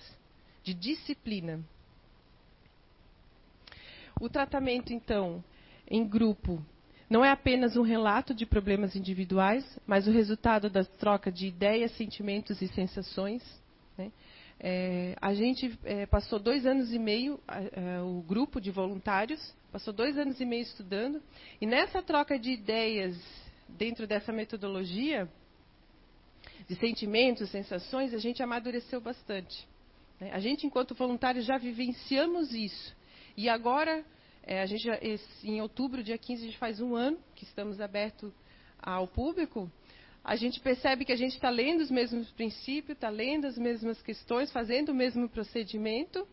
de 0.68 0.74
disciplina. 0.74 1.64
O 4.20 4.28
tratamento, 4.28 4.92
então, 4.92 5.42
em 5.90 6.06
grupo, 6.06 6.62
não 7.10 7.24
é 7.24 7.32
apenas 7.32 7.78
um 7.78 7.84
relato 7.84 8.34
de 8.34 8.46
problemas 8.46 8.94
individuais, 8.94 9.64
mas 9.86 10.08
o 10.08 10.12
resultado 10.12 10.70
da 10.70 10.84
troca 10.84 11.32
de 11.32 11.48
ideias, 11.48 11.96
sentimentos 11.96 12.62
e 12.62 12.68
sensações. 12.68 13.42
Né? 13.98 14.12
É, 14.60 15.16
a 15.22 15.34
gente 15.34 15.80
é, 15.86 16.06
passou 16.06 16.38
dois 16.38 16.66
anos 16.66 16.92
e 16.92 17.00
meio, 17.00 17.40
é, 17.48 18.02
o 18.02 18.22
grupo 18.22 18.60
de 18.60 18.70
voluntários 18.70 19.56
passou 19.72 19.94
dois 19.94 20.18
anos 20.18 20.42
e 20.42 20.46
meio 20.46 20.64
estudando, 20.64 21.22
e 21.62 21.66
nessa 21.66 22.02
troca 22.02 22.38
de 22.38 22.52
ideias 22.52 23.16
dentro 23.70 24.06
dessa 24.06 24.34
metodologia 24.34 25.30
de 26.68 26.76
sentimentos, 26.76 27.50
sensações, 27.52 28.14
a 28.14 28.18
gente 28.18 28.44
amadureceu 28.44 29.00
bastante. 29.00 29.66
Né? 30.20 30.32
A 30.34 30.40
gente, 30.40 30.66
enquanto 30.66 30.96
voluntários, 30.96 31.46
já 31.46 31.58
vivenciamos 31.58 32.54
isso. 32.54 32.96
E 33.36 33.50
agora, 33.50 34.04
é, 34.44 34.62
a 34.62 34.66
gente 34.66 34.84
já, 34.84 35.00
em 35.44 35.62
outubro, 35.62 36.04
dia 36.04 36.18
15, 36.18 36.42
a 36.42 36.46
gente 36.46 36.58
faz 36.58 36.80
um 36.82 36.96
ano 36.96 37.18
que 37.36 37.44
estamos 37.44 37.80
abertos 37.80 38.34
ao 38.80 39.08
público. 39.08 39.72
A 40.24 40.36
gente 40.36 40.60
percebe 40.60 41.06
que 41.06 41.12
a 41.12 41.16
gente 41.16 41.34
está 41.34 41.50
lendo 41.50 41.82
os 41.82 41.92
mesmos 41.92 42.30
princípios, 42.32 42.98
está 42.98 43.10
lendo 43.10 43.46
as 43.46 43.58
mesmas 43.58 44.02
questões, 44.02 44.52
fazendo 44.52 44.90
o 44.90 44.96
mesmo 44.96 45.30
procedimento 45.30 46.28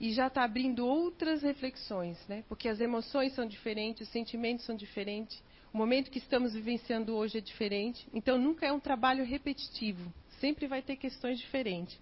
e 0.00 0.12
já 0.12 0.26
está 0.26 0.42
abrindo 0.42 0.84
outras 0.84 1.42
reflexões, 1.42 2.18
né? 2.26 2.42
Porque 2.48 2.68
as 2.68 2.80
emoções 2.80 3.32
são 3.34 3.46
diferentes, 3.46 4.08
os 4.08 4.12
sentimentos 4.12 4.64
são 4.64 4.74
diferentes, 4.74 5.40
o 5.72 5.78
momento 5.78 6.10
que 6.10 6.18
estamos 6.18 6.52
vivenciando 6.52 7.14
hoje 7.14 7.38
é 7.38 7.40
diferente. 7.40 8.06
Então, 8.12 8.36
nunca 8.36 8.66
é 8.66 8.72
um 8.72 8.80
trabalho 8.80 9.24
repetitivo. 9.24 10.12
Sempre 10.38 10.66
vai 10.66 10.82
ter 10.82 10.96
questões 10.96 11.38
diferentes. 11.38 11.98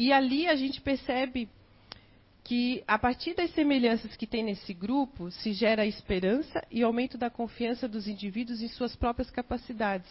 E 0.00 0.14
ali 0.14 0.48
a 0.48 0.56
gente 0.56 0.80
percebe 0.80 1.46
que, 2.42 2.82
a 2.88 2.98
partir 2.98 3.34
das 3.34 3.50
semelhanças 3.50 4.16
que 4.16 4.26
tem 4.26 4.42
nesse 4.42 4.72
grupo, 4.72 5.30
se 5.30 5.52
gera 5.52 5.84
esperança 5.84 6.66
e 6.70 6.82
aumento 6.82 7.18
da 7.18 7.28
confiança 7.28 7.86
dos 7.86 8.08
indivíduos 8.08 8.62
em 8.62 8.68
suas 8.68 8.96
próprias 8.96 9.30
capacidades. 9.30 10.10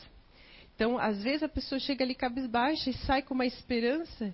Então, 0.75 0.99
às 0.99 1.23
vezes, 1.23 1.41
a 1.41 1.49
pessoa 1.49 1.79
chega 1.79 2.03
ali 2.03 2.13
cabisbaixa 2.13 2.91
e 2.91 2.93
sai 2.99 3.23
com 3.23 3.33
uma 3.33 3.47
esperança 3.47 4.31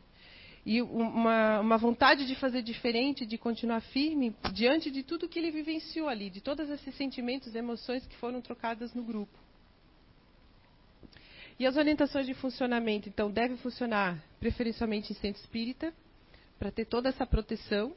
e 0.65 0.81
uma, 0.81 1.61
uma, 1.61 1.77
vontade 1.77 2.27
de 2.27 2.35
fazer 2.35 2.61
diferente, 2.61 3.25
de 3.25 3.37
continuar 3.37 3.79
firme, 3.79 4.35
diante 4.51 4.91
de 4.91 5.03
tudo 5.03 5.29
que 5.29 5.39
ele 5.39 5.51
vivenciou 5.51 6.09
ali, 6.09 6.29
de 6.29 6.41
todos 6.41 6.69
esses 6.69 6.93
sentimentos 6.95 7.55
e 7.55 7.57
emoções 7.57 8.05
que 8.05 8.17
foram 8.17 8.41
trocadas 8.41 8.93
no 8.93 9.03
grupo. 9.03 9.44
E 11.57 11.65
as 11.65 11.77
orientações 11.77 12.25
de 12.25 12.33
funcionamento, 12.33 13.07
então, 13.07 13.31
devem 13.31 13.57
funcionar 13.57 14.21
preferencialmente 14.39 15.11
em 15.11 15.15
centro 15.15 15.41
espírita, 15.41 15.93
para 16.59 16.71
ter 16.71 16.85
toda 16.85 17.09
essa 17.09 17.25
proteção. 17.25 17.93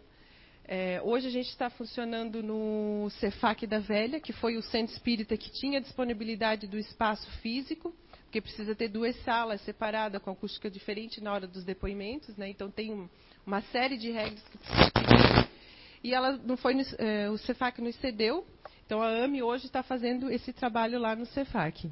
É, 0.64 1.00
hoje 1.02 1.28
a 1.28 1.30
gente 1.30 1.48
está 1.48 1.70
funcionando 1.70 2.42
no 2.42 3.09
Cefac 3.20 3.66
da 3.66 3.78
Velha, 3.78 4.20
que 4.20 4.32
foi 4.32 4.56
o 4.56 4.62
centro 4.62 4.94
espírita 4.94 5.36
que 5.36 5.50
tinha 5.50 5.80
disponibilidade 5.80 6.66
do 6.66 6.78
espaço 6.78 7.30
físico 7.40 7.94
porque 8.28 8.42
precisa 8.42 8.74
ter 8.74 8.88
duas 8.88 9.16
salas 9.24 9.59
separadas 9.62 10.20
com 10.20 10.30
acústica 10.30 10.70
diferente 10.70 11.18
na 11.18 11.32
hora 11.32 11.46
dos 11.46 11.64
depoimentos, 11.64 12.36
né? 12.36 12.50
Então 12.50 12.70
tem 12.70 12.92
um, 12.92 13.09
uma 13.46 13.62
série 13.62 13.96
de 13.96 14.11
regras 14.11 14.42
que 14.48 14.59
precisa 14.59 14.82
seguir. 14.84 15.48
E 16.04 16.12
ela 16.12 16.36
não 16.36 16.54
foi, 16.54 16.76
é, 16.98 17.30
o 17.30 17.38
Cefac 17.38 17.80
nos 17.80 17.96
cedeu, 17.96 18.46
então 18.84 19.00
a 19.02 19.09
AME 19.24 19.42
hoje 19.42 19.64
está 19.64 19.82
fazendo 19.82 20.30
esse 20.30 20.52
trabalho 20.52 20.98
lá 20.98 21.16
no 21.16 21.24
Cefac. 21.24 21.90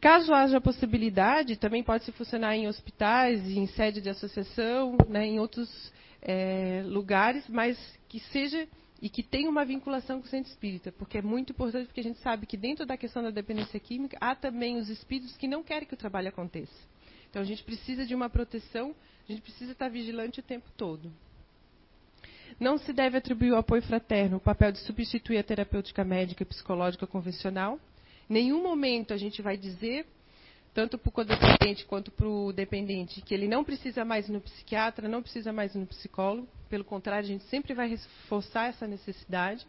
Caso 0.00 0.32
haja 0.32 0.60
possibilidade, 0.60 1.56
também 1.56 1.82
pode 1.82 2.04
se 2.04 2.12
funcionar 2.12 2.56
em 2.56 2.66
hospitais, 2.66 3.46
em 3.46 3.66
sede 3.66 4.00
de 4.00 4.08
associação, 4.08 4.96
né, 5.08 5.26
em 5.26 5.38
outros 5.38 5.92
é, 6.22 6.82
lugares, 6.86 7.46
mas 7.48 7.78
que 8.08 8.18
seja 8.18 8.66
e 9.02 9.08
que 9.08 9.22
tem 9.22 9.48
uma 9.48 9.64
vinculação 9.64 10.20
com 10.20 10.26
o 10.26 10.30
centro 10.30 10.50
espírita, 10.50 10.92
porque 10.92 11.18
é 11.18 11.22
muito 11.22 11.52
importante, 11.52 11.86
porque 11.86 12.00
a 12.00 12.04
gente 12.04 12.18
sabe 12.20 12.46
que 12.46 12.56
dentro 12.56 12.84
da 12.84 12.96
questão 12.96 13.22
da 13.22 13.30
dependência 13.30 13.80
química 13.80 14.16
há 14.20 14.34
também 14.34 14.76
os 14.76 14.88
espíritos 14.88 15.36
que 15.36 15.48
não 15.48 15.62
querem 15.62 15.88
que 15.88 15.94
o 15.94 15.98
trabalho 15.98 16.28
aconteça. 16.28 16.72
Então 17.28 17.40
a 17.40 17.44
gente 17.44 17.62
precisa 17.62 18.04
de 18.04 18.14
uma 18.14 18.28
proteção, 18.28 18.94
a 19.26 19.32
gente 19.32 19.40
precisa 19.42 19.72
estar 19.72 19.88
vigilante 19.88 20.40
o 20.40 20.42
tempo 20.42 20.68
todo. 20.76 21.10
Não 22.58 22.76
se 22.76 22.92
deve 22.92 23.16
atribuir 23.16 23.52
ao 23.52 23.60
apoio 23.60 23.82
fraterno 23.82 24.36
o 24.36 24.40
papel 24.40 24.72
de 24.72 24.78
substituir 24.80 25.38
a 25.38 25.42
terapêutica 25.42 26.04
médica 26.04 26.42
e 26.42 26.46
psicológica 26.46 27.06
convencional. 27.06 27.78
Nenhum 28.30 28.62
momento 28.62 29.12
a 29.12 29.16
gente 29.16 29.42
vai 29.42 29.56
dizer 29.56 30.06
tanto 30.72 30.96
para 30.96 31.08
o 31.08 31.12
codependente 31.12 31.84
quanto 31.84 32.12
para 32.12 32.28
o 32.28 32.52
dependente, 32.52 33.20
que 33.22 33.34
ele 33.34 33.48
não 33.48 33.64
precisa 33.64 34.04
mais 34.04 34.28
ir 34.28 34.32
no 34.32 34.40
psiquiatra, 34.40 35.08
não 35.08 35.20
precisa 35.20 35.52
mais 35.52 35.74
ir 35.74 35.78
no 35.78 35.86
psicólogo, 35.86 36.46
pelo 36.68 36.84
contrário, 36.84 37.24
a 37.24 37.28
gente 37.28 37.42
sempre 37.46 37.74
vai 37.74 37.88
reforçar 37.88 38.68
essa 38.68 38.86
necessidade. 38.86 39.66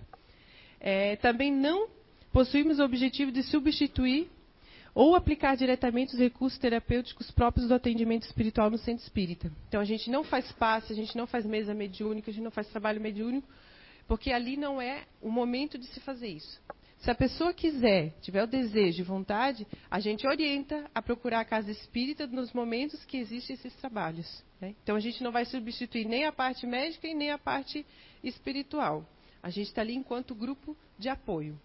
É, 0.79 1.15
também 1.15 1.51
não 1.51 1.89
possuímos 2.31 2.77
o 2.77 2.83
objetivo 2.83 3.31
de 3.31 3.41
substituir 3.41 4.29
ou 4.93 5.15
aplicar 5.15 5.55
diretamente 5.55 6.13
os 6.13 6.19
recursos 6.19 6.59
terapêuticos 6.59 7.31
próprios 7.31 7.67
do 7.67 7.73
atendimento 7.73 8.27
espiritual 8.27 8.69
no 8.69 8.77
centro 8.77 9.03
espírita. 9.03 9.51
Então, 9.67 9.81
a 9.81 9.85
gente 9.85 10.11
não 10.11 10.23
faz 10.23 10.51
passe, 10.51 10.93
a 10.93 10.95
gente 10.95 11.17
não 11.17 11.25
faz 11.25 11.47
mesa 11.47 11.73
mediúnica, 11.73 12.29
a 12.29 12.33
gente 12.33 12.43
não 12.43 12.51
faz 12.51 12.67
trabalho 12.67 13.01
mediúnico, 13.01 13.47
porque 14.07 14.31
ali 14.31 14.55
não 14.55 14.79
é 14.79 15.05
o 15.19 15.31
momento 15.31 15.79
de 15.79 15.87
se 15.87 15.99
fazer 16.01 16.27
isso. 16.27 16.61
Se 17.01 17.09
a 17.09 17.15
pessoa 17.15 17.51
quiser, 17.51 18.13
tiver 18.21 18.43
o 18.43 18.47
desejo 18.47 19.01
e 19.01 19.03
vontade, 19.03 19.65
a 19.89 19.99
gente 19.99 20.27
orienta 20.27 20.89
a 20.93 21.01
procurar 21.01 21.39
a 21.39 21.45
casa 21.45 21.71
espírita 21.71 22.27
nos 22.27 22.53
momentos 22.53 23.03
que 23.05 23.17
existem 23.17 23.55
esses 23.55 23.73
trabalhos. 23.77 24.43
Né? 24.59 24.75
Então 24.83 24.95
a 24.95 24.99
gente 24.99 25.23
não 25.23 25.31
vai 25.31 25.43
substituir 25.45 26.05
nem 26.05 26.25
a 26.25 26.31
parte 26.31 26.67
médica 26.67 27.07
e 27.07 27.15
nem 27.15 27.31
a 27.31 27.39
parte 27.39 27.83
espiritual. 28.23 29.03
A 29.41 29.49
gente 29.49 29.67
está 29.67 29.81
ali 29.81 29.95
enquanto 29.95 30.35
grupo 30.35 30.77
de 30.99 31.09
apoio. 31.09 31.59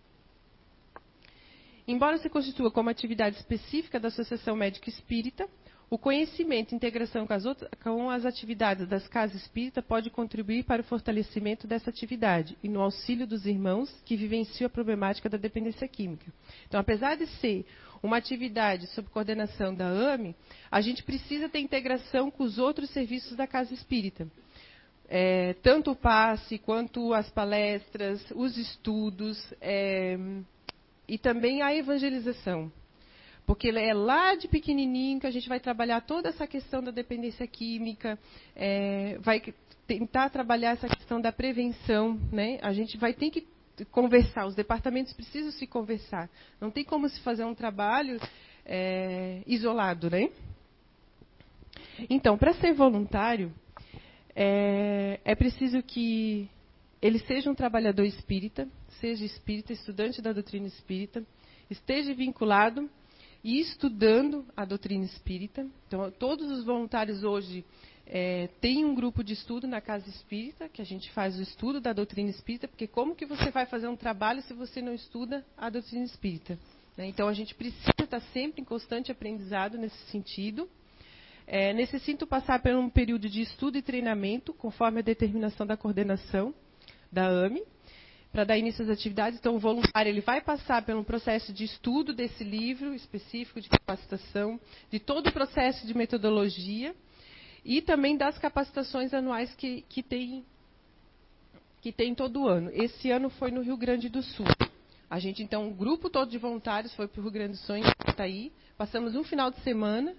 Embora 1.86 2.16
se 2.16 2.30
constitua 2.30 2.70
como 2.70 2.88
atividade 2.88 3.36
específica 3.36 4.00
da 4.00 4.08
Associação 4.08 4.56
Médica 4.56 4.88
Espírita, 4.88 5.46
o 5.88 5.96
conhecimento 5.96 6.72
e 6.72 6.76
integração 6.76 7.26
com 7.26 7.32
as, 7.32 7.46
outras, 7.46 7.70
com 7.82 8.10
as 8.10 8.26
atividades 8.26 8.88
das 8.88 9.06
casas 9.06 9.40
espíritas 9.40 9.84
pode 9.84 10.10
contribuir 10.10 10.64
para 10.64 10.82
o 10.82 10.84
fortalecimento 10.84 11.66
dessa 11.66 11.90
atividade 11.90 12.58
e 12.62 12.68
no 12.68 12.80
auxílio 12.80 13.26
dos 13.26 13.46
irmãos 13.46 13.94
que 14.04 14.16
vivenciam 14.16 14.66
a 14.66 14.70
problemática 14.70 15.28
da 15.28 15.38
dependência 15.38 15.86
química. 15.86 16.26
Então, 16.66 16.80
apesar 16.80 17.16
de 17.16 17.26
ser 17.38 17.64
uma 18.02 18.16
atividade 18.16 18.88
sob 18.88 19.08
coordenação 19.10 19.72
da 19.72 19.86
AME, 19.86 20.34
a 20.70 20.80
gente 20.80 21.04
precisa 21.04 21.48
ter 21.48 21.60
integração 21.60 22.32
com 22.32 22.42
os 22.42 22.58
outros 22.58 22.90
serviços 22.90 23.36
da 23.36 23.46
casa 23.46 23.72
espírita. 23.72 24.26
É, 25.08 25.54
tanto 25.62 25.92
o 25.92 25.96
passe 25.96 26.58
quanto 26.58 27.14
as 27.14 27.30
palestras, 27.30 28.24
os 28.34 28.56
estudos 28.56 29.38
é, 29.60 30.18
e 31.06 31.16
também 31.16 31.62
a 31.62 31.72
evangelização. 31.72 32.72
Porque 33.46 33.68
é 33.68 33.94
lá 33.94 34.34
de 34.34 34.48
pequenininho 34.48 35.20
que 35.20 35.26
a 35.26 35.30
gente 35.30 35.48
vai 35.48 35.60
trabalhar 35.60 36.00
toda 36.00 36.28
essa 36.28 36.46
questão 36.46 36.82
da 36.82 36.90
dependência 36.90 37.46
química, 37.46 38.18
é, 38.56 39.18
vai 39.20 39.40
tentar 39.86 40.30
trabalhar 40.30 40.70
essa 40.72 40.88
questão 40.88 41.20
da 41.20 41.30
prevenção, 41.30 42.18
né? 42.32 42.58
A 42.60 42.72
gente 42.72 42.98
vai 42.98 43.14
ter 43.14 43.30
que 43.30 43.46
conversar, 43.92 44.46
os 44.46 44.56
departamentos 44.56 45.12
precisam 45.12 45.52
se 45.52 45.66
conversar. 45.66 46.28
Não 46.60 46.72
tem 46.72 46.84
como 46.84 47.08
se 47.08 47.20
fazer 47.20 47.44
um 47.44 47.54
trabalho 47.54 48.18
é, 48.64 49.42
isolado, 49.46 50.10
né? 50.10 50.28
Então, 52.10 52.36
para 52.36 52.52
ser 52.54 52.74
voluntário, 52.74 53.52
é, 54.34 55.20
é 55.24 55.34
preciso 55.36 55.82
que 55.82 56.50
ele 57.00 57.20
seja 57.20 57.48
um 57.48 57.54
trabalhador 57.54 58.04
espírita, 58.04 58.68
seja 59.00 59.24
espírita, 59.24 59.72
estudante 59.72 60.20
da 60.20 60.32
doutrina 60.32 60.66
espírita, 60.66 61.24
esteja 61.70 62.12
vinculado 62.12 62.90
e 63.46 63.60
estudando 63.60 64.44
a 64.56 64.64
doutrina 64.64 65.04
espírita. 65.04 65.64
Então, 65.86 66.10
todos 66.10 66.50
os 66.50 66.64
voluntários 66.64 67.22
hoje 67.22 67.64
é, 68.04 68.48
têm 68.60 68.84
um 68.84 68.92
grupo 68.92 69.22
de 69.22 69.34
estudo 69.34 69.68
na 69.68 69.80
casa 69.80 70.08
espírita, 70.08 70.68
que 70.68 70.82
a 70.82 70.84
gente 70.84 71.12
faz 71.12 71.38
o 71.38 71.42
estudo 71.42 71.80
da 71.80 71.92
doutrina 71.92 72.28
espírita, 72.28 72.66
porque 72.66 72.88
como 72.88 73.14
que 73.14 73.24
você 73.24 73.52
vai 73.52 73.64
fazer 73.64 73.86
um 73.86 73.94
trabalho 73.94 74.42
se 74.42 74.52
você 74.52 74.82
não 74.82 74.92
estuda 74.92 75.46
a 75.56 75.70
doutrina 75.70 76.04
espírita? 76.04 76.58
Né? 76.96 77.06
Então, 77.06 77.28
a 77.28 77.32
gente 77.32 77.54
precisa 77.54 77.92
estar 78.02 78.20
sempre 78.32 78.62
em 78.62 78.64
constante 78.64 79.12
aprendizado 79.12 79.78
nesse 79.78 80.10
sentido. 80.10 80.68
É, 81.46 81.72
necessito 81.72 82.26
passar 82.26 82.60
por 82.60 82.74
um 82.74 82.90
período 82.90 83.28
de 83.28 83.42
estudo 83.42 83.78
e 83.78 83.82
treinamento, 83.82 84.52
conforme 84.52 84.98
a 84.98 85.04
determinação 85.04 85.64
da 85.64 85.76
coordenação 85.76 86.52
da 87.12 87.28
AME, 87.28 87.62
para 88.36 88.44
dar 88.44 88.58
início 88.58 88.84
às 88.84 88.90
atividades. 88.90 89.38
Então, 89.38 89.56
o 89.56 89.58
voluntário 89.58 90.10
ele 90.10 90.20
vai 90.20 90.42
passar 90.42 90.84
pelo 90.84 91.02
processo 91.02 91.54
de 91.54 91.64
estudo 91.64 92.12
desse 92.12 92.44
livro 92.44 92.92
específico 92.92 93.62
de 93.62 93.68
capacitação, 93.70 94.60
de 94.90 95.00
todo 95.00 95.28
o 95.28 95.32
processo 95.32 95.86
de 95.86 95.96
metodologia 95.96 96.94
e 97.64 97.80
também 97.80 98.14
das 98.14 98.36
capacitações 98.36 99.14
anuais 99.14 99.54
que, 99.54 99.86
que 99.88 100.02
tem 100.02 100.44
que 101.80 101.90
tem 101.90 102.14
todo 102.14 102.46
ano. 102.46 102.68
Esse 102.74 103.10
ano 103.10 103.30
foi 103.30 103.50
no 103.50 103.62
Rio 103.62 103.76
Grande 103.78 104.10
do 104.10 104.22
Sul. 104.22 104.44
A 105.08 105.18
gente, 105.18 105.42
então, 105.42 105.70
o 105.70 105.74
grupo 105.74 106.10
todo 106.10 106.30
de 106.30 106.36
voluntários 106.36 106.94
foi 106.94 107.08
para 107.08 107.20
o 107.20 107.22
Rio 107.22 107.32
Grande 107.32 107.52
do 107.52 107.58
Sul, 107.58 107.76
em 107.76 107.84
Itaí. 108.06 108.52
Passamos 108.76 109.16
um 109.16 109.24
final 109.24 109.50
de 109.50 109.62
semana 109.62 110.14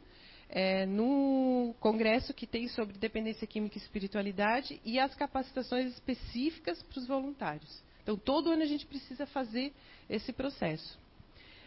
é, 0.49 0.87
no 0.87 1.75
congresso 1.79 2.33
que 2.33 2.47
tem 2.47 2.67
sobre 2.67 2.97
dependência 2.97 3.45
química 3.45 3.77
e 3.77 3.81
espiritualidade 3.81 4.81
e 4.83 4.97
as 4.97 5.13
capacitações 5.13 5.93
específicas 5.93 6.81
para 6.81 6.97
os 6.97 7.07
voluntários. 7.07 7.85
Então, 8.07 8.15
todo 8.15 8.51
ano 8.51 8.63
a 8.63 8.65
gente 8.65 8.85
precisa 8.85 9.25
fazer 9.25 9.73
esse 10.09 10.31
processo. 10.31 10.97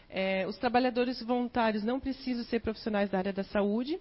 É, 0.09 0.47
os 0.47 0.57
trabalhadores 0.57 1.21
voluntários 1.21 1.85
não 1.85 2.01
precisam 2.01 2.43
ser 2.45 2.61
profissionais 2.61 3.11
da 3.11 3.19
área 3.19 3.31
da 3.31 3.45
saúde 3.45 4.01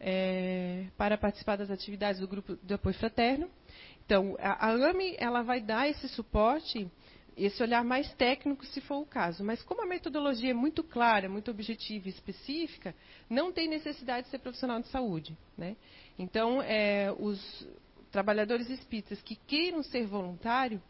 é, 0.00 0.86
para 0.96 1.16
participar 1.16 1.54
das 1.54 1.70
atividades 1.70 2.20
do 2.20 2.26
grupo 2.26 2.58
de 2.60 2.74
apoio 2.74 2.96
fraterno. 2.96 3.48
Então, 4.04 4.36
a, 4.40 4.66
a 4.66 4.90
AME 4.90 5.14
ela 5.16 5.42
vai 5.42 5.60
dar 5.60 5.88
esse 5.88 6.08
suporte 6.08 6.90
esse 7.36 7.62
olhar 7.62 7.84
mais 7.84 8.12
técnico, 8.14 8.66
se 8.66 8.80
for 8.80 8.96
o 8.96 9.06
caso. 9.06 9.44
Mas 9.44 9.62
como 9.62 9.82
a 9.82 9.86
metodologia 9.86 10.50
é 10.50 10.54
muito 10.54 10.82
clara, 10.82 11.28
muito 11.28 11.52
objetiva 11.52 12.08
e 12.08 12.10
específica, 12.10 12.96
não 13.30 13.52
tem 13.52 13.68
necessidade 13.68 14.24
de 14.24 14.30
ser 14.30 14.40
profissional 14.40 14.80
de 14.80 14.88
saúde. 14.88 15.38
Né? 15.56 15.76
Então, 16.18 16.60
é, 16.60 17.14
os 17.16 17.66
trabalhadores 18.10 18.68
espíritas 18.68 19.22
que 19.22 19.36
queiram 19.46 19.82
ser 19.84 20.04
voluntário, 20.04 20.82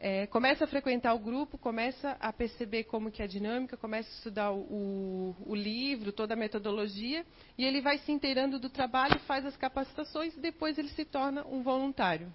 é, 0.00 0.26
começa 0.26 0.64
a 0.64 0.66
frequentar 0.66 1.14
o 1.14 1.18
grupo, 1.18 1.58
começa 1.58 2.16
a 2.20 2.32
perceber 2.32 2.84
como 2.84 3.10
que 3.10 3.20
é 3.20 3.24
a 3.24 3.28
dinâmica, 3.28 3.76
começa 3.76 4.08
a 4.08 4.14
estudar 4.14 4.52
o, 4.52 5.34
o, 5.44 5.54
livro, 5.54 6.12
toda 6.12 6.34
a 6.34 6.36
metodologia, 6.36 7.26
e 7.56 7.64
ele 7.64 7.80
vai 7.80 7.98
se 7.98 8.12
inteirando 8.12 8.58
do 8.58 8.70
trabalho, 8.70 9.18
faz 9.20 9.44
as 9.44 9.56
capacitações 9.56 10.36
e 10.36 10.40
depois 10.40 10.78
ele 10.78 10.88
se 10.88 11.04
torna 11.04 11.44
um 11.46 11.62
voluntário. 11.62 12.32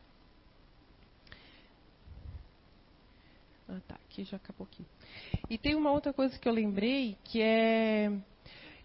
Ah, 3.69 3.79
tá, 3.87 3.95
aqui 3.95 4.25
já 4.25 4.37
acabou 4.37 4.67
aqui. 4.69 4.85
E 5.49 5.57
tem 5.57 5.75
uma 5.75 5.91
outra 5.91 6.11
coisa 6.11 6.37
que 6.37 6.47
eu 6.47 6.53
lembrei, 6.53 7.17
que 7.23 7.41
é 7.41 8.11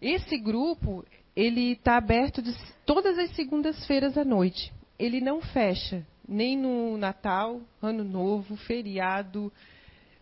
esse 0.01 0.39
grupo, 0.39 1.05
ele 1.35 1.73
está 1.73 1.97
aberto 1.97 2.41
de, 2.41 2.55
todas 2.87 3.19
as 3.19 3.35
segundas-feiras 3.35 4.17
à 4.17 4.25
noite. 4.25 4.73
Ele 4.97 5.21
não 5.21 5.41
fecha, 5.41 6.07
nem 6.29 6.57
no 6.57 6.99
Natal, 6.99 7.61
Ano 7.81 8.05
Novo, 8.05 8.57
feriado, 8.57 9.51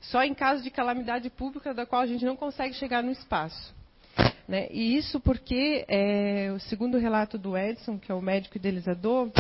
só 0.01 0.23
em 0.23 0.35
caso 0.35 0.63
de 0.63 0.71
calamidade 0.71 1.29
pública 1.31 1.75
da 1.75 1.85
qual 1.85 2.03
a 2.03 2.07
gente 2.07 2.25
não 2.25 2.37
consegue 2.37 2.75
chegar 2.75 3.03
no 3.03 3.11
espaço. 3.11 3.75
Né? 4.47 4.69
E 4.71 4.97
isso 4.97 5.19
porque, 5.19 5.85
é, 5.89 6.53
o 6.55 6.61
segundo 6.61 6.97
relato 6.97 7.37
do 7.37 7.57
Edson, 7.57 7.99
que 7.99 8.13
é 8.13 8.15
o 8.15 8.23
médico 8.23 8.57
idealizador, 8.57 9.31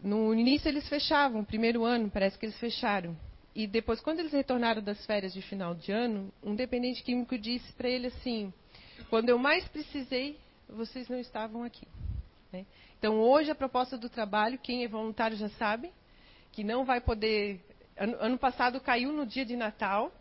no 0.00 0.32
início 0.32 0.68
eles 0.68 0.88
fechavam, 0.88 1.44
primeiro 1.44 1.84
ano 1.84 2.08
parece 2.08 2.38
que 2.38 2.46
eles 2.46 2.58
fecharam. 2.58 3.16
E 3.54 3.66
depois, 3.66 4.00
quando 4.00 4.20
eles 4.20 4.32
retornaram 4.32 4.80
das 4.80 5.04
férias 5.04 5.32
de 5.32 5.42
final 5.42 5.74
de 5.74 5.92
ano, 5.92 6.32
um 6.42 6.54
dependente 6.54 7.02
químico 7.02 7.36
disse 7.36 7.70
para 7.74 7.88
ele 7.88 8.06
assim: 8.06 8.52
quando 9.10 9.28
eu 9.28 9.38
mais 9.38 9.68
precisei, 9.68 10.38
vocês 10.68 11.08
não 11.08 11.18
estavam 11.18 11.62
aqui. 11.62 11.86
Né? 12.52 12.66
Então, 12.98 13.18
hoje, 13.18 13.50
a 13.50 13.54
proposta 13.54 13.96
do 13.96 14.08
trabalho, 14.08 14.58
quem 14.58 14.84
é 14.84 14.88
voluntário 14.88 15.36
já 15.36 15.48
sabe, 15.50 15.90
que 16.52 16.62
não 16.62 16.84
vai 16.84 17.00
poder. 17.00 17.60
Ano, 17.96 18.16
ano 18.20 18.38
passado 18.38 18.80
caiu 18.80 19.12
no 19.12 19.26
dia 19.26 19.44
de 19.44 19.56
Natal, 19.56 20.12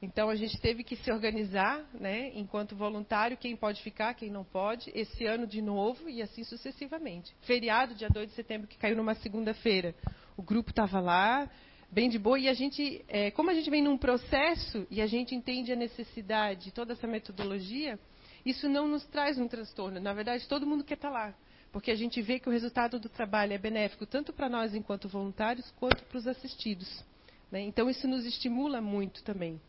então 0.00 0.28
a 0.28 0.36
gente 0.36 0.60
teve 0.60 0.84
que 0.84 0.96
se 0.96 1.10
organizar, 1.10 1.82
né, 1.94 2.30
enquanto 2.34 2.76
voluntário, 2.76 3.36
quem 3.36 3.56
pode 3.56 3.82
ficar, 3.82 4.14
quem 4.14 4.30
não 4.30 4.44
pode, 4.44 4.90
esse 4.94 5.24
ano 5.24 5.46
de 5.46 5.62
novo 5.62 6.08
e 6.08 6.20
assim 6.20 6.44
sucessivamente. 6.44 7.34
Feriado, 7.42 7.94
dia 7.94 8.08
2 8.10 8.28
de 8.28 8.34
setembro, 8.34 8.68
que 8.68 8.76
caiu 8.76 8.96
numa 8.96 9.14
segunda-feira, 9.14 9.94
o 10.36 10.42
grupo 10.42 10.70
estava 10.70 11.00
lá, 11.00 11.48
bem 11.90 12.10
de 12.10 12.18
boa. 12.18 12.38
E 12.38 12.48
a 12.48 12.54
gente, 12.54 13.04
é, 13.08 13.30
como 13.30 13.50
a 13.50 13.54
gente 13.54 13.70
vem 13.70 13.82
num 13.82 13.96
processo 13.96 14.86
e 14.90 15.00
a 15.00 15.06
gente 15.06 15.34
entende 15.34 15.72
a 15.72 15.76
necessidade, 15.76 16.72
toda 16.72 16.92
essa 16.92 17.06
metodologia, 17.06 17.98
isso 18.44 18.68
não 18.68 18.86
nos 18.86 19.06
traz 19.06 19.38
um 19.38 19.48
transtorno. 19.48 19.98
Na 20.00 20.12
verdade, 20.12 20.46
todo 20.46 20.66
mundo 20.66 20.84
quer 20.84 20.94
estar 20.94 21.08
tá 21.08 21.14
lá. 21.14 21.34
Porque 21.74 21.90
a 21.90 21.96
gente 21.96 22.22
vê 22.22 22.38
que 22.38 22.48
o 22.48 22.52
resultado 22.52 23.00
do 23.00 23.08
trabalho 23.08 23.52
é 23.52 23.58
benéfico 23.58 24.06
tanto 24.06 24.32
para 24.32 24.48
nós 24.48 24.76
enquanto 24.76 25.08
voluntários, 25.08 25.72
quanto 25.72 26.04
para 26.04 26.18
os 26.18 26.28
assistidos. 26.28 27.04
Né? 27.50 27.62
Então, 27.62 27.90
isso 27.90 28.06
nos 28.06 28.24
estimula 28.24 28.80
muito 28.80 29.24
também. 29.24 29.60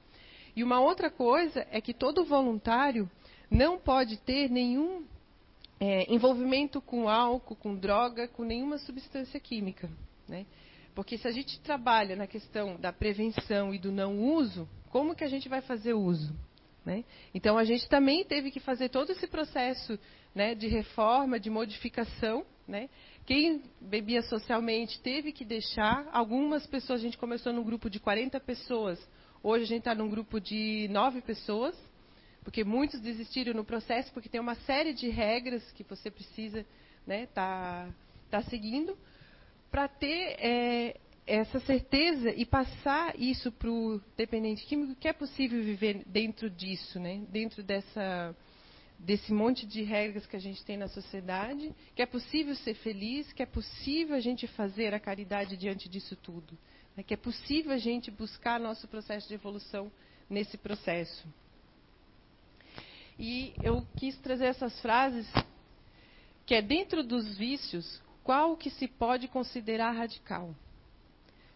E 0.55 0.63
uma 0.63 0.79
outra 0.79 1.09
coisa 1.09 1.65
é 1.71 1.81
que 1.81 1.95
todo 1.95 2.23
voluntário 2.23 3.09
não 3.49 3.79
pode 3.79 4.17
ter 4.17 4.51
nenhum 4.51 5.03
é, 5.79 6.13
envolvimento 6.13 6.79
com 6.79 7.09
álcool, 7.09 7.55
com 7.55 7.75
droga, 7.75 8.27
com 8.27 8.43
nenhuma 8.43 8.77
substância 8.77 9.39
química. 9.39 9.89
Né? 10.27 10.45
Porque 10.93 11.17
se 11.17 11.27
a 11.27 11.31
gente 11.31 11.59
trabalha 11.61 12.15
na 12.15 12.27
questão 12.27 12.75
da 12.75 12.93
prevenção 12.93 13.73
e 13.73 13.79
do 13.79 13.91
não 13.91 14.19
uso, 14.19 14.69
como 14.91 15.15
que 15.15 15.23
a 15.23 15.27
gente 15.27 15.49
vai 15.49 15.61
fazer 15.61 15.95
uso? 15.95 16.35
Né? 16.85 17.03
Então 17.33 17.57
a 17.57 17.63
gente 17.63 17.89
também 17.89 18.23
teve 18.23 18.51
que 18.51 18.59
fazer 18.59 18.89
todo 18.89 19.11
esse 19.11 19.25
processo 19.25 19.97
né, 20.35 20.53
de 20.53 20.67
reforma, 20.67 21.39
de 21.39 21.49
modificação. 21.49 22.45
Né? 22.67 22.89
Quem 23.25 23.63
bebia 23.79 24.21
socialmente 24.21 24.99
teve 24.99 25.31
que 25.31 25.45
deixar. 25.45 26.07
Algumas 26.11 26.67
pessoas, 26.67 26.99
a 26.99 27.03
gente 27.03 27.17
começou 27.17 27.53
num 27.53 27.63
grupo 27.63 27.89
de 27.89 27.99
40 27.99 28.39
pessoas, 28.41 28.99
hoje 29.41 29.63
a 29.63 29.67
gente 29.67 29.79
está 29.79 29.95
num 29.95 30.09
grupo 30.09 30.39
de 30.39 30.87
9 30.91 31.21
pessoas, 31.21 31.75
porque 32.43 32.63
muitos 32.63 32.99
desistiram 32.99 33.53
no 33.53 33.63
processo, 33.63 34.11
porque 34.11 34.29
tem 34.29 34.41
uma 34.41 34.55
série 34.55 34.93
de 34.93 35.09
regras 35.09 35.63
que 35.71 35.83
você 35.83 36.11
precisa 36.11 36.59
estar 36.59 36.67
né, 37.07 37.25
tá, 37.27 37.87
tá 38.29 38.41
seguindo 38.43 38.95
para 39.71 39.87
ter 39.87 40.35
é, 40.39 40.99
essa 41.25 41.59
certeza 41.61 42.29
e 42.29 42.45
passar 42.45 43.19
isso 43.19 43.51
para 43.51 43.69
o 43.69 43.99
dependente 44.15 44.65
químico 44.65 44.95
que 44.95 45.07
é 45.07 45.13
possível 45.13 45.61
viver 45.63 46.03
dentro 46.05 46.49
disso, 46.49 46.99
né? 46.99 47.23
dentro 47.29 47.63
dessa, 47.63 48.35
desse 48.97 49.31
monte 49.31 49.65
de 49.65 49.83
regras 49.83 50.25
que 50.25 50.35
a 50.35 50.39
gente 50.39 50.63
tem 50.65 50.77
na 50.77 50.87
sociedade, 50.87 51.73
que 51.95 52.01
é 52.01 52.05
possível 52.05 52.55
ser 52.55 52.73
feliz, 52.75 53.31
que 53.33 53.43
é 53.43 53.45
possível 53.45 54.15
a 54.15 54.19
gente 54.19 54.47
fazer 54.47 54.93
a 54.93 54.99
caridade 54.99 55.57
diante 55.57 55.87
disso 55.87 56.15
tudo, 56.15 56.57
né? 56.95 57.03
que 57.03 57.13
é 57.13 57.17
possível 57.17 57.71
a 57.71 57.77
gente 57.77 58.09
buscar 58.09 58.59
nosso 58.59 58.87
processo 58.87 59.27
de 59.27 59.33
evolução 59.33 59.91
nesse 60.29 60.57
processo. 60.57 61.27
E 63.17 63.53
eu 63.63 63.85
quis 63.97 64.17
trazer 64.17 64.45
essas 64.45 64.79
frases 64.81 65.27
que 66.45 66.53
é 66.53 66.61
dentro 66.61 67.03
dos 67.03 67.37
vícios 67.37 68.01
qual 68.25 68.57
que 68.57 68.71
se 68.71 68.87
pode 68.87 69.27
considerar 69.27 69.91
radical? 69.91 70.55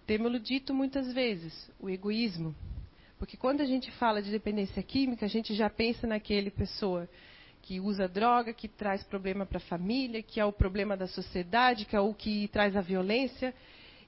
Temos 0.06 0.40
dito 0.44 0.72
muitas 0.72 1.12
vezes, 1.12 1.70
o 1.80 1.90
egoísmo. 1.90 2.56
Porque 3.20 3.36
quando 3.36 3.60
a 3.60 3.66
gente 3.66 3.92
fala 3.92 4.22
de 4.22 4.32
dependência 4.32 4.82
química, 4.82 5.26
a 5.26 5.30
gente 5.30 5.54
já 5.54 5.70
pensa 5.70 6.08
naquele 6.08 6.50
pessoa 6.50 7.08
que 7.62 7.78
usa 7.80 8.08
droga, 8.08 8.54
que 8.54 8.70
traz 8.70 9.04
problema 9.04 9.46
para 9.46 9.58
a 9.58 9.62
família, 9.62 10.24
que 10.24 10.40
é 10.40 10.46
o 10.46 10.54
problema 10.54 10.96
da 10.96 11.06
sociedade, 11.06 11.86
que 11.86 11.96
é 11.96 12.00
o 12.00 12.14
que 12.14 12.48
traz 12.48 12.78
a 12.78 12.82
violência. 12.82 13.54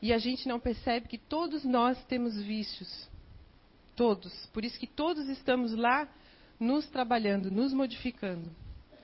E 0.01 0.13
a 0.13 0.17
gente 0.17 0.47
não 0.47 0.59
percebe 0.59 1.09
que 1.09 1.17
todos 1.17 1.65
nós 1.65 2.01
temos 2.05 2.41
vícios. 2.41 3.09
Todos. 3.97 4.33
Por 4.47 4.63
isso 4.63 4.79
que 4.79 4.87
todos 4.87 5.27
estamos 5.27 5.75
lá 5.75 6.07
nos 6.57 6.87
trabalhando, 6.87 7.51
nos 7.51 7.73
modificando. 7.73 8.49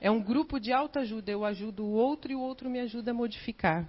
É 0.00 0.10
um 0.10 0.22
grupo 0.22 0.58
de 0.58 0.72
autoajuda. 0.72 1.30
Eu 1.30 1.44
ajudo 1.44 1.84
o 1.84 1.92
outro 1.92 2.32
e 2.32 2.34
o 2.34 2.40
outro 2.40 2.70
me 2.70 2.80
ajuda 2.80 3.10
a 3.10 3.14
modificar. 3.14 3.86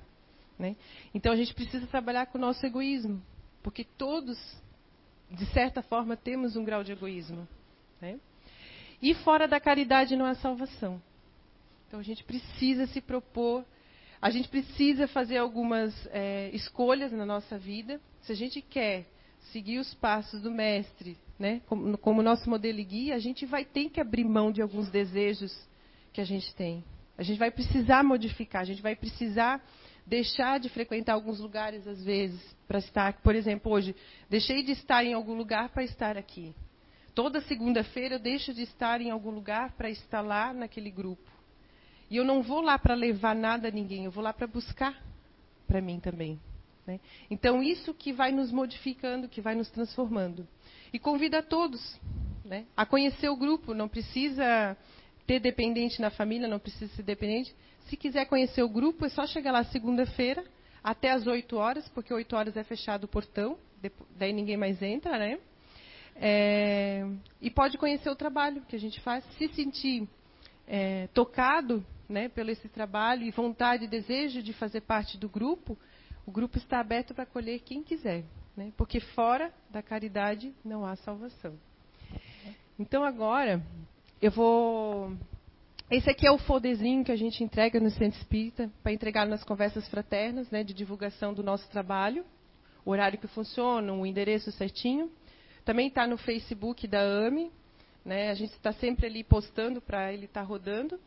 Né? 0.58 0.76
Então 1.14 1.32
a 1.32 1.36
gente 1.38 1.54
precisa 1.54 1.88
trabalhar 1.88 2.26
com 2.26 2.38
o 2.38 2.42
nosso 2.42 2.64
egoísmo. 2.66 3.22
Porque 3.64 3.86
todos, 3.86 4.38
de 5.30 5.46
certa 5.48 5.82
forma, 5.82 6.18
temos 6.18 6.56
um 6.56 6.64
grau 6.64 6.84
de 6.84 6.92
egoísmo. 6.92 7.48
Né? 8.02 8.20
E 9.02 9.14
fora 9.16 9.48
da 9.48 9.60
caridade 9.60 10.16
não 10.16 10.26
há 10.26 10.36
salvação. 10.36 11.02
Então 11.88 12.00
a 12.00 12.04
gente 12.04 12.24
precisa 12.24 12.86
se 12.88 13.02
propor, 13.02 13.66
a 14.22 14.30
gente 14.30 14.50
precisa 14.50 15.08
fazer 15.08 15.38
algumas 15.38 15.94
é, 16.12 16.50
escolhas 16.54 17.12
na 17.12 17.26
nossa 17.26 17.58
vida. 17.58 18.00
Se 18.22 18.32
a 18.32 18.36
gente 18.36 18.62
quer 18.62 19.06
seguir 19.52 19.80
os 19.80 19.94
passos 19.96 20.42
do 20.42 20.52
Mestre, 20.52 21.18
né, 21.38 21.62
como, 21.68 21.98
como 21.98 22.22
nosso 22.22 22.50
modelo 22.50 22.80
e 22.80 22.84
guia, 22.84 23.16
a 23.16 23.20
gente 23.20 23.46
vai 23.46 23.64
ter 23.64 23.90
que 23.90 24.02
abrir 24.02 24.26
mão 24.26 24.52
de 24.52 24.62
alguns 24.62 24.90
desejos 24.90 25.56
que 26.12 26.20
a 26.20 26.26
gente 26.26 26.54
tem. 26.56 26.84
A 27.18 27.24
gente 27.24 27.38
vai 27.38 27.50
precisar 27.50 28.04
modificar, 28.04 28.62
a 28.62 28.66
gente 28.66 28.82
vai 28.82 28.96
precisar 28.96 29.64
deixar 30.10 30.60
de 30.60 30.68
frequentar 30.70 31.14
alguns 31.14 31.40
lugares 31.40 31.88
às 31.88 32.04
vezes 32.04 32.42
para 32.68 32.80
estar, 32.80 33.14
por 33.22 33.36
exemplo, 33.36 33.72
hoje, 33.72 33.96
deixei 34.28 34.64
de 34.64 34.72
estar 34.72 35.06
em 35.06 35.14
algum 35.14 35.36
lugar 35.36 35.70
para 35.70 35.84
estar 35.84 36.18
aqui. 36.18 36.56
Toda 37.14 37.42
segunda-feira 37.42 38.16
eu 38.16 38.20
deixo 38.20 38.52
de 38.54 38.64
estar 38.64 39.00
em 39.02 39.12
algum 39.12 39.30
lugar 39.30 39.74
para 39.74 39.90
estar 39.90 40.22
lá 40.22 40.52
naquele 40.52 40.90
grupo. 40.90 41.30
E 42.10 42.18
eu 42.18 42.26
não 42.26 42.42
vou 42.42 42.60
lá 42.60 42.80
para 42.80 42.96
levar 42.96 43.36
nada 43.36 43.68
a 43.68 43.72
ninguém, 43.72 44.06
eu 44.06 44.12
vou 44.12 44.24
lá 44.24 44.34
para 44.34 44.48
buscar 44.48 45.00
para 45.68 45.80
mim 45.80 46.00
também. 46.00 46.40
Né? 46.88 47.00
Então, 47.30 47.62
isso 47.62 47.94
que 47.94 48.12
vai 48.12 48.32
nos 48.32 48.52
modificando, 48.52 49.30
que 49.30 49.42
vai 49.42 49.54
nos 49.54 49.70
transformando. 49.70 50.48
E 50.92 50.98
convida 50.98 51.40
a 51.40 51.44
todos 51.44 52.00
né, 52.44 52.66
a 52.76 52.84
conhecer 52.84 53.30
o 53.30 53.38
grupo, 53.38 53.76
não 53.76 53.88
precisa 53.88 54.76
ter 55.30 55.40
dependente 55.40 56.02
na 56.02 56.10
família, 56.10 56.48
não 56.48 56.58
precisa 56.58 56.92
ser 56.96 57.04
dependente. 57.04 57.56
Se 57.88 57.96
quiser 57.96 58.26
conhecer 58.26 58.64
o 58.64 58.68
grupo, 58.68 59.06
é 59.06 59.10
só 59.10 59.28
chegar 59.28 59.52
lá 59.52 59.64
segunda-feira, 59.64 60.44
até 60.84 61.12
às 61.12 61.28
8 61.28 61.56
horas, 61.56 61.88
porque 61.90 62.12
8 62.12 62.36
horas 62.36 62.58
é 62.58 62.64
fechado 62.64 63.04
o 63.04 63.08
portão, 63.08 63.56
daí 64.18 64.34
ninguém 64.34 64.58
mais 64.58 64.82
entra, 64.82 65.20
né? 65.20 65.38
É, 66.16 67.08
e 67.40 67.52
pode 67.52 67.78
conhecer 67.78 68.10
o 68.10 68.16
trabalho 68.16 68.64
que 68.64 68.76
a 68.76 68.80
gente 68.80 69.00
faz, 69.02 69.24
se 69.38 69.48
sentir 69.50 70.10
é, 70.68 71.06
tocado 71.14 71.86
né, 72.10 72.28
pelo 72.28 72.50
esse 72.50 72.68
trabalho 72.68 73.22
e 73.22 73.30
vontade 73.30 73.84
e 73.86 73.88
desejo 73.88 74.42
de 74.42 74.52
fazer 74.52 74.82
parte 74.82 75.16
do 75.16 75.30
grupo, 75.30 75.78
o 76.26 76.32
grupo 76.32 76.58
está 76.58 76.80
aberto 76.80 77.14
para 77.14 77.24
acolher 77.24 77.60
quem 77.60 77.84
quiser, 77.84 78.24
né, 78.58 78.74
porque 78.76 79.00
fora 79.00 79.54
da 79.70 79.84
caridade 79.84 80.52
não 80.66 80.84
há 80.84 80.96
salvação. 80.96 81.56
Então 82.80 83.04
agora 83.04 83.62
eu 84.22 84.32
vou. 84.32 85.14
Esse 85.90 86.10
aqui 86.10 86.28
é 86.28 86.32
o 86.32 86.38
folderzinho 86.38 87.06
que 87.06 87.12
a 87.12 87.16
gente 87.16 87.44
entrega 87.44 87.80
no 87.80 87.90
Centro 87.90 88.20
Espírita 88.20 88.70
para 88.84 88.92
entregar 88.92 89.26
nas 89.26 89.44
conversas 89.44 89.88
fraternas, 89.88 90.50
né, 90.52 90.64
de 90.64 90.74
divulgação 90.74 91.34
do 91.34 91.42
nosso 91.42 91.68
trabalho, 91.70 92.26
o 92.86 92.92
horário 92.92 93.18
que 93.18 93.28
funciona, 93.28 93.92
o 93.94 94.06
endereço 94.06 94.52
certinho. 94.52 95.10
Também 95.64 95.88
está 95.88 96.06
no 96.06 96.18
Facebook 96.18 96.86
da 96.86 97.00
AME, 97.00 97.50
né, 98.04 98.30
a 98.30 98.34
gente 98.34 98.52
está 98.52 98.74
sempre 98.74 99.08
ali 99.08 99.24
postando 99.24 99.82
para 99.82 100.14
ele 100.14 100.26
estar 100.26 100.42
tá 100.42 100.46
rodando. 100.46 101.00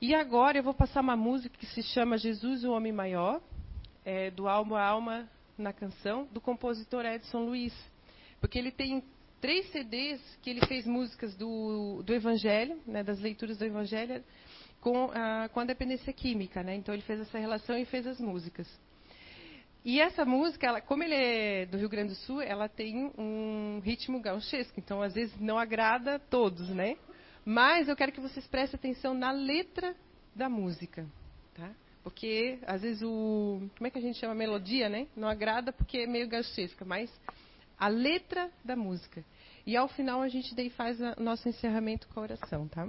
E 0.00 0.14
agora 0.14 0.58
eu 0.58 0.62
vou 0.62 0.74
passar 0.74 1.02
uma 1.02 1.16
música 1.16 1.56
que 1.58 1.66
se 1.66 1.82
chama 1.82 2.16
Jesus, 2.16 2.64
o 2.64 2.72
Homem 2.72 2.92
Maior, 2.92 3.40
é, 4.02 4.30
do 4.30 4.48
Alma 4.48 4.80
a 4.80 4.88
Alma 4.88 5.28
na 5.58 5.74
canção, 5.74 6.26
do 6.32 6.40
compositor 6.40 7.04
Edson 7.04 7.44
Luiz. 7.44 7.74
Porque 8.40 8.58
ele 8.58 8.70
tem 8.70 9.04
três 9.40 9.70
CDs 9.70 10.20
que 10.42 10.50
ele 10.50 10.64
fez 10.66 10.86
músicas 10.86 11.34
do, 11.34 12.02
do 12.02 12.14
Evangelho, 12.14 12.78
né, 12.86 13.02
das 13.02 13.18
leituras 13.20 13.58
do 13.58 13.64
Evangelho, 13.64 14.22
com 14.80 15.10
a, 15.12 15.48
com 15.48 15.60
a 15.60 15.64
dependência 15.64 16.12
química. 16.12 16.62
Né? 16.62 16.76
Então 16.76 16.94
ele 16.94 17.02
fez 17.02 17.20
essa 17.20 17.38
relação 17.38 17.76
e 17.78 17.84
fez 17.84 18.06
as 18.06 18.20
músicas. 18.20 18.68
E 19.82 19.98
essa 19.98 20.26
música, 20.26 20.66
ela, 20.66 20.80
como 20.80 21.02
ele 21.02 21.14
é 21.14 21.66
do 21.66 21.78
Rio 21.78 21.88
Grande 21.88 22.10
do 22.10 22.14
Sul, 22.16 22.42
ela 22.42 22.68
tem 22.68 23.10
um 23.16 23.80
ritmo 23.82 24.20
gauchesco, 24.20 24.78
então 24.78 25.00
às 25.00 25.14
vezes 25.14 25.34
não 25.40 25.58
agrada 25.58 26.16
a 26.16 26.18
todos, 26.18 26.68
né? 26.68 26.98
Mas 27.46 27.88
eu 27.88 27.96
quero 27.96 28.12
que 28.12 28.20
vocês 28.20 28.46
prestem 28.46 28.76
atenção 28.76 29.14
na 29.14 29.30
letra 29.30 29.96
da 30.34 30.50
música, 30.50 31.06
tá? 31.54 31.70
Porque 32.04 32.58
às 32.66 32.82
vezes 32.82 33.02
o, 33.02 33.62
como 33.76 33.86
é 33.86 33.90
que 33.90 33.98
a 33.98 34.02
gente 34.02 34.18
chama 34.18 34.34
melodia, 34.34 34.90
né? 34.90 35.06
Não 35.16 35.28
agrada 35.28 35.72
porque 35.72 36.00
é 36.00 36.06
meio 36.06 36.28
gauchesca, 36.28 36.84
mas 36.84 37.10
a 37.80 37.88
letra 37.88 38.50
da 38.62 38.76
música. 38.76 39.24
E 39.66 39.74
ao 39.74 39.88
final 39.88 40.20
a 40.20 40.28
gente 40.28 40.54
daí 40.54 40.68
faz 40.68 41.00
o 41.00 41.22
nosso 41.22 41.48
encerramento 41.48 42.06
com 42.08 42.20
a 42.20 42.24
oração, 42.24 42.68
tá? 42.68 42.86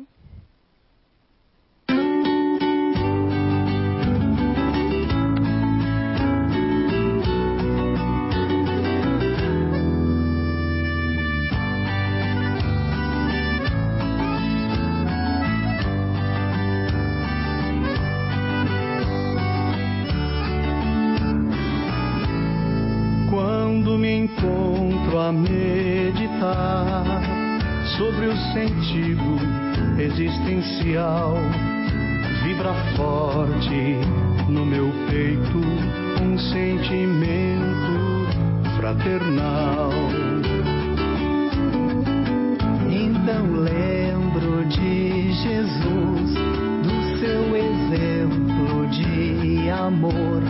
Sentido 28.54 29.38
existencial. 30.00 31.36
Vibra 32.44 32.74
forte 32.96 33.98
no 34.50 34.66
meu 34.66 34.92
peito 35.10 35.60
um 36.24 36.38
sentimento 36.38 37.62
fraternal. 38.78 39.92
Então 42.90 43.46
lembro 43.52 44.66
de 44.68 45.32
Jesus, 45.32 46.34
do 46.84 47.20
seu 47.20 47.56
exemplo 47.56 48.88
de 48.90 49.70
amor, 49.70 50.42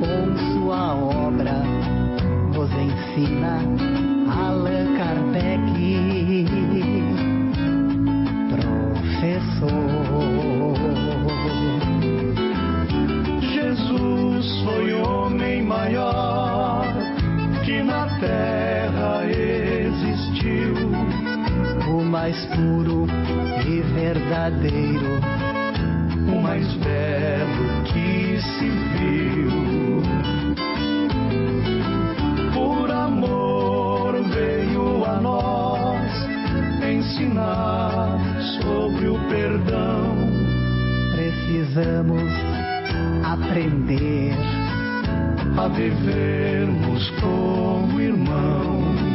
com 0.00 0.36
sua 0.54 0.94
obra 0.94 1.62
nos 2.52 2.70
ensina 2.72 3.87
terra 18.88 19.24
existiu, 19.26 20.74
o 21.88 22.04
mais 22.04 22.36
puro 22.46 23.06
e 23.66 23.80
verdadeiro, 23.94 25.20
o 26.32 26.40
mais 26.40 26.66
belo 26.74 27.82
que 27.84 28.40
se 28.40 28.70
viu. 28.96 30.02
Por 32.54 32.90
amor 32.90 34.14
veio 34.30 35.04
a 35.04 35.20
nós 35.20 36.12
ensinar 36.82 38.18
sobre 38.62 39.08
o 39.08 39.18
perdão. 39.28 40.16
Precisamos 41.12 42.32
aprender 43.24 44.67
a 45.58 45.66
vivermos 45.66 47.10
como 47.20 48.00
irmãos. 48.00 49.07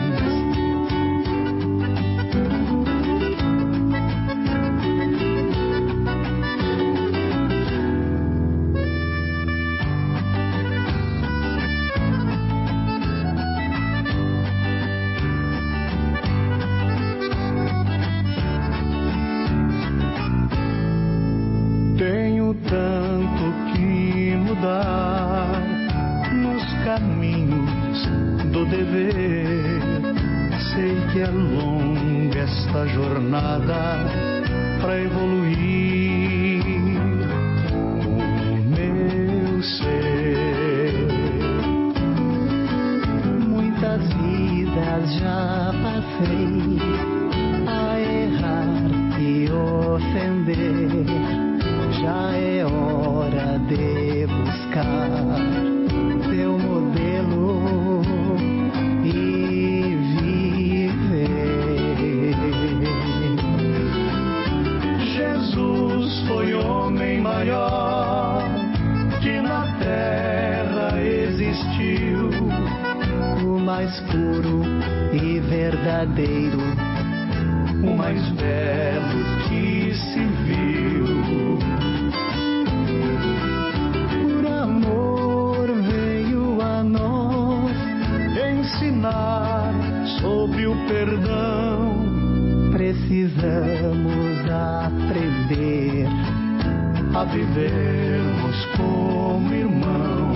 maior 67.44 68.42
que 69.22 69.42
na 69.42 69.64
terra 69.78 71.02
existiu, 71.02 72.30
o 73.46 73.60
mais 73.60 74.00
puro 74.12 74.64
e 75.12 75.42
verdadeiro, 75.42 76.60
o 77.84 77.98
mais 77.98 78.22
belo 78.32 79.24
que 79.50 79.94
se 79.94 80.26
viu. 80.46 81.60
Por 84.22 84.46
amor 84.48 85.68
veio 85.90 86.62
a 86.62 86.82
nós 86.82 87.76
ensinar 88.58 89.74
sobre 90.22 90.66
o 90.66 90.76
perdão. 90.88 92.04
Precisamos 92.72 94.50
aprender 94.50 95.83
a 97.16 97.24
vivermos 97.26 98.66
como 98.76 99.54
irmãos. 99.54 100.34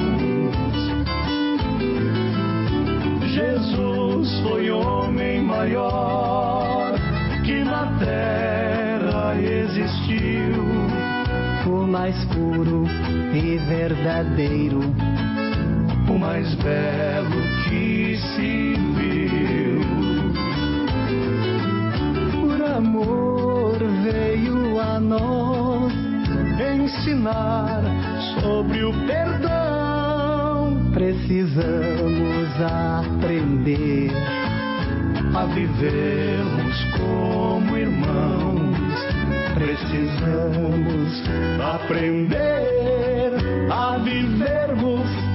Jesus 3.34 4.40
foi 4.42 4.70
homem 4.70 5.42
maior 5.42 6.94
que 7.44 7.64
na 7.64 7.88
terra 7.98 9.36
existiu, 9.42 10.64
o 11.66 11.88
mais 11.88 12.16
puro 12.26 12.86
e 13.34 13.58
verdadeiro, 13.68 14.82
o 16.08 16.20
mais 16.20 16.54
belo 16.56 17.17
ensinar 27.08 27.82
sobre 28.42 28.84
o 28.84 28.92
perdão. 29.06 30.92
Precisamos 30.94 32.50
aprender 32.62 34.12
a 35.34 35.46
vivermos 35.46 36.86
como 36.98 37.78
irmãos. 37.78 38.78
Precisamos 39.54 41.24
aprender 41.62 43.32
a 43.72 43.98
vivermos 44.00 45.27